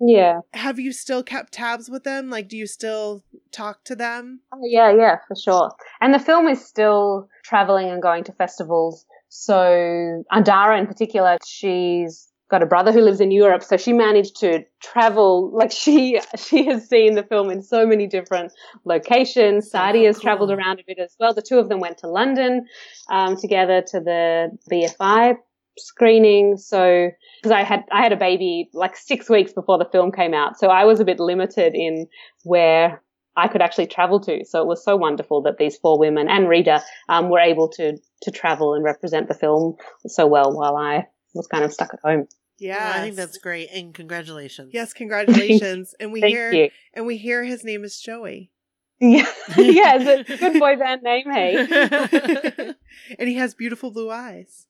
Yeah. 0.00 0.40
Have 0.54 0.78
you 0.78 0.92
still 0.92 1.24
kept 1.24 1.52
tabs 1.52 1.90
with 1.90 2.04
them? 2.04 2.30
Like 2.30 2.48
do 2.48 2.56
you 2.56 2.66
still 2.66 3.24
talk 3.50 3.84
to 3.84 3.96
them? 3.96 4.40
Oh, 4.52 4.60
yeah, 4.62 4.94
yeah, 4.94 5.16
for 5.26 5.34
sure. 5.34 5.72
And 6.00 6.14
the 6.14 6.18
film 6.20 6.46
is 6.46 6.64
still 6.64 7.28
traveling 7.44 7.88
and 7.90 8.00
going 8.00 8.24
to 8.24 8.32
festivals. 8.32 9.04
So 9.28 10.22
Andara 10.32 10.78
in 10.78 10.86
particular, 10.86 11.36
she's 11.44 12.28
got 12.48 12.62
a 12.62 12.66
brother 12.66 12.92
who 12.92 13.00
lives 13.00 13.20
in 13.20 13.30
Europe, 13.30 13.62
so 13.62 13.76
she 13.76 13.92
managed 13.92 14.36
to 14.40 14.64
travel. 14.82 15.50
Like 15.52 15.70
she, 15.72 16.20
she 16.36 16.66
has 16.66 16.88
seen 16.88 17.14
the 17.14 17.22
film 17.22 17.50
in 17.50 17.62
so 17.62 17.86
many 17.86 18.06
different 18.06 18.52
locations. 18.84 19.70
Sadie 19.70 20.04
has 20.04 20.16
cool. 20.16 20.22
traveled 20.22 20.50
around 20.50 20.80
a 20.80 20.84
bit 20.86 20.98
as 20.98 21.14
well. 21.20 21.34
The 21.34 21.42
two 21.42 21.58
of 21.58 21.68
them 21.68 21.80
went 21.80 21.98
to 21.98 22.08
London 22.08 22.66
um, 23.10 23.36
together 23.36 23.82
to 23.88 24.00
the 24.00 24.50
BFI 24.70 25.36
screening. 25.78 26.56
So 26.56 27.10
because 27.40 27.52
I 27.52 27.62
had 27.62 27.84
I 27.92 28.02
had 28.02 28.12
a 28.12 28.16
baby 28.16 28.68
like 28.72 28.96
six 28.96 29.28
weeks 29.28 29.52
before 29.52 29.78
the 29.78 29.88
film 29.90 30.12
came 30.12 30.34
out, 30.34 30.58
so 30.58 30.68
I 30.68 30.84
was 30.84 31.00
a 31.00 31.04
bit 31.04 31.20
limited 31.20 31.74
in 31.74 32.06
where 32.44 33.02
I 33.36 33.46
could 33.46 33.62
actually 33.62 33.86
travel 33.86 34.20
to. 34.20 34.44
So 34.44 34.60
it 34.60 34.66
was 34.66 34.84
so 34.84 34.96
wonderful 34.96 35.42
that 35.42 35.58
these 35.58 35.76
four 35.76 35.98
women 35.98 36.28
and 36.28 36.48
Rita 36.48 36.82
um, 37.08 37.30
were 37.30 37.38
able 37.38 37.68
to 37.70 37.98
to 38.22 38.30
travel 38.30 38.74
and 38.74 38.84
represent 38.84 39.28
the 39.28 39.34
film 39.34 39.76
so 40.06 40.26
well 40.26 40.52
while 40.52 40.76
I 40.76 41.06
was 41.34 41.46
kind 41.46 41.64
of 41.64 41.72
stuck 41.72 41.92
at 41.94 42.00
home. 42.02 42.26
Yeah. 42.58 42.92
I 42.96 43.00
think 43.02 43.16
that's 43.16 43.38
great, 43.38 43.68
and 43.72 43.94
congratulations. 43.94 44.70
Yes, 44.74 44.92
congratulations. 44.94 45.94
and 46.00 46.12
we 46.12 46.20
Thank 46.20 46.34
hear 46.34 46.52
you. 46.52 46.70
and 46.94 47.06
we 47.06 47.16
hear 47.16 47.44
his 47.44 47.64
name 47.64 47.84
is 47.84 48.00
Joey. 48.00 48.50
Yeah, 49.00 49.26
yeah, 49.56 49.96
it's 50.00 50.28
a 50.28 50.36
good 50.38 50.58
boy 50.58 50.74
band 50.78 51.02
name, 51.02 51.30
hey. 51.30 52.74
and 53.16 53.28
he 53.28 53.36
has 53.36 53.54
beautiful 53.54 53.92
blue 53.92 54.10
eyes. 54.10 54.66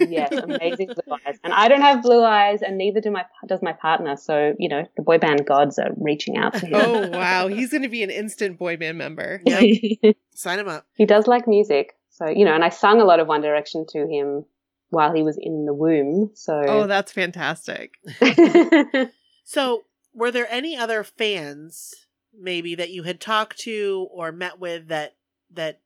Yes, 0.00 0.32
amazing 0.32 0.88
blue 0.88 1.16
eyes. 1.24 1.38
And 1.44 1.52
I 1.52 1.68
don't 1.68 1.82
have 1.82 2.02
blue 2.02 2.24
eyes, 2.24 2.62
and 2.62 2.76
neither 2.76 3.00
do 3.00 3.12
my 3.12 3.24
does 3.46 3.62
my 3.62 3.72
partner. 3.72 4.16
So 4.16 4.54
you 4.58 4.68
know, 4.68 4.84
the 4.96 5.02
boy 5.02 5.18
band 5.18 5.46
gods 5.46 5.78
are 5.78 5.90
reaching 5.96 6.36
out 6.36 6.54
to 6.54 6.66
him. 6.66 6.74
Oh 6.74 7.08
wow, 7.10 7.46
he's 7.46 7.70
going 7.70 7.84
to 7.84 7.88
be 7.88 8.02
an 8.02 8.10
instant 8.10 8.58
boy 8.58 8.76
band 8.76 8.98
member. 8.98 9.40
Yep. 9.46 10.16
Sign 10.34 10.58
him 10.58 10.66
up. 10.68 10.86
he 10.96 11.06
does 11.06 11.28
like 11.28 11.46
music, 11.46 11.94
so 12.10 12.28
you 12.28 12.44
know, 12.44 12.54
and 12.54 12.64
I 12.64 12.70
sung 12.70 13.00
a 13.00 13.04
lot 13.04 13.20
of 13.20 13.28
One 13.28 13.42
Direction 13.42 13.86
to 13.90 14.08
him 14.08 14.44
while 14.90 15.12
he 15.12 15.22
was 15.22 15.38
in 15.40 15.64
the 15.66 15.74
womb. 15.74 16.30
So 16.34 16.60
Oh, 16.66 16.86
that's 16.86 17.12
fantastic. 17.12 17.94
So, 19.50 19.84
were 20.12 20.30
there 20.30 20.46
any 20.50 20.76
other 20.76 21.02
fans 21.02 21.94
maybe 22.38 22.74
that 22.74 22.90
you 22.90 23.04
had 23.04 23.18
talked 23.18 23.58
to 23.60 24.06
or 24.12 24.30
met 24.30 24.58
with 24.60 24.88
that 24.88 25.14
that 25.54 25.80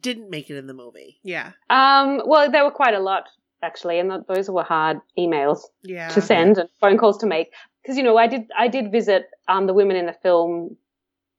didn't 0.00 0.30
make 0.30 0.48
it 0.48 0.56
in 0.56 0.68
the 0.68 0.74
movie? 0.74 1.18
Yeah. 1.24 1.52
um, 1.70 2.22
well, 2.24 2.48
there 2.50 2.62
were 2.64 2.70
quite 2.70 2.94
a 2.94 3.00
lot 3.00 3.24
actually, 3.64 3.98
and 3.98 4.10
th- 4.10 4.22
those 4.28 4.48
were 4.48 4.62
hard 4.62 5.00
emails 5.18 5.58
Yeah. 5.82 6.08
to 6.10 6.20
send 6.20 6.56
and 6.58 6.68
phone 6.80 6.98
calls 6.98 7.18
to 7.18 7.26
make 7.26 7.48
because 7.82 7.96
you 7.96 8.04
know 8.04 8.16
I 8.16 8.28
did 8.28 8.42
I 8.56 8.68
did 8.68 8.92
visit 8.92 9.24
um, 9.48 9.66
the 9.66 9.74
women 9.74 9.96
in 9.96 10.06
the 10.06 10.14
film 10.22 10.76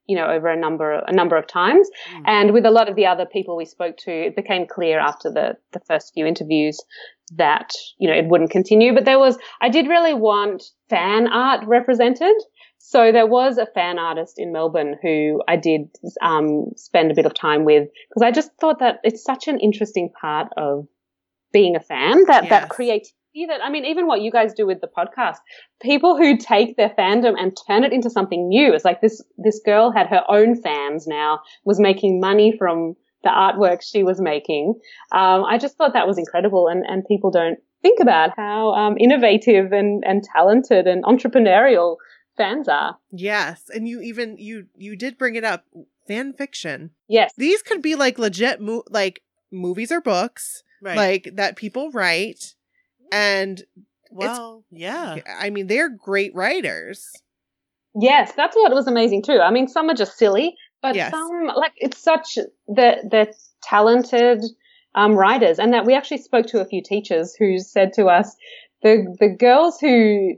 you 0.07 0.15
know 0.15 0.25
over 0.25 0.47
a 0.47 0.57
number 0.57 0.91
a 1.07 1.11
number 1.13 1.37
of 1.37 1.47
times 1.47 1.89
Mm. 2.11 2.23
and 2.25 2.53
with 2.53 2.65
a 2.65 2.71
lot 2.71 2.89
of 2.89 2.95
the 2.95 3.05
other 3.05 3.25
people 3.25 3.55
we 3.55 3.65
spoke 3.65 3.97
to 3.97 4.11
it 4.11 4.35
became 4.35 4.65
clear 4.67 4.99
after 4.99 5.31
the 5.31 5.57
the 5.73 5.79
first 5.81 6.13
few 6.13 6.25
interviews 6.25 6.79
that 7.35 7.71
you 7.99 8.07
know 8.09 8.15
it 8.15 8.25
wouldn't 8.27 8.51
continue 8.51 8.93
but 8.93 9.05
there 9.05 9.19
was 9.19 9.37
I 9.61 9.69
did 9.69 9.87
really 9.87 10.13
want 10.13 10.63
fan 10.89 11.27
art 11.27 11.65
represented 11.65 12.35
so 12.79 13.11
there 13.11 13.27
was 13.27 13.57
a 13.57 13.67
fan 13.67 13.99
artist 13.99 14.35
in 14.37 14.51
Melbourne 14.51 14.95
who 15.01 15.41
I 15.47 15.55
did 15.55 15.81
um, 16.21 16.71
spend 16.75 17.11
a 17.11 17.15
bit 17.15 17.25
of 17.27 17.33
time 17.33 17.63
with 17.63 17.87
because 18.09 18.23
I 18.23 18.31
just 18.31 18.51
thought 18.59 18.79
that 18.79 18.99
it's 19.03 19.23
such 19.23 19.47
an 19.47 19.59
interesting 19.59 20.09
part 20.19 20.47
of 20.57 20.87
being 21.53 21.75
a 21.75 21.79
fan 21.79 22.23
that 22.25 22.43
Yes. 22.45 22.49
that 22.49 22.69
creativity 22.69 23.13
that 23.47 23.61
I 23.63 23.69
mean 23.69 23.85
even 23.85 24.07
what 24.07 24.21
you 24.21 24.31
guys 24.31 24.53
do 24.53 24.65
with 24.67 24.81
the 24.81 24.87
podcast 24.87 25.37
people 25.81 26.17
who 26.17 26.37
take 26.37 26.77
their 26.77 26.89
fandom 26.89 27.33
and 27.39 27.57
turn 27.67 27.83
it 27.83 27.93
into 27.93 28.09
something 28.09 28.47
new 28.47 28.73
it's 28.73 28.85
like 28.85 29.01
this 29.01 29.21
this 29.37 29.59
girl 29.65 29.91
had 29.91 30.07
her 30.07 30.23
own 30.27 30.61
fans 30.61 31.07
now 31.07 31.39
was 31.63 31.79
making 31.79 32.19
money 32.19 32.53
from 32.57 32.95
the 33.23 33.29
artwork 33.29 33.81
she 33.81 34.03
was 34.03 34.19
making 34.19 34.73
um, 35.11 35.43
I 35.45 35.57
just 35.57 35.77
thought 35.77 35.93
that 35.93 36.07
was 36.07 36.17
incredible 36.17 36.67
and 36.67 36.83
and 36.85 37.05
people 37.05 37.31
don't 37.31 37.57
think 37.81 37.99
about 37.99 38.31
how 38.35 38.73
um, 38.73 38.97
innovative 38.99 39.71
and 39.71 40.03
and 40.05 40.23
talented 40.23 40.87
and 40.87 41.03
entrepreneurial 41.03 41.97
fans 42.37 42.67
are 42.67 42.97
Yes, 43.11 43.63
and 43.73 43.87
you 43.87 44.01
even 44.01 44.37
you 44.37 44.67
you 44.75 44.95
did 44.95 45.17
bring 45.17 45.35
it 45.35 45.43
up 45.43 45.65
fan 46.07 46.33
fiction. 46.33 46.91
yes 47.07 47.31
These 47.37 47.61
could 47.61 47.81
be 47.81 47.95
like 47.95 48.17
legit 48.19 48.59
mo- 48.59 48.83
like 48.89 49.21
movies 49.51 49.91
or 49.91 50.01
books 50.01 50.63
Right. 50.81 50.95
like 50.97 51.35
that 51.35 51.55
people 51.57 51.91
write 51.91 52.55
and 53.11 53.61
well, 54.11 54.63
yeah. 54.71 55.17
I 55.39 55.49
mean 55.49 55.67
they're 55.67 55.89
great 55.89 56.33
writers. 56.35 57.11
Yes, 57.99 58.33
that's 58.33 58.55
what 58.55 58.73
was 58.73 58.87
amazing 58.87 59.23
too. 59.23 59.39
I 59.39 59.51
mean, 59.51 59.67
some 59.67 59.89
are 59.89 59.93
just 59.95 60.17
silly, 60.17 60.55
but 60.81 60.95
Yes. 60.95 61.11
some 61.11 61.47
like 61.55 61.73
it's 61.77 61.97
such 61.97 62.35
the 62.67 62.97
the 63.03 63.33
talented 63.63 64.43
um, 64.95 65.13
writers, 65.15 65.59
and 65.59 65.73
that 65.73 65.85
we 65.85 65.93
actually 65.93 66.19
spoke 66.19 66.47
to 66.47 66.61
a 66.61 66.65
few 66.65 66.81
teachers 66.81 67.35
who 67.35 67.59
said 67.59 67.93
to 67.93 68.05
us 68.07 68.35
the 68.81 69.15
the 69.19 69.29
girls 69.29 69.79
who 69.79 70.35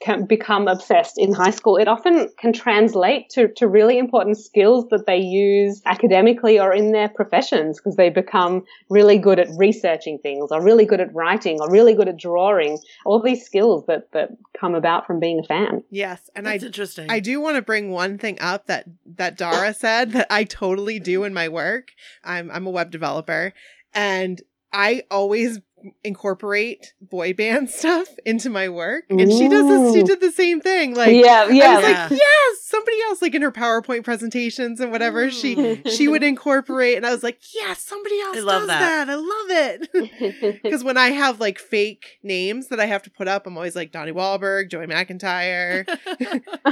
can 0.00 0.26
become 0.26 0.68
obsessed 0.68 1.16
in 1.16 1.32
high 1.32 1.50
school, 1.50 1.76
it 1.76 1.88
often 1.88 2.28
can 2.38 2.52
translate 2.52 3.30
to, 3.30 3.48
to 3.56 3.66
really 3.66 3.98
important 3.98 4.36
skills 4.36 4.86
that 4.90 5.06
they 5.06 5.16
use 5.16 5.80
academically 5.86 6.60
or 6.60 6.72
in 6.72 6.92
their 6.92 7.08
professions 7.08 7.78
because 7.78 7.96
they 7.96 8.10
become 8.10 8.62
really 8.90 9.18
good 9.18 9.38
at 9.38 9.48
researching 9.56 10.18
things 10.18 10.50
or 10.50 10.62
really 10.62 10.84
good 10.84 11.00
at 11.00 11.14
writing 11.14 11.58
or 11.60 11.70
really 11.70 11.94
good 11.94 12.08
at 12.08 12.18
drawing. 12.18 12.78
All 13.06 13.22
these 13.22 13.44
skills 13.44 13.84
that, 13.86 14.12
that 14.12 14.30
come 14.58 14.74
about 14.74 15.06
from 15.06 15.18
being 15.18 15.40
a 15.40 15.46
fan. 15.46 15.82
Yes, 15.90 16.28
and 16.34 16.46
That's 16.46 16.62
I 16.62 16.66
interesting. 16.66 17.10
I 17.10 17.20
do 17.20 17.40
want 17.40 17.56
to 17.56 17.62
bring 17.62 17.90
one 17.90 18.18
thing 18.18 18.38
up 18.40 18.66
that 18.66 18.86
that 19.16 19.38
Dara 19.38 19.72
said 19.72 20.12
that 20.12 20.26
I 20.30 20.44
totally 20.44 21.00
do 21.00 21.24
in 21.24 21.32
my 21.32 21.48
work. 21.48 21.88
I'm 22.22 22.50
I'm 22.50 22.66
a 22.66 22.70
web 22.70 22.90
developer 22.90 23.52
and 23.94 24.42
I 24.72 25.04
always 25.10 25.58
incorporate 26.04 26.94
boy 27.00 27.32
band 27.34 27.70
stuff 27.70 28.08
into 28.24 28.50
my 28.50 28.68
work, 28.68 29.04
and 29.10 29.20
she 29.32 29.48
does 29.48 29.66
this. 29.66 29.94
She 29.94 30.02
did 30.02 30.20
the 30.20 30.32
same 30.32 30.60
thing. 30.60 30.94
Like, 30.94 31.10
yeah, 31.10 31.46
I 31.48 31.50
yeah. 31.50 31.76
was 31.76 31.84
Yeah. 31.88 32.06
like, 32.08 32.10
yes, 32.10 32.58
somebody 32.62 32.96
else, 33.08 33.22
like 33.22 33.34
in 33.34 33.42
her 33.42 33.52
PowerPoint 33.52 34.04
presentations 34.04 34.80
and 34.80 34.90
whatever, 34.92 35.30
she 35.30 35.56
Mm. 35.56 35.90
she 35.90 36.08
would 36.08 36.22
incorporate, 36.22 36.96
and 36.96 37.06
I 37.06 37.10
was 37.12 37.22
like, 37.22 37.38
yes, 37.54 37.80
somebody 37.82 38.20
else 38.20 38.36
I 38.36 38.40
love 38.40 38.60
does 38.62 38.68
that. 38.68 39.06
that. 39.06 39.10
I 39.10 39.14
love 39.14 39.50
it. 39.50 40.62
Because 40.62 40.82
when 40.84 40.96
I 40.96 41.08
have 41.10 41.40
like 41.40 41.58
fake 41.58 42.18
names 42.22 42.68
that 42.68 42.80
I 42.80 42.86
have 42.86 43.02
to 43.04 43.10
put 43.10 43.28
up, 43.28 43.46
I'm 43.46 43.56
always 43.56 43.76
like 43.76 43.92
Donnie 43.92 44.12
Wahlberg, 44.12 44.70
Joey 44.70 44.86
McIntyre, 44.86 45.86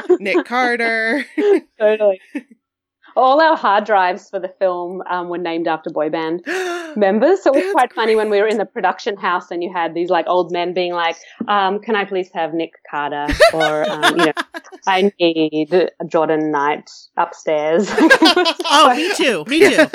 Nick 0.20 0.44
Carter. 0.46 1.24
totally. 1.78 2.20
All 3.16 3.40
our 3.40 3.56
hard 3.56 3.84
drives 3.84 4.28
for 4.28 4.40
the 4.40 4.48
film 4.58 5.02
um, 5.08 5.28
were 5.28 5.38
named 5.38 5.68
after 5.68 5.90
boy 5.90 6.10
band 6.10 6.42
members. 6.96 7.42
So 7.42 7.50
it 7.50 7.56
was 7.56 7.62
That's 7.64 7.72
quite 7.72 7.92
funny 7.92 8.16
when 8.16 8.30
we 8.30 8.40
were 8.40 8.46
in 8.48 8.58
the 8.58 8.64
production 8.64 9.16
house 9.16 9.50
and 9.50 9.62
you 9.62 9.72
had 9.72 9.94
these 9.94 10.10
like 10.10 10.26
old 10.28 10.52
men 10.52 10.74
being 10.74 10.92
like, 10.92 11.16
um, 11.48 11.80
"Can 11.80 11.96
I 11.96 12.04
please 12.04 12.30
have 12.34 12.54
Nick 12.54 12.72
Carter?" 12.90 13.26
or 13.52 13.88
um, 13.88 14.18
you 14.18 14.26
know, 14.26 14.32
"I 14.86 15.12
need 15.20 15.90
Jordan 16.06 16.50
Knight 16.50 16.90
upstairs." 17.16 17.88
oh, 17.90 18.92
me 18.96 19.14
too. 19.14 19.44
Me 19.46 19.60
too. 19.60 19.86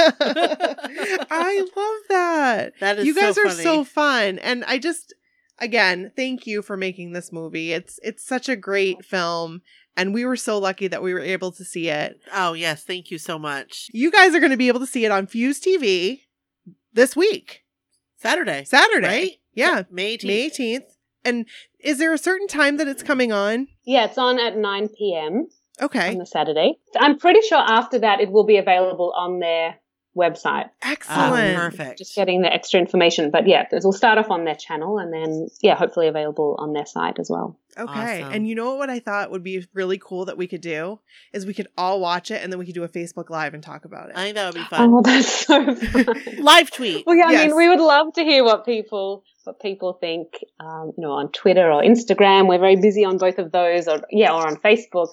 I 1.31 1.59
love 1.75 2.07
that. 2.09 2.73
That 2.79 2.99
is 2.99 3.05
you 3.05 3.15
guys 3.15 3.35
so 3.35 3.41
are 3.41 3.49
funny. 3.49 3.63
so 3.63 3.83
fun, 3.83 4.39
and 4.39 4.63
I 4.65 4.77
just 4.77 5.13
again 5.59 6.11
thank 6.15 6.47
you 6.47 6.61
for 6.61 6.77
making 6.77 7.11
this 7.11 7.31
movie. 7.31 7.73
It's 7.73 7.99
it's 8.03 8.25
such 8.25 8.47
a 8.49 8.55
great 8.55 9.03
film, 9.05 9.61
and 9.99 10.13
we 10.13 10.23
were 10.25 10.37
so 10.37 10.57
lucky 10.57 10.87
that 10.87 11.03
we 11.03 11.13
were 11.13 11.19
able 11.19 11.51
to 11.51 11.63
see 11.65 11.89
it. 11.89 12.19
Oh 12.33 12.53
yes, 12.53 12.83
thank 12.83 13.11
you 13.11 13.17
so 13.17 13.37
much. 13.37 13.89
You 13.93 14.11
guys 14.11 14.33
are 14.33 14.39
going 14.39 14.51
to 14.51 14.57
be 14.57 14.69
able 14.69 14.79
to 14.79 14.87
see 14.87 15.03
it 15.05 15.11
on 15.11 15.27
Fuse 15.27 15.59
TV 15.59 16.21
this 16.93 17.15
week, 17.15 17.63
Saturday, 18.17 18.63
Saturday. 18.63 19.07
right? 19.07 19.31
Yeah, 19.53 19.83
May 19.91 20.17
18th. 20.17 20.23
May 20.25 20.41
eighteenth. 20.45 20.83
And 21.25 21.47
is 21.79 21.97
there 21.97 22.13
a 22.13 22.17
certain 22.17 22.47
time 22.47 22.77
that 22.77 22.87
it's 22.87 23.03
coming 23.03 23.31
on? 23.33 23.67
yeah, 23.85 24.05
it's 24.05 24.17
on 24.17 24.39
at 24.39 24.55
9 24.55 24.87
p.m. 24.97 25.47
Okay, 25.81 26.09
on 26.09 26.17
the 26.17 26.25
Saturday. 26.25 26.75
I'm 26.97 27.17
pretty 27.19 27.41
sure 27.41 27.57
after 27.59 27.99
that 27.99 28.21
it 28.21 28.31
will 28.31 28.45
be 28.45 28.57
available 28.57 29.13
on 29.15 29.39
their 29.39 29.75
website. 30.19 30.69
Excellent. 30.81 31.55
perfect. 31.57 31.97
Just 31.99 32.15
getting 32.15 32.41
the 32.41 32.53
extra 32.53 32.79
information, 32.79 33.31
but 33.31 33.47
yeah, 33.47 33.65
it 33.71 33.83
will 33.83 33.93
start 33.93 34.17
off 34.17 34.29
on 34.29 34.43
their 34.43 34.55
channel 34.55 34.99
and 34.99 35.13
then 35.13 35.47
yeah, 35.61 35.75
hopefully 35.75 36.07
available 36.07 36.55
on 36.59 36.73
their 36.73 36.85
site 36.85 37.17
as 37.19 37.29
well. 37.29 37.57
Okay. 37.77 38.21
Awesome. 38.23 38.33
And 38.33 38.47
you 38.47 38.55
know 38.55 38.75
what 38.75 38.89
I 38.89 38.99
thought 38.99 39.31
would 39.31 39.43
be 39.43 39.65
really 39.73 39.97
cool 40.03 40.25
that 40.25 40.37
we 40.37 40.47
could 40.47 40.59
do 40.61 40.99
is 41.31 41.45
we 41.45 41.53
could 41.53 41.67
all 41.77 42.01
watch 42.01 42.29
it 42.29 42.43
and 42.43 42.51
then 42.51 42.59
we 42.59 42.65
could 42.65 42.75
do 42.75 42.83
a 42.83 42.89
Facebook 42.89 43.29
live 43.29 43.53
and 43.53 43.63
talk 43.63 43.85
about 43.85 44.09
it. 44.09 44.17
I 44.17 44.23
think 44.23 44.35
that 44.35 44.53
would 44.53 44.59
be 44.59 44.65
fun. 44.69 44.89
Oh, 44.93 45.01
that's 45.01 45.45
so 45.45 45.75
fun. 45.75 46.15
Live 46.39 46.71
tweet. 46.71 47.05
Well, 47.05 47.15
yeah, 47.15 47.27
I 47.27 47.31
Yes. 47.31 47.47
mean, 47.47 47.55
we 47.55 47.69
would 47.69 47.79
love 47.79 48.13
to 48.15 48.23
hear 48.23 48.43
what 48.43 48.65
people 48.65 49.23
what 49.45 49.59
people 49.61 49.93
think. 49.93 50.27
Um, 50.59 50.91
you 50.97 51.01
know, 51.03 51.11
on 51.13 51.31
Twitter 51.31 51.71
or 51.71 51.81
Instagram, 51.81 52.47
we're 52.47 52.59
very 52.59 52.75
busy 52.75 53.05
on 53.05 53.17
both 53.17 53.37
of 53.39 53.51
those, 53.51 53.87
or 53.87 54.01
yeah, 54.11 54.33
or 54.33 54.45
on 54.45 54.57
Facebook. 54.57 55.09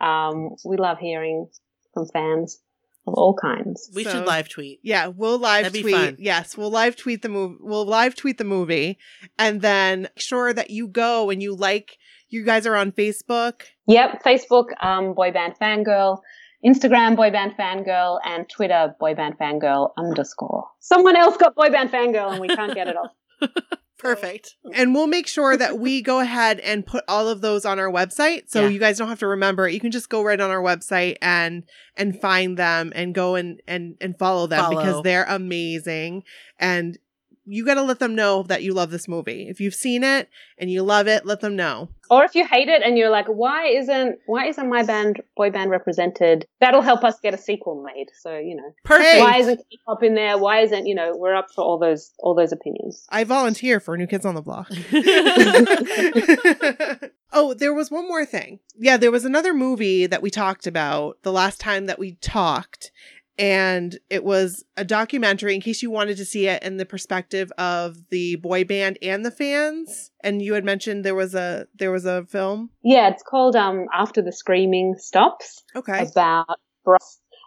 Um, 0.00 0.56
we 0.64 0.76
love 0.76 0.98
hearing 0.98 1.48
from 1.92 2.06
fans 2.06 2.58
of 3.06 3.14
all 3.14 3.34
kinds. 3.40 3.90
We 3.94 4.04
So- 4.04 4.10
should 4.10 4.26
live 4.26 4.48
tweet. 4.48 4.80
Yeah, 4.82 5.08
we'll 5.08 5.38
live 5.38 5.64
That'd 5.64 5.72
be 5.72 5.82
tweet. 5.82 5.94
fun. 5.94 6.16
Yes, 6.18 6.56
we'll 6.56 6.70
live 6.70 6.96
tweet 6.96 7.22
the 7.22 7.28
movie. 7.28 7.56
We'll 7.60 7.86
live 7.86 8.14
tweet 8.16 8.38
the 8.38 8.44
movie, 8.44 8.98
and 9.38 9.60
then 9.60 10.02
make 10.02 10.20
sure 10.20 10.52
that 10.52 10.70
you 10.70 10.88
go 10.88 11.30
and 11.30 11.42
you 11.42 11.54
like. 11.54 11.98
You 12.28 12.44
guys 12.44 12.66
are 12.66 12.74
on 12.74 12.90
Facebook. 12.92 13.62
Yep, 13.86 14.22
Facebook, 14.24 14.66
um, 14.80 15.14
boyband 15.14 15.56
fangirl, 15.58 16.18
Instagram, 16.66 17.16
boyband 17.16 17.56
fangirl, 17.56 18.18
and 18.24 18.48
Twitter, 18.48 18.94
boyband 19.00 19.38
fangirl 19.38 19.90
underscore. 19.96 20.64
Someone 20.80 21.14
else 21.16 21.36
got 21.36 21.54
boyband 21.54 21.90
fangirl, 21.90 22.32
and 22.32 22.40
we 22.40 22.48
can't 22.48 22.74
get 22.74 22.88
it 22.88 22.96
off. 22.96 23.12
Perfect. 23.98 24.56
And 24.74 24.94
we'll 24.94 25.06
make 25.06 25.26
sure 25.26 25.56
that 25.56 25.78
we 25.78 26.02
go 26.02 26.20
ahead 26.20 26.60
and 26.60 26.84
put 26.84 27.04
all 27.08 27.28
of 27.28 27.40
those 27.40 27.64
on 27.64 27.78
our 27.78 27.90
website, 27.90 28.50
so 28.50 28.62
Yeah. 28.62 28.68
you 28.68 28.78
guys 28.78 28.98
don't 28.98 29.08
have 29.08 29.20
to 29.20 29.26
remember. 29.26 29.68
You 29.68 29.80
can 29.80 29.90
just 29.90 30.08
go 30.10 30.22
right 30.22 30.40
on 30.40 30.50
our 30.50 30.60
website 30.62 31.16
and 31.22 31.64
and 31.96 32.20
find 32.20 32.58
them 32.58 32.92
and 32.94 33.14
go 33.14 33.36
and 33.36 33.60
and 33.66 33.94
and 34.00 34.18
follow 34.18 34.46
them 34.46 34.68
because 34.70 35.02
they're 35.02 35.24
amazing. 35.28 36.24
And 36.58 36.98
you 37.46 37.64
got 37.64 37.74
to 37.74 37.82
let 37.82 38.00
them 38.00 38.14
know 38.14 38.42
that 38.44 38.62
you 38.62 38.74
love 38.74 38.90
this 38.90 39.06
movie. 39.06 39.48
If 39.48 39.60
you've 39.60 39.74
seen 39.74 40.02
it 40.02 40.28
and 40.58 40.70
you 40.70 40.82
love 40.82 41.06
it, 41.06 41.24
let 41.24 41.40
them 41.40 41.54
know. 41.54 41.88
Or 42.10 42.24
if 42.24 42.34
you 42.34 42.46
hate 42.46 42.68
it 42.68 42.82
and 42.82 42.98
you're 42.98 43.10
like, 43.10 43.26
why 43.26 43.66
isn't 43.66 44.18
why 44.26 44.46
isn't 44.46 44.68
my 44.68 44.82
band 44.82 45.22
boy 45.36 45.50
band 45.50 45.70
represented? 45.70 46.46
That'll 46.60 46.82
help 46.82 47.04
us 47.04 47.18
get 47.20 47.34
a 47.34 47.38
sequel 47.38 47.82
made. 47.82 48.06
So 48.20 48.36
you 48.36 48.56
know, 48.56 48.74
Perfect. 48.84 49.20
why 49.20 49.38
isn't 49.38 49.58
K-pop 49.70 50.02
in 50.02 50.14
there? 50.14 50.38
Why 50.38 50.60
isn't 50.60 50.86
you 50.86 50.94
know? 50.94 51.16
We're 51.16 51.34
up 51.34 51.48
for 51.54 51.64
all 51.64 51.78
those 51.78 52.12
all 52.18 52.34
those 52.34 52.52
opinions. 52.52 53.06
I 53.08 53.24
volunteer 53.24 53.80
for 53.80 53.96
New 53.96 54.06
Kids 54.06 54.24
on 54.24 54.34
the 54.34 54.42
Block. 54.42 54.70
oh, 57.32 57.54
there 57.54 57.74
was 57.74 57.90
one 57.90 58.06
more 58.06 58.24
thing. 58.24 58.60
Yeah, 58.76 58.96
there 58.96 59.10
was 59.10 59.24
another 59.24 59.54
movie 59.54 60.06
that 60.06 60.22
we 60.22 60.30
talked 60.30 60.66
about 60.66 61.22
the 61.22 61.32
last 61.32 61.60
time 61.60 61.86
that 61.86 61.98
we 61.98 62.12
talked. 62.14 62.92
And 63.38 63.98
it 64.08 64.24
was 64.24 64.64
a 64.76 64.84
documentary 64.84 65.54
in 65.54 65.60
case 65.60 65.82
you 65.82 65.90
wanted 65.90 66.16
to 66.16 66.24
see 66.24 66.46
it 66.46 66.62
in 66.62 66.78
the 66.78 66.86
perspective 66.86 67.52
of 67.58 68.08
the 68.10 68.36
boy 68.36 68.64
band 68.64 68.98
and 69.02 69.24
the 69.24 69.30
fans. 69.30 70.10
And 70.22 70.40
you 70.40 70.54
had 70.54 70.64
mentioned 70.64 71.04
there 71.04 71.14
was 71.14 71.34
a 71.34 71.66
there 71.74 71.90
was 71.90 72.06
a 72.06 72.24
film. 72.26 72.70
Yeah, 72.82 73.08
it's 73.08 73.22
called 73.22 73.54
um 73.56 73.86
After 73.92 74.22
the 74.22 74.32
Screaming 74.32 74.94
Stops. 74.98 75.62
Okay. 75.74 76.06
about. 76.10 76.58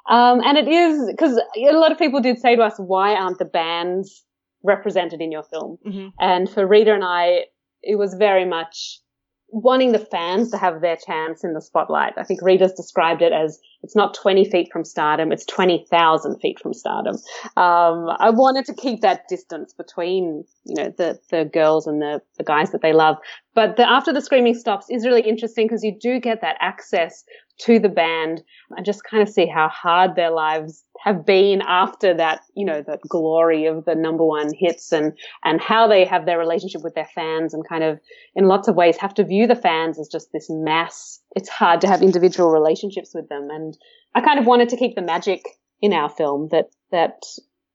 Um, 0.09 0.41
and 0.43 0.57
it 0.57 0.67
is 0.67 1.07
because 1.09 1.39
a 1.55 1.71
lot 1.71 1.91
of 1.91 1.97
people 1.97 2.19
did 2.19 2.39
say 2.39 2.55
to 2.55 2.61
us, 2.63 2.73
why 2.77 3.13
aren't 3.13 3.37
the 3.37 3.45
bands 3.45 4.23
represented 4.63 5.21
in 5.21 5.31
your 5.31 5.43
film? 5.43 5.77
Mhm. 5.85 6.11
And 6.19 6.49
for 6.49 6.65
Rita 6.67 6.93
and 6.93 7.03
I, 7.03 7.45
it 7.81 7.95
was 7.97 8.15
very 8.15 8.45
much 8.45 8.99
wanting 9.51 9.91
the 9.91 9.99
fans 9.99 10.51
to 10.51 10.57
have 10.57 10.81
their 10.81 10.95
chance 10.95 11.43
in 11.43 11.53
the 11.53 11.61
spotlight. 11.61 12.13
I 12.17 12.23
think 12.23 12.41
readers 12.41 12.73
described 12.73 13.21
it 13.21 13.33
as 13.33 13.59
it's 13.81 13.95
not 13.95 14.13
20 14.13 14.45
feet 14.49 14.69
from 14.71 14.83
stardom, 14.83 15.31
it's 15.31 15.45
20,000 15.45 16.39
feet 16.39 16.59
from 16.59 16.73
stardom. 16.73 17.15
Um, 17.55 18.09
I 18.19 18.29
wanted 18.29 18.65
to 18.65 18.73
keep 18.73 19.01
that 19.01 19.27
distance 19.29 19.73
between, 19.73 20.43
you 20.65 20.75
know, 20.75 20.93
the, 20.97 21.19
the 21.29 21.45
girls 21.45 21.87
and 21.87 22.01
the, 22.01 22.21
the 22.37 22.43
guys 22.43 22.71
that 22.71 22.81
they 22.81 22.93
love. 22.93 23.17
But 23.55 23.77
the, 23.77 23.89
after 23.89 24.13
the 24.13 24.21
screaming 24.21 24.55
stops 24.55 24.87
is 24.89 25.05
really 25.05 25.21
interesting 25.21 25.65
because 25.67 25.83
you 25.83 25.97
do 25.99 26.19
get 26.19 26.41
that 26.41 26.57
access 26.59 27.23
to 27.59 27.79
the 27.79 27.89
band 27.89 28.41
and 28.71 28.85
just 28.85 29.03
kind 29.03 29.21
of 29.21 29.29
see 29.29 29.45
how 29.45 29.67
hard 29.67 30.15
their 30.15 30.31
lives 30.31 30.83
have 31.03 31.25
been 31.25 31.61
after 31.61 32.13
that, 32.13 32.41
you 32.55 32.65
know, 32.65 32.81
that 32.81 32.99
glory 33.07 33.65
of 33.65 33.85
the 33.85 33.95
number 33.95 34.25
one 34.25 34.51
hits 34.53 34.91
and, 34.91 35.17
and 35.43 35.61
how 35.61 35.87
they 35.87 36.05
have 36.05 36.25
their 36.25 36.37
relationship 36.37 36.81
with 36.83 36.95
their 36.95 37.07
fans 37.13 37.53
and 37.53 37.67
kind 37.67 37.83
of 37.83 37.99
in 38.35 38.47
lots 38.47 38.67
of 38.67 38.75
ways 38.75 38.97
have 38.97 39.13
to 39.13 39.23
view 39.23 39.47
the 39.47 39.55
fans 39.55 39.99
as 39.99 40.07
just 40.07 40.31
this 40.31 40.47
mass. 40.49 41.21
It's 41.35 41.49
hard 41.49 41.81
to 41.81 41.87
have 41.87 42.01
individual 42.01 42.49
relationships 42.49 43.11
with 43.13 43.29
them. 43.29 43.49
And 43.51 43.77
I 44.15 44.21
kind 44.21 44.39
of 44.39 44.45
wanted 44.45 44.69
to 44.69 44.77
keep 44.77 44.95
the 44.95 45.01
magic 45.01 45.43
in 45.81 45.93
our 45.93 46.09
film 46.09 46.49
that, 46.51 46.69
that 46.91 47.23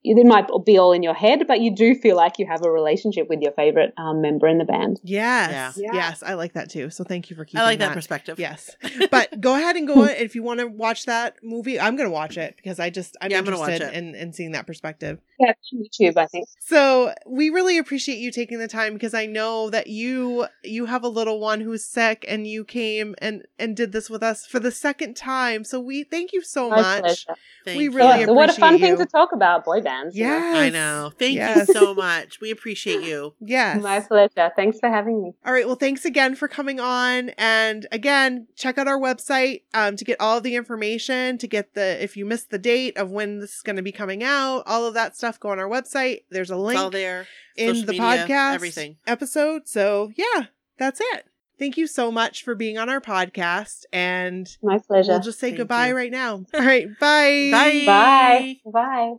it 0.05 0.25
might 0.25 0.47
be 0.65 0.77
all 0.77 0.91
in 0.93 1.01
your 1.03 1.13
head, 1.13 1.47
but 1.47 1.59
you 1.61 1.75
do 1.75 1.95
feel 1.95 2.15
like 2.15 2.37
you 2.39 2.45
have 2.45 2.63
a 2.63 2.71
relationship 2.71 3.27
with 3.29 3.41
your 3.41 3.51
favorite 3.53 3.93
um, 3.97 4.21
member 4.21 4.47
in 4.47 4.57
the 4.59 4.65
band. 4.65 4.99
Yes. 5.03 5.77
Yeah. 5.77 5.93
Yes, 5.93 6.23
I 6.23 6.35
like 6.35 6.53
that 6.53 6.69
too. 6.69 6.89
So 6.89 7.03
thank 7.03 7.29
you 7.29 7.35
for 7.35 7.45
keeping 7.45 7.61
I 7.61 7.63
like 7.63 7.79
that 7.79 7.93
perspective. 7.93 8.37
Yes. 8.39 8.75
But 9.09 9.41
go 9.41 9.55
ahead 9.55 9.75
and 9.75 9.87
go 9.87 10.03
on 10.03 10.09
if 10.17 10.35
you 10.35 10.43
want 10.43 10.59
to 10.59 10.67
watch 10.67 11.05
that 11.05 11.37
movie. 11.43 11.79
I'm 11.79 11.95
going 11.95 12.07
to 12.07 12.13
watch 12.13 12.37
it 12.37 12.55
because 12.55 12.79
I 12.79 12.89
just 12.89 13.17
I'm 13.21 13.31
Yeah, 13.31 13.39
I'm 13.39 13.45
watch 13.45 13.53
interested 13.69 13.87
it. 13.89 13.93
in 13.97 14.15
in 14.15 14.33
seeing 14.33 14.51
that 14.51 14.67
perspective. 14.67 15.19
Yeah, 15.39 15.51
it's 15.51 15.71
on 15.73 15.83
YouTube, 16.13 16.17
I 16.17 16.27
think. 16.27 16.47
So, 16.59 17.13
we 17.27 17.49
really 17.49 17.77
appreciate 17.77 18.19
you 18.19 18.31
taking 18.31 18.57
the 18.59 18.67
time 18.69 18.93
because 18.93 19.13
I 19.13 19.25
know 19.25 19.69
that 19.69 19.87
you 19.87 20.47
you 20.63 20.85
have 20.85 21.03
a 21.03 21.09
little 21.09 21.39
one 21.39 21.59
who's 21.61 21.83
sick 21.83 22.23
and 22.27 22.47
you 22.47 22.63
came 22.63 23.15
and 23.19 23.43
and 23.59 23.75
did 23.75 23.91
this 23.91 24.09
with 24.09 24.23
us 24.23 24.45
for 24.45 24.59
the 24.59 24.71
second 24.71 25.15
time. 25.15 25.63
So, 25.63 25.79
we 25.79 26.03
thank 26.03 26.31
you 26.31 26.41
so 26.41 26.69
My 26.69 27.01
much. 27.01 27.25
Thank 27.65 27.77
We 27.77 27.85
you. 27.85 27.91
really 27.91 28.21
Yeah, 28.21 28.27
what 28.27 28.49
a 28.49 28.53
fun 28.53 28.75
appreciate 28.75 28.97
thing 28.97 29.05
to 29.05 29.11
talk 29.11 29.31
about, 29.33 29.65
boy 29.65 29.81
bands. 30.03 30.15
you 30.17 30.25
know. 30.25 30.29
Yes. 30.37 30.55
I 30.57 30.69
know. 30.69 31.11
Thank 31.17 31.35
Yes. 31.35 31.67
you 31.67 31.73
so 31.73 31.93
much. 31.93 32.39
We 32.41 32.51
appreciate 32.51 33.03
you. 33.03 33.33
Yes. 33.41 33.81
My 33.81 33.99
pleasure. 33.99 34.51
Thanks 34.55 34.79
for 34.79 34.89
having 34.89 35.21
me. 35.23 35.33
All 35.45 35.53
right. 35.53 35.65
Well, 35.65 35.75
thanks 35.75 36.03
again 36.05 36.35
for 36.35 36.47
coming 36.47 36.79
on. 36.79 37.29
And 37.37 37.87
again, 37.91 38.47
check 38.55 38.77
out 38.77 38.87
our 38.87 38.99
website 38.99 39.61
um, 39.73 39.95
to 39.97 40.03
get 40.05 40.19
all 40.19 40.41
the 40.41 40.55
information, 40.55 41.37
to 41.37 41.47
get 41.47 41.73
the, 41.73 42.01
if 42.03 42.17
you 42.17 42.25
missed 42.25 42.49
the 42.49 42.57
date 42.57 42.97
of 42.97 43.11
when 43.11 43.39
this 43.39 43.55
is 43.57 43.61
going 43.61 43.75
to 43.75 43.81
be 43.81 43.91
coming 43.91 44.23
out, 44.23 44.63
all 44.65 44.85
of 44.85 44.93
that 44.95 45.15
stuff, 45.15 45.39
go 45.39 45.49
on 45.49 45.59
our 45.59 45.69
website. 45.69 46.23
There's 46.29 46.49
a 46.51 46.53
It's 46.55 46.59
all 46.59 46.83
link 46.83 46.91
there. 46.93 47.27
in 47.55 47.75
Social 47.75 47.85
the 47.87 47.91
media, 47.93 48.25
podcast 48.27 48.53
Everything. 48.55 48.97
episode. 49.07 49.67
So, 49.67 50.11
yeah, 50.15 50.45
that's 50.77 50.99
it. 51.01 51.25
Thank 51.57 51.77
you 51.77 51.87
so 51.87 52.11
much 52.11 52.43
for 52.43 52.53
being 52.55 52.77
on 52.77 52.89
our 52.89 52.99
podcast. 52.99 53.83
And 53.93 54.45
My 54.61 54.77
pleasure. 54.79 55.11
we'll 55.13 55.21
just 55.21 55.39
say 55.39 55.47
Thank 55.49 55.59
goodbye 55.59 55.89
you. 55.89 55.95
right 55.95 56.11
now. 56.11 56.45
All 56.53 56.59
right. 56.61 56.87
Bye. 56.99 57.49
Bye. 57.51 57.83
Bye. 57.85 58.57
Bye. 58.71 59.13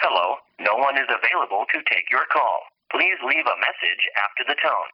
Hello, 0.00 0.40
no 0.64 0.80
one 0.80 0.96
is 0.96 1.04
available 1.12 1.68
to 1.76 1.78
take 1.92 2.08
your 2.08 2.24
call. 2.32 2.64
Please 2.88 3.20
leave 3.20 3.44
a 3.44 3.58
message 3.60 4.02
after 4.16 4.48
the 4.48 4.56
tone. 4.56 4.90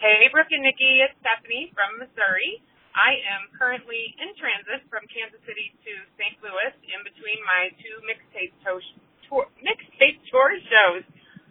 Hey, 0.00 0.24
Brooke 0.32 0.48
and 0.48 0.64
Nikki, 0.64 1.04
it's 1.04 1.12
Stephanie 1.20 1.76
from 1.76 2.00
Missouri. 2.00 2.64
I 2.96 3.20
am 3.36 3.52
currently 3.60 4.16
in 4.16 4.32
transit 4.40 4.80
from 4.88 5.04
Kansas 5.12 5.44
City 5.44 5.76
to 5.84 5.92
St. 6.16 6.40
Louis 6.40 6.72
in 6.88 7.04
between 7.04 7.36
my 7.44 7.68
two 7.76 8.00
mixtape 8.08 8.56
tour, 8.64 8.80
tour, 9.28 9.44
mixtape 9.60 10.24
tour 10.32 10.56
shows. 10.64 11.04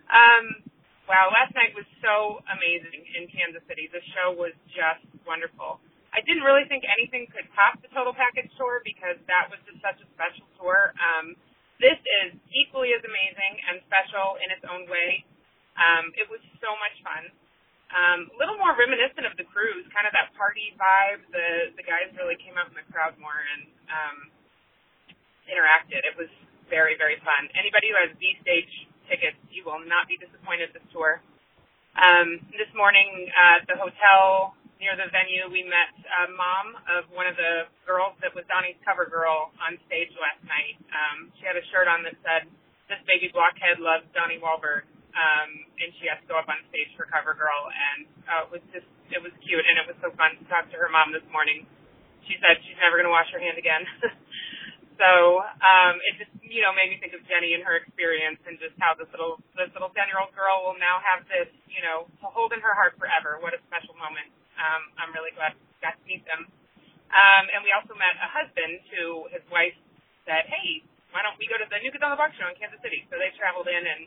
Um, 0.09 0.65
wow, 1.05 1.29
last 1.29 1.53
night 1.53 1.77
was 1.77 1.85
so 2.01 2.41
amazing 2.49 3.05
in 3.21 3.29
Kansas 3.29 3.61
City. 3.69 3.85
The 3.93 4.01
show 4.17 4.33
was 4.33 4.57
just 4.73 5.05
wonderful. 5.29 5.77
I 6.13 6.21
didn't 6.21 6.45
really 6.45 6.69
think 6.69 6.85
anything 6.85 7.25
could 7.33 7.49
top 7.57 7.81
the 7.81 7.89
total 7.89 8.13
package 8.13 8.53
tour 8.53 8.85
because 8.85 9.17
that 9.25 9.49
was 9.49 9.57
just 9.65 9.81
such 9.81 9.97
a 9.97 10.07
special 10.13 10.45
tour. 10.61 10.93
Um, 11.01 11.33
this 11.81 11.97
is 12.21 12.37
equally 12.53 12.93
as 12.93 13.01
amazing 13.01 13.53
and 13.67 13.81
special 13.89 14.37
in 14.39 14.53
its 14.53 14.61
own 14.69 14.85
way. 14.85 15.25
Um, 15.73 16.13
it 16.13 16.29
was 16.29 16.39
so 16.61 16.69
much 16.77 16.93
fun. 17.01 17.33
Um, 17.89 18.29
a 18.29 18.35
little 18.37 18.57
more 18.61 18.77
reminiscent 18.77 19.25
of 19.25 19.33
the 19.41 19.45
cruise, 19.49 19.85
kind 19.89 20.05
of 20.05 20.13
that 20.13 20.33
party 20.37 20.73
vibe. 20.77 21.21
The 21.33 21.73
the 21.77 21.85
guys 21.85 22.09
really 22.17 22.37
came 22.37 22.57
out 22.57 22.69
in 22.69 22.77
the 22.77 22.85
crowd 22.93 23.17
more 23.17 23.37
and 23.57 23.69
um, 23.89 24.17
interacted. 25.49 26.05
It 26.05 26.17
was 26.17 26.29
very 26.69 26.93
very 26.97 27.17
fun. 27.25 27.49
Anybody 27.57 27.93
who 27.93 27.97
has 28.01 28.13
B 28.21 28.37
stage 28.41 28.69
tickets, 29.09 29.37
you 29.49 29.65
will 29.65 29.81
not 29.85 30.09
be 30.09 30.17
disappointed 30.17 30.73
this 30.73 30.85
tour. 30.93 31.21
Um, 31.93 32.41
this 32.57 32.69
morning 32.73 33.29
uh, 33.33 33.61
the 33.69 33.77
hotel 33.77 34.57
near 34.83 34.99
the 34.99 35.07
venue, 35.15 35.47
we 35.47 35.63
met 35.63 35.95
a 36.27 36.27
mom 36.35 36.75
of 36.91 37.07
one 37.15 37.23
of 37.23 37.39
the 37.39 37.71
girls 37.87 38.19
that 38.19 38.35
was 38.35 38.43
Donnie's 38.51 38.75
cover 38.83 39.07
girl 39.07 39.55
on 39.63 39.79
stage 39.87 40.11
last 40.19 40.43
night. 40.43 40.75
Um, 40.91 41.31
she 41.39 41.47
had 41.47 41.55
a 41.55 41.63
shirt 41.71 41.87
on 41.87 42.03
that 42.03 42.19
said, 42.19 42.51
"This 42.91 42.99
baby 43.07 43.31
blockhead 43.31 43.79
loves 43.79 44.03
Donnie 44.11 44.43
Wahlberg," 44.43 44.83
um, 45.15 45.49
and 45.79 45.89
she 46.03 46.11
has 46.11 46.19
to 46.19 46.27
go 46.27 46.35
up 46.35 46.51
on 46.51 46.59
stage 46.67 46.91
for 46.99 47.07
cover 47.07 47.31
girl, 47.31 47.71
and 47.71 48.03
uh, 48.27 48.43
it 48.43 48.49
was 48.51 48.63
just 48.75 48.85
it 49.07 49.23
was 49.23 49.31
cute, 49.39 49.63
and 49.63 49.79
it 49.79 49.87
was 49.87 49.95
so 50.03 50.11
fun 50.19 50.35
to 50.35 50.43
talk 50.51 50.67
to 50.67 50.75
her 50.75 50.91
mom 50.91 51.15
this 51.15 51.23
morning. 51.31 51.63
She 52.27 52.35
said 52.43 52.59
she's 52.67 52.79
never 52.83 52.99
going 52.99 53.07
to 53.07 53.15
wash 53.15 53.31
her 53.31 53.39
hand 53.39 53.55
again. 53.55 53.87
so 55.01 55.39
um, 55.63 55.95
it 56.11 56.19
just 56.19 56.33
you 56.43 56.59
know 56.59 56.75
made 56.75 56.91
me 56.91 56.99
think 56.99 57.15
of 57.15 57.23
Jenny 57.31 57.55
and 57.55 57.63
her 57.63 57.79
experience, 57.79 58.43
and 58.43 58.59
just 58.59 58.75
how 58.83 58.99
this 58.99 59.07
little 59.15 59.39
this 59.55 59.71
little 59.71 59.95
ten 59.95 60.11
year 60.11 60.19
old 60.19 60.35
girl 60.35 60.67
will 60.67 60.75
now 60.75 60.99
have 60.99 61.23
this 61.31 61.47
you 61.71 61.79
know 61.79 62.03
to 62.19 62.27
hold 62.27 62.51
in 62.51 62.59
her 62.59 62.75
heart 62.75 62.99
forever. 62.99 63.39
What 63.39 63.55
a 63.55 63.63
special 63.71 63.95
moment. 63.95 64.27
Um, 64.57 64.81
I'm 64.99 65.11
really 65.13 65.33
glad 65.35 65.55
we 65.57 65.65
got 65.83 65.97
to 65.97 66.05
meet 66.05 66.23
them. 66.25 66.47
Um, 67.13 67.45
and 67.53 67.61
we 67.61 67.69
also 67.73 67.93
met 67.93 68.17
a 68.17 68.29
husband 68.29 68.81
who 68.93 69.29
his 69.29 69.45
wife 69.53 69.77
said, 70.25 70.49
"Hey, 70.49 70.81
why 71.13 71.21
don't 71.21 71.37
we 71.37 71.45
go 71.45 71.57
to 71.61 71.67
the 71.69 71.77
New 71.81 71.93
Kids 71.93 72.01
on 72.01 72.09
the 72.13 72.19
Block 72.19 72.33
show 72.37 72.49
in 72.49 72.57
Kansas 72.57 72.81
City?" 72.81 73.05
So 73.13 73.21
they 73.21 73.29
traveled 73.37 73.69
in, 73.69 73.83
and 73.85 74.01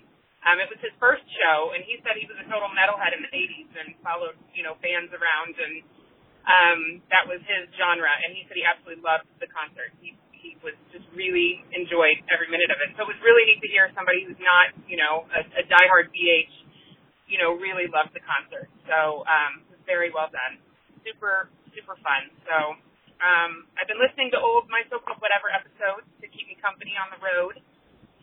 um, 0.46 0.58
it 0.58 0.66
was 0.66 0.78
his 0.82 0.94
first 0.98 1.22
show, 1.38 1.74
and 1.74 1.86
he 1.86 2.02
said 2.02 2.18
he 2.18 2.26
was 2.26 2.38
a 2.42 2.46
total 2.50 2.70
metalhead 2.74 3.14
in 3.14 3.22
the 3.22 3.30
'80s 3.30 3.70
and 3.78 3.88
followed, 4.02 4.34
you 4.54 4.66
know, 4.66 4.74
bands 4.82 5.14
around, 5.14 5.54
and 5.54 5.74
um, 6.46 6.80
that 7.14 7.26
was 7.26 7.42
his 7.46 7.70
genre. 7.78 8.10
And 8.26 8.34
he 8.34 8.46
said 8.50 8.58
he 8.58 8.66
absolutely 8.66 9.02
loved 9.06 9.30
the 9.38 9.50
concert. 9.50 9.94
He 10.02 10.18
he 10.46 10.54
was 10.62 10.78
just 10.94 11.06
really 11.10 11.66
enjoyed 11.74 12.22
every 12.30 12.46
minute 12.46 12.70
of 12.70 12.78
it. 12.78 12.94
So 12.94 13.02
it 13.02 13.10
was 13.10 13.18
really 13.26 13.50
neat 13.50 13.60
to 13.66 13.70
hear 13.70 13.90
somebody 13.98 14.22
who's 14.22 14.38
not, 14.38 14.70
you 14.86 14.94
know, 14.94 15.26
a, 15.34 15.42
a 15.58 15.62
diehard 15.66 16.14
BH, 16.14 16.54
you 17.26 17.42
know, 17.42 17.58
really 17.58 17.90
loved 17.90 18.14
the 18.14 18.22
concert. 18.22 18.70
So 18.86 19.26
um, 19.26 19.65
very 19.86 20.12
well 20.12 20.28
done. 20.28 20.58
Super, 21.06 21.48
super 21.72 21.96
fun. 22.02 22.28
So 22.44 22.76
um, 23.22 23.64
I've 23.78 23.88
been 23.88 24.02
listening 24.02 24.34
to 24.34 24.38
old 24.38 24.68
My 24.68 24.84
So-Called 24.92 25.22
Whatever 25.22 25.48
episodes 25.48 26.04
to 26.20 26.26
keep 26.28 26.50
me 26.50 26.58
company 26.60 26.98
on 26.98 27.08
the 27.14 27.20
road. 27.22 27.62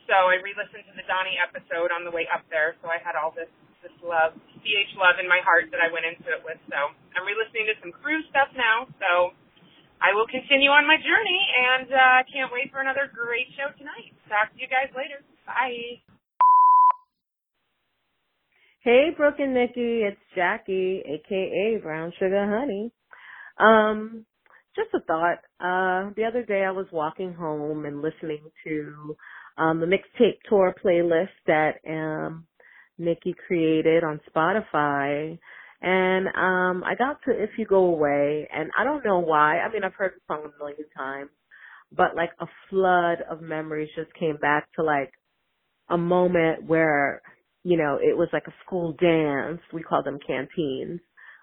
So 0.05 0.29
I 0.29 0.37
re-listened 0.43 0.83
to 0.91 0.93
the 0.93 1.07
Donnie 1.07 1.39
episode 1.39 1.89
on 1.95 2.03
the 2.03 2.11
way 2.11 2.27
up 2.27 2.43
there. 2.51 2.75
So 2.83 2.91
I 2.91 2.99
had 2.99 3.15
all 3.15 3.31
this 3.31 3.49
this 3.83 3.91
love, 3.99 4.31
CH 4.63 4.95
love 4.95 5.19
in 5.19 5.27
my 5.27 5.43
heart 5.43 5.67
that 5.75 5.83
I 5.83 5.91
went 5.91 6.07
into 6.07 6.31
it 6.31 6.39
with. 6.47 6.55
So 6.71 6.95
I'm 7.19 7.25
re-listening 7.27 7.67
to 7.67 7.75
some 7.83 7.91
cruise 7.91 8.23
stuff 8.31 8.47
now. 8.55 8.87
So 8.95 9.35
I 9.99 10.15
will 10.15 10.27
continue 10.27 10.71
on 10.71 10.87
my 10.87 10.95
journey, 10.99 11.41
and 11.75 11.87
I 11.91 12.23
uh, 12.23 12.31
can't 12.31 12.51
wait 12.51 12.71
for 12.71 12.79
another 12.79 13.11
great 13.11 13.51
show 13.59 13.71
tonight. 13.75 14.15
Talk 14.31 14.55
to 14.55 14.59
you 14.59 14.71
guys 14.71 14.91
later. 14.95 15.19
Bye. 15.43 15.99
Hey, 18.83 19.09
Brooke 19.15 19.39
and 19.39 19.53
Nikki, 19.53 20.03
it's 20.03 20.19
Jackie, 20.35 21.03
aka 21.05 21.79
Brown 21.81 22.13
Sugar 22.19 22.45
Honey. 22.47 22.91
Um, 23.59 24.25
just 24.75 24.89
a 24.95 25.01
thought. 25.05 25.39
Uh, 25.59 26.11
the 26.15 26.25
other 26.27 26.43
day 26.43 26.63
I 26.65 26.71
was 26.71 26.87
walking 26.91 27.33
home 27.33 27.85
and 27.85 28.01
listening 28.01 28.41
to 28.65 29.17
um 29.57 29.79
the 29.81 29.87
mixtape 29.87 30.39
tour 30.49 30.75
playlist 30.85 31.29
that 31.47 31.75
um 31.89 32.45
Nikki 32.97 33.35
created 33.47 34.03
on 34.03 34.21
Spotify. 34.35 35.39
And 35.81 36.27
um 36.29 36.83
I 36.85 36.95
got 36.95 37.19
to 37.25 37.31
If 37.31 37.51
You 37.57 37.65
Go 37.65 37.85
Away 37.85 38.47
and 38.53 38.71
I 38.77 38.83
don't 38.83 39.05
know 39.05 39.19
why. 39.19 39.59
I 39.59 39.71
mean 39.73 39.83
I've 39.83 39.95
heard 39.95 40.13
the 40.15 40.21
song 40.33 40.45
a 40.45 40.59
million 40.63 40.85
times, 40.97 41.31
but 41.91 42.15
like 42.15 42.31
a 42.39 42.47
flood 42.69 43.19
of 43.29 43.41
memories 43.41 43.89
just 43.95 44.13
came 44.15 44.37
back 44.37 44.67
to 44.77 44.83
like 44.83 45.11
a 45.89 45.97
moment 45.97 46.65
where 46.65 47.21
you 47.63 47.77
know, 47.77 47.99
it 48.01 48.17
was 48.17 48.29
like 48.33 48.47
a 48.47 48.53
school 48.65 48.93
dance. 49.01 49.61
We 49.73 49.83
call 49.83 50.03
them 50.03 50.19
canteens. 50.25 51.01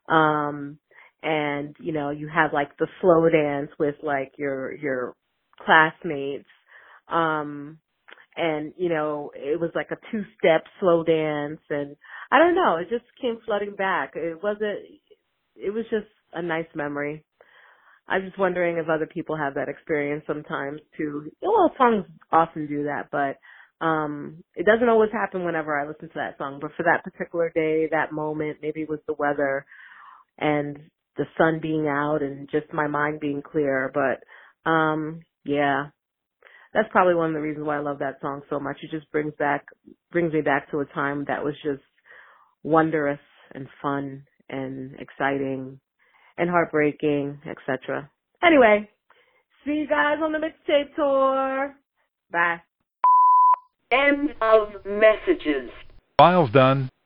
Um, 0.08 0.78
and, 1.22 1.76
you 1.80 1.92
know, 1.92 2.10
you 2.10 2.28
have 2.34 2.52
like 2.52 2.76
the 2.78 2.88
slow 3.00 3.28
dance 3.28 3.70
with 3.78 3.96
like 4.02 4.32
your, 4.38 4.74
your 4.76 5.14
classmates. 5.64 6.48
Um, 7.08 7.78
and, 8.36 8.72
you 8.78 8.88
know, 8.90 9.32
it 9.34 9.60
was 9.60 9.70
like 9.74 9.90
a 9.92 9.96
two 10.12 10.24
step 10.38 10.64
slow 10.80 11.04
dance 11.04 11.60
and 11.70 11.96
I 12.32 12.38
don't 12.38 12.54
know, 12.56 12.76
it 12.76 12.88
just 12.90 13.04
came 13.20 13.38
flooding 13.46 13.76
back. 13.76 14.12
It 14.16 14.42
wasn't, 14.42 14.80
it 15.56 15.70
was 15.72 15.84
just 15.90 16.06
a 16.34 16.42
nice 16.42 16.68
memory. 16.74 17.24
I'm 18.08 18.22
just 18.26 18.38
wondering 18.38 18.78
if 18.78 18.88
other 18.88 19.06
people 19.06 19.36
have 19.36 19.54
that 19.54 19.68
experience 19.68 20.24
sometimes 20.26 20.80
too. 20.96 21.30
Well, 21.42 21.72
songs 21.78 22.04
often 22.32 22.66
do 22.66 22.84
that, 22.84 23.08
but 23.12 23.36
um, 23.80 24.42
it 24.54 24.66
doesn't 24.66 24.88
always 24.88 25.10
happen 25.12 25.44
whenever 25.44 25.78
I 25.78 25.86
listen 25.86 26.08
to 26.08 26.14
that 26.16 26.38
song, 26.38 26.58
but 26.60 26.72
for 26.76 26.82
that 26.84 27.04
particular 27.04 27.50
day, 27.54 27.88
that 27.90 28.12
moment, 28.12 28.58
maybe 28.62 28.82
it 28.82 28.88
was 28.88 29.00
the 29.06 29.14
weather 29.14 29.64
and 30.38 30.78
the 31.16 31.24
sun 31.38 31.60
being 31.60 31.88
out 31.88 32.22
and 32.22 32.48
just 32.50 32.72
my 32.72 32.86
mind 32.86 33.20
being 33.20 33.42
clear. 33.42 33.90
But, 33.92 34.70
um, 34.70 35.20
yeah, 35.44 35.86
that's 36.74 36.88
probably 36.92 37.14
one 37.14 37.30
of 37.30 37.34
the 37.34 37.40
reasons 37.40 37.66
why 37.66 37.76
I 37.76 37.80
love 37.80 37.98
that 38.00 38.20
song 38.20 38.42
so 38.50 38.60
much. 38.60 38.78
It 38.82 38.90
just 38.90 39.10
brings 39.12 39.34
back, 39.38 39.64
brings 40.12 40.32
me 40.32 40.42
back 40.42 40.70
to 40.70 40.80
a 40.80 40.86
time 40.86 41.24
that 41.28 41.44
was 41.44 41.54
just 41.64 41.82
wondrous 42.62 43.20
and 43.54 43.66
fun 43.82 44.24
and 44.48 44.94
exciting 45.00 45.80
and 46.36 46.50
heartbreaking, 46.50 47.40
etc. 47.48 48.10
Anyway, 48.42 48.88
see 49.64 49.72
you 49.72 49.88
guys 49.88 50.18
on 50.22 50.32
the 50.32 50.38
mixtape 50.38 50.94
tour. 50.96 51.74
Bye. 52.30 52.60
End 53.92 54.34
of 54.40 54.68
messages. 54.86 55.68
Files 56.16 56.50
done. 56.52 56.90